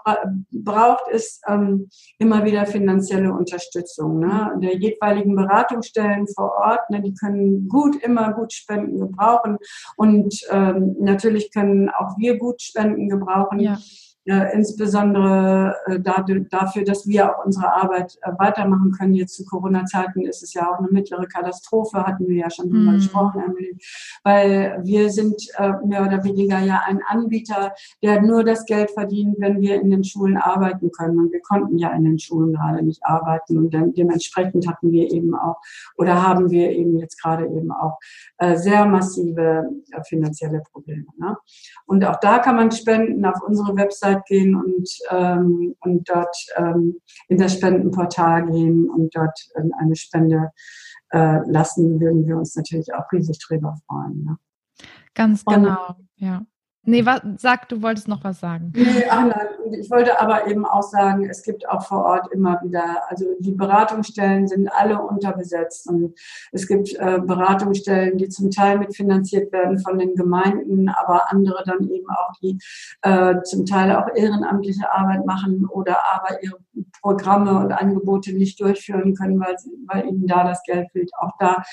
braucht, 0.52 0.99
braucht, 1.00 1.12
ist 1.12 1.42
ähm, 1.48 1.90
immer 2.18 2.46
wieder 2.46 2.66
finanzielle 2.66 3.32
Unterstützung 3.34 4.20
ne? 4.20 4.52
der 4.62 4.78
jeweiligen 4.78 5.36
Beratungsstellen 5.36 6.28
vor 6.28 6.54
Ort. 6.58 6.90
Ne? 6.90 7.02
Die 7.02 7.14
können 7.14 7.68
gut, 7.68 7.96
immer 8.04 8.34
gut 8.34 8.54
Spenden 8.54 9.00
gebrauchen 9.00 9.58
und 9.96 10.36
ähm, 10.52 10.96
natürlich 11.00 11.52
können 11.52 11.90
auch 11.90 12.18
wir 12.18 12.38
gut 12.38 12.62
Spenden 12.62 13.10
gebrauchen. 13.10 13.60
Ja 13.60 13.78
äh, 14.30 14.54
insbesondere 14.54 15.76
äh, 15.88 16.00
dafür, 16.00 16.84
dass 16.84 17.08
wir 17.08 17.32
auch 17.32 17.46
unsere 17.46 17.74
Arbeit 17.74 18.20
äh, 18.22 18.32
weitermachen 18.38 18.92
können. 18.92 19.16
Jetzt 19.16 19.36
zu 19.36 19.44
Corona-Zeiten 19.44 20.22
ist 20.22 20.44
es 20.44 20.54
ja 20.54 20.70
auch 20.70 20.78
eine 20.78 20.90
mittlere 20.90 21.26
Katastrophe, 21.26 22.06
hatten 22.06 22.28
wir 22.28 22.36
ja 22.36 22.50
schon 22.52 22.70
drüber 22.70 22.92
mhm. 22.92 22.96
gesprochen, 22.98 23.42
Emily, 23.44 23.76
weil 24.24 24.80
wir 24.84 25.10
sind 25.10 25.42
äh, 25.58 25.72
mehr 25.84 26.06
oder 26.06 26.24
weniger 26.24 26.60
ja 26.60 26.84
ein 26.86 27.00
Anbieter, 27.08 27.74
der 28.04 28.22
nur 28.22 28.44
das 28.44 28.66
Geld 28.66 28.92
verdient, 28.92 29.38
wenn 29.40 29.62
wir 29.62 29.82
in 29.82 29.90
den 29.90 30.04
Schulen 30.04 30.38
arbeiten 30.38 30.92
können. 30.92 31.18
Und 31.18 31.32
wir 31.32 31.42
konnten 31.42 31.80
ja 31.80 31.90
in 31.90 32.04
den 32.04 32.20
Schulen 32.20 32.54
gerade 32.54 32.84
nicht 32.86 33.04
arbeiten 33.04 33.58
und 33.58 33.74
dementsprechend 33.74 34.68
hatten 34.68 34.92
wir 34.92 35.12
eben 35.12 35.34
auch 35.34 35.58
oder 35.98 36.22
haben 36.22 36.52
wir 36.52 36.70
eben 36.70 37.00
jetzt 37.00 37.20
gerade 37.20 37.46
eben 37.48 37.72
auch 37.72 37.98
äh, 38.38 38.56
sehr 38.58 38.86
massive 38.86 39.70
äh, 39.92 40.04
finanzielle 40.04 40.62
Probleme. 40.72 41.08
Ne? 41.18 41.36
Und 41.86 42.06
auch 42.06 42.20
da 42.20 42.38
kann 42.40 42.56
man 42.56 42.72
spenden 42.72 43.26
auf 43.26 43.42
unsere 43.42 43.76
Website 43.76 44.19
Website 44.20 44.26
gehen 44.26 44.56
und, 44.56 44.90
ähm, 45.10 45.76
und 45.82 46.10
dort 46.10 46.36
ähm, 46.58 47.00
in 47.28 47.38
das 47.38 47.54
Spendenportal 47.54 48.46
gehen 48.50 48.90
und 48.90 49.16
dort 49.16 49.38
ähm, 49.56 49.72
eine 49.80 49.96
Spende 49.96 50.52
äh, 51.12 51.40
lassen, 51.50 52.00
würden 52.00 52.26
wir 52.26 52.38
uns 52.38 52.56
natürlich 52.56 52.94
auch 52.94 53.12
riesig 53.12 53.40
drüber 53.40 53.78
freuen. 53.88 54.24
Ne? 54.24 54.38
Ganz 55.14 55.44
genau, 55.46 55.88
und, 55.90 56.08
ja. 56.16 56.46
Nee, 56.84 57.06
was, 57.06 57.22
sag, 57.38 57.68
du 57.70 57.82
wolltest 57.82 58.08
noch 58.08 58.24
was 58.24 58.40
sagen. 58.40 58.72
Nee, 58.74 59.06
ach 59.10 59.26
nein, 59.26 59.74
ich 59.80 59.92
wollte 59.92 60.20
aber 60.20 60.48
eben 60.48 60.66
auch 60.66 60.82
sagen, 60.82 61.30
es 61.30 61.44
gibt 61.44 61.68
auch 61.68 61.86
vor 61.86 62.06
Ort 62.06 62.32
immer 62.32 62.60
wieder, 62.64 63.04
also 63.10 63.26
die 63.40 63.52
Beratungsstellen 63.52 64.48
sind 64.48 64.70
alle 64.70 65.00
unterbesetzt 65.02 65.88
und 65.88 66.18
es 66.52 66.68
gibt 66.68 66.94
äh, 66.96 67.20
Beratungsstellen, 67.20 68.18
die 68.18 68.30
zum 68.30 68.50
Teil 68.50 68.80
mitfinanziert 68.80 69.52
werden 69.52 69.78
von 69.80 70.00
den 70.00 70.16
Gemeinden, 70.16 70.88
aber 70.90 71.30
andere 71.32 71.64
dann 71.66 71.90
eben 71.90 72.10
auch, 72.10 72.32
die 72.42 72.58
äh, 73.02 73.42
zum 73.44 73.66
Teil 73.66 73.94
auch 73.96 74.08
ehrenamtliche 74.16 74.92
Arbeit 74.92 75.26
machen 75.26 75.68
oder 75.70 75.98
aber 76.14 76.42
ihre 76.42 76.60
Programme 77.02 77.60
und 77.60 77.72
Angebote 77.72 78.34
nicht 78.34 78.60
durchführen 78.60 79.16
können, 79.16 79.40
weil, 79.40 79.56
weil 79.86 80.08
ihnen 80.08 80.28
da 80.28 80.44
das 80.44 80.64
Geld 80.64 80.90
fehlt. 80.92 81.12
Auch 81.20 81.32
da 81.40 81.64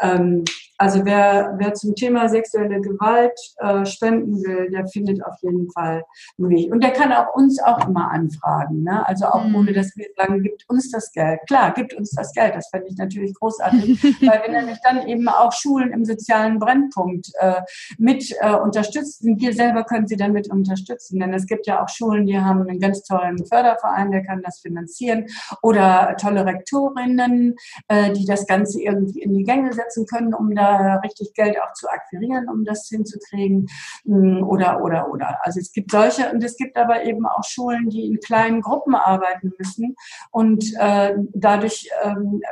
ähm, 0.00 0.44
also 0.80 1.04
wer, 1.04 1.56
wer 1.58 1.74
zum 1.74 1.94
Thema 1.94 2.26
sexuelle 2.30 2.80
Gewalt 2.80 3.38
äh, 3.58 3.84
spenden 3.84 4.42
will, 4.42 4.70
der 4.70 4.86
findet 4.86 5.22
auf 5.22 5.34
jeden 5.42 5.70
Fall 5.72 6.02
einen 6.38 6.48
Weg. 6.48 6.72
Und 6.72 6.82
der 6.82 6.92
kann 6.92 7.12
auch 7.12 7.34
uns 7.34 7.62
auch 7.62 7.86
immer 7.86 8.10
anfragen. 8.10 8.84
Ne? 8.84 9.06
Also 9.06 9.26
auch 9.26 9.44
mhm. 9.44 9.56
ohne, 9.56 9.72
dass 9.74 9.94
wir 9.96 10.06
sagen, 10.16 10.42
gibt 10.42 10.64
uns 10.70 10.90
das 10.90 11.12
Geld. 11.12 11.40
Klar, 11.46 11.74
gibt 11.74 11.92
uns 11.92 12.12
das 12.12 12.32
Geld. 12.32 12.54
Das 12.54 12.70
fände 12.70 12.86
ich 12.88 12.96
natürlich 12.96 13.34
großartig, 13.34 14.02
weil 14.22 14.42
wir 14.42 14.58
nämlich 14.58 14.78
dann 14.82 15.06
eben 15.06 15.28
auch 15.28 15.52
Schulen 15.52 15.92
im 15.92 16.06
sozialen 16.06 16.58
Brennpunkt 16.58 17.30
äh, 17.40 17.60
mit 17.98 18.34
äh, 18.40 18.54
unterstützen. 18.54 19.38
Wir 19.38 19.52
selber 19.52 19.84
können 19.84 20.06
sie 20.06 20.16
dann 20.16 20.32
mit 20.32 20.50
unterstützen. 20.50 21.20
Denn 21.20 21.34
es 21.34 21.46
gibt 21.46 21.66
ja 21.66 21.84
auch 21.84 21.90
Schulen, 21.90 22.24
die 22.24 22.38
haben 22.38 22.62
einen 22.62 22.80
ganz 22.80 23.02
tollen 23.02 23.44
Förderverein, 23.44 24.12
der 24.12 24.24
kann 24.24 24.40
das 24.40 24.60
finanzieren. 24.60 25.26
Oder 25.60 26.16
tolle 26.18 26.46
Rektorinnen, 26.46 27.56
äh, 27.88 28.12
die 28.12 28.24
das 28.24 28.46
Ganze 28.46 28.80
irgendwie 28.80 29.20
in 29.20 29.34
die 29.34 29.44
Gänge 29.44 29.74
setzen 29.74 30.06
können, 30.06 30.32
um 30.32 30.54
da 30.54 30.69
richtig 31.04 31.32
Geld 31.34 31.60
auch 31.60 31.72
zu 31.74 31.88
akquirieren, 31.88 32.48
um 32.48 32.64
das 32.64 32.88
hinzukriegen 32.88 33.68
mm, 34.04 34.42
oder, 34.42 34.82
oder, 34.82 35.10
oder. 35.10 35.38
Also 35.42 35.60
es 35.60 35.72
gibt 35.72 35.90
solche 35.90 36.30
und 36.32 36.42
es 36.42 36.56
gibt 36.56 36.76
aber 36.76 37.04
eben 37.04 37.26
auch 37.26 37.44
Schulen, 37.44 37.88
die 37.88 38.06
in 38.06 38.20
kleinen 38.20 38.60
Gruppen 38.60 38.94
arbeiten 38.94 39.52
müssen 39.58 39.96
und 40.30 40.64
äh, 40.78 41.14
dadurch 41.32 41.88
ähm, 42.02 42.42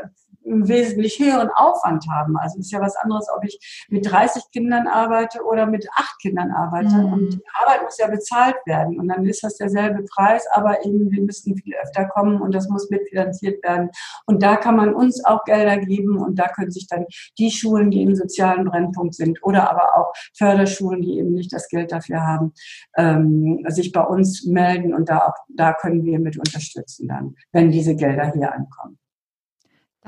wesentlich 0.48 1.18
höheren 1.18 1.50
Aufwand 1.54 2.04
haben. 2.10 2.36
Also 2.36 2.58
es 2.58 2.66
ist 2.66 2.72
ja 2.72 2.80
was 2.80 2.96
anderes, 2.96 3.26
ob 3.34 3.44
ich 3.44 3.86
mit 3.88 4.10
30 4.10 4.44
Kindern 4.52 4.86
arbeite 4.86 5.42
oder 5.44 5.66
mit 5.66 5.86
acht 5.94 6.18
Kindern 6.20 6.50
arbeite. 6.50 6.96
Mhm. 6.96 7.12
Und 7.12 7.32
die 7.34 7.42
Arbeit 7.62 7.82
muss 7.82 7.98
ja 7.98 8.08
bezahlt 8.08 8.56
werden. 8.66 8.98
Und 8.98 9.08
dann 9.08 9.24
ist 9.26 9.42
das 9.42 9.56
derselbe 9.56 10.04
Preis, 10.04 10.46
aber 10.52 10.84
eben 10.84 11.10
wir 11.10 11.22
müssen 11.22 11.56
viel 11.56 11.74
öfter 11.82 12.06
kommen 12.06 12.40
und 12.40 12.54
das 12.54 12.68
muss 12.68 12.90
mitfinanziert 12.90 13.62
werden. 13.62 13.90
Und 14.26 14.42
da 14.42 14.56
kann 14.56 14.76
man 14.76 14.94
uns 14.94 15.24
auch 15.24 15.44
Gelder 15.44 15.78
geben 15.78 16.18
und 16.18 16.38
da 16.38 16.48
können 16.48 16.70
sich 16.70 16.86
dann 16.88 17.06
die 17.38 17.50
Schulen, 17.50 17.90
die 17.90 18.02
im 18.02 18.14
sozialen 18.14 18.64
Brennpunkt 18.64 19.14
sind 19.14 19.42
oder 19.42 19.70
aber 19.70 19.96
auch 19.96 20.12
Förderschulen, 20.36 21.02
die 21.02 21.18
eben 21.18 21.32
nicht 21.32 21.52
das 21.52 21.68
Geld 21.68 21.92
dafür 21.92 22.22
haben, 22.22 22.52
ähm, 22.96 23.64
sich 23.68 23.92
bei 23.92 24.02
uns 24.02 24.44
melden 24.46 24.94
und 24.94 25.08
da 25.08 25.18
auch, 25.26 25.34
da 25.48 25.72
können 25.72 26.04
wir 26.04 26.18
mit 26.18 26.38
unterstützen 26.38 27.08
dann, 27.08 27.34
wenn 27.52 27.70
diese 27.70 27.94
Gelder 27.96 28.32
hier 28.32 28.52
ankommen. 28.52 28.98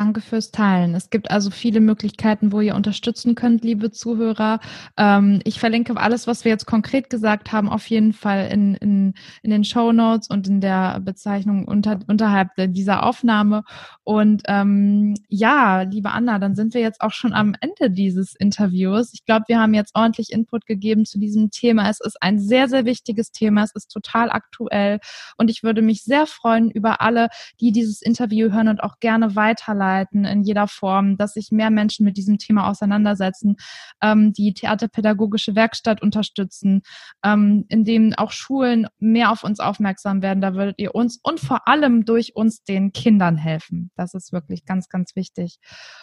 Danke 0.01 0.23
fürs 0.23 0.51
Teilen. 0.51 0.95
Es 0.95 1.11
gibt 1.11 1.31
also 1.31 1.51
viele 1.51 1.81
Möglichkeiten, 1.81 2.53
wo 2.53 2.63
ihr 2.63 2.75
unterstützen 2.75 3.35
könnt, 3.35 3.65
liebe 3.65 3.91
Zuhörer. 3.91 4.59
Ähm, 4.97 5.43
ich 5.45 5.61
verlinke 5.61 5.95
alles, 5.95 6.27
was 6.27 6.47
wir 6.47 6.51
jetzt 6.51 6.65
konkret 6.65 7.11
gesagt 7.11 7.53
haben, 7.53 7.69
auf 7.69 7.87
jeden 7.89 8.15
Fall 8.15 8.49
in, 8.51 8.77
in, 8.77 9.13
in 9.43 9.51
den 9.51 9.63
Show 9.63 9.93
Notes 9.93 10.31
und 10.31 10.49
in 10.49 10.63
der 10.63 11.01
Bezeichnung 11.01 11.67
unter, 11.67 11.99
unterhalb 12.07 12.49
dieser 12.57 13.03
Aufnahme. 13.03 13.63
Und 14.03 14.41
ähm, 14.49 15.17
ja, 15.29 15.83
liebe 15.83 16.13
Anna, 16.13 16.39
dann 16.39 16.55
sind 16.55 16.73
wir 16.73 16.81
jetzt 16.81 17.03
auch 17.03 17.13
schon 17.13 17.35
am 17.35 17.55
Ende 17.61 17.91
dieses 17.91 18.35
Interviews. 18.35 19.13
Ich 19.13 19.27
glaube, 19.27 19.45
wir 19.49 19.61
haben 19.61 19.75
jetzt 19.75 19.95
ordentlich 19.95 20.33
Input 20.33 20.65
gegeben 20.65 21.05
zu 21.05 21.19
diesem 21.19 21.51
Thema. 21.51 21.91
Es 21.91 22.01
ist 22.01 22.17
ein 22.23 22.39
sehr, 22.39 22.71
sehr 22.71 22.87
wichtiges 22.87 23.33
Thema. 23.33 23.65
Es 23.65 23.75
ist 23.75 23.89
total 23.89 24.31
aktuell. 24.31 24.99
Und 25.37 25.51
ich 25.51 25.63
würde 25.63 25.83
mich 25.83 26.05
sehr 26.05 26.27
freuen 26.27 26.71
über 26.71 27.03
alle, 27.03 27.29
die 27.61 27.71
dieses 27.71 28.01
Interview 28.01 28.51
hören 28.51 28.69
und 28.69 28.83
auch 28.83 28.99
gerne 28.99 29.37
weiterleiten 29.37 29.90
arbeiten 29.91 30.25
in 30.25 30.43
jeder 30.43 30.69
Form, 30.69 31.17
dass 31.17 31.35
sich 31.35 31.51
mehr 31.51 31.71
Menschen 31.71 32.05
mit 32.05 32.17
diesem 32.17 32.39
Thema 32.39 32.69
auseinandersetzen, 32.69 33.57
ähm, 34.03 34.33
die 34.33 34.55
theaterpädagogische 34.55 35.55
Werkstatt 35.55 36.03
unterstützen, 36.03 36.83
ähm, 37.25 37.65
indem 37.69 38.15
auch 38.15 38.33
Schulen 38.33 38.87
mehr 38.99 39.31
auf 39.31 39.45
uns 39.45 39.61
aufmerksam 39.61 40.23
werden. 40.23 40.41
Da 40.41 40.55
würdet 40.55 40.79
ihr 40.79 40.95
uns 40.95 41.19
und 41.23 41.41
vor 41.41 41.67
allem 41.69 42.05
durch 42.05 42.37
uns 42.37 42.63
den 42.63 42.93
Kindern 42.93 43.37
helfen. 43.37 43.91
Das 43.97 44.15
ist 44.15 44.33
wirklich 44.33 44.65
ganz, 44.65 44.89
ganz 44.89 45.17
wichtig. 45.17 45.59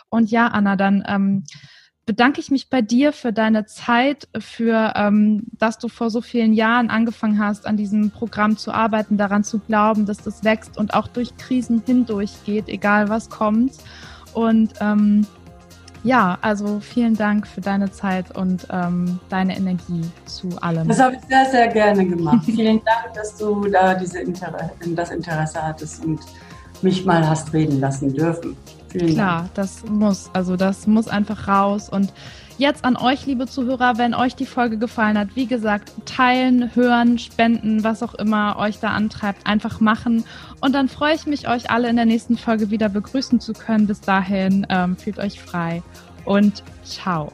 Und 0.09 0.31
ja, 0.31 0.47
Anna, 0.47 0.75
dann 0.75 1.03
ähm, 1.07 1.43
bedanke 2.07 2.39
ich 2.39 2.49
mich 2.49 2.69
bei 2.69 2.81
dir 2.81 3.11
für 3.11 3.33
deine 3.33 3.65
Zeit, 3.65 4.29
für 4.39 4.93
ähm, 4.95 5.43
dass 5.59 5.77
du 5.77 5.89
vor 5.89 6.09
so 6.09 6.21
vielen 6.21 6.53
Jahren 6.53 6.89
angefangen 6.89 7.37
hast, 7.37 7.67
an 7.67 7.75
diesem 7.75 8.11
Programm 8.11 8.57
zu 8.57 8.71
arbeiten, 8.71 9.17
daran 9.17 9.43
zu 9.43 9.59
glauben, 9.59 10.05
dass 10.05 10.19
das 10.19 10.43
wächst 10.45 10.77
und 10.77 10.93
auch 10.93 11.07
durch 11.07 11.35
Krisen 11.37 11.83
hindurch 11.85 12.31
geht, 12.45 12.69
egal 12.69 13.09
was 13.09 13.29
kommt. 13.29 13.73
Und 14.33 14.73
ähm, 14.79 15.27
ja, 16.03 16.37
also 16.41 16.79
vielen 16.79 17.15
Dank 17.15 17.45
für 17.45 17.59
deine 17.59 17.91
Zeit 17.91 18.37
und 18.37 18.65
ähm, 18.71 19.19
deine 19.27 19.57
Energie 19.57 20.01
zu 20.25 20.47
allem. 20.61 20.87
Das 20.87 21.01
habe 21.01 21.15
ich 21.15 21.21
sehr, 21.27 21.45
sehr 21.51 21.67
gerne 21.67 22.07
gemacht. 22.07 22.39
vielen 22.45 22.81
Dank, 22.85 23.13
dass 23.15 23.35
du 23.35 23.67
da 23.67 23.93
diese 23.93 24.19
Inter 24.19 24.55
das 24.95 25.11
Interesse 25.11 25.61
hattest 25.61 26.05
und 26.05 26.21
mich 26.81 27.05
mal 27.05 27.27
hast 27.27 27.51
reden 27.51 27.81
lassen 27.81 28.13
dürfen. 28.13 28.55
Vielen 28.89 29.13
Klar, 29.13 29.41
Dank. 29.41 29.53
das 29.55 29.83
muss. 29.85 30.29
Also 30.33 30.55
das 30.55 30.88
muss 30.88 31.07
einfach 31.07 31.47
raus. 31.47 31.89
Und 31.89 32.13
jetzt 32.57 32.85
an 32.85 32.97
euch, 32.97 33.25
liebe 33.25 33.47
Zuhörer, 33.47 33.97
wenn 33.97 34.13
euch 34.13 34.35
die 34.35 34.45
Folge 34.45 34.77
gefallen 34.77 35.17
hat, 35.17 35.35
wie 35.35 35.45
gesagt, 35.45 35.91
teilen, 36.05 36.75
hören, 36.75 37.17
spenden, 37.19 37.83
was 37.83 38.03
auch 38.03 38.13
immer 38.15 38.57
euch 38.57 38.79
da 38.79 38.89
antreibt, 38.89 39.45
einfach 39.45 39.79
machen. 39.79 40.23
Und 40.61 40.73
dann 40.73 40.88
freue 40.88 41.15
ich 41.15 41.25
mich, 41.25 41.47
euch 41.47 41.69
alle 41.69 41.89
in 41.89 41.95
der 41.95 42.05
nächsten 42.05 42.38
Folge 42.38 42.71
wieder 42.71 42.89
begrüßen 42.89 43.39
zu 43.39 43.53
können. 43.53 43.88
Bis 43.88 44.01
dahin, 44.01 44.65
ähm, 44.69 44.95
fühlt 44.95 45.19
euch 45.19 45.39
frei 45.41 45.83
und 46.25 46.63
ciao. 46.83 47.31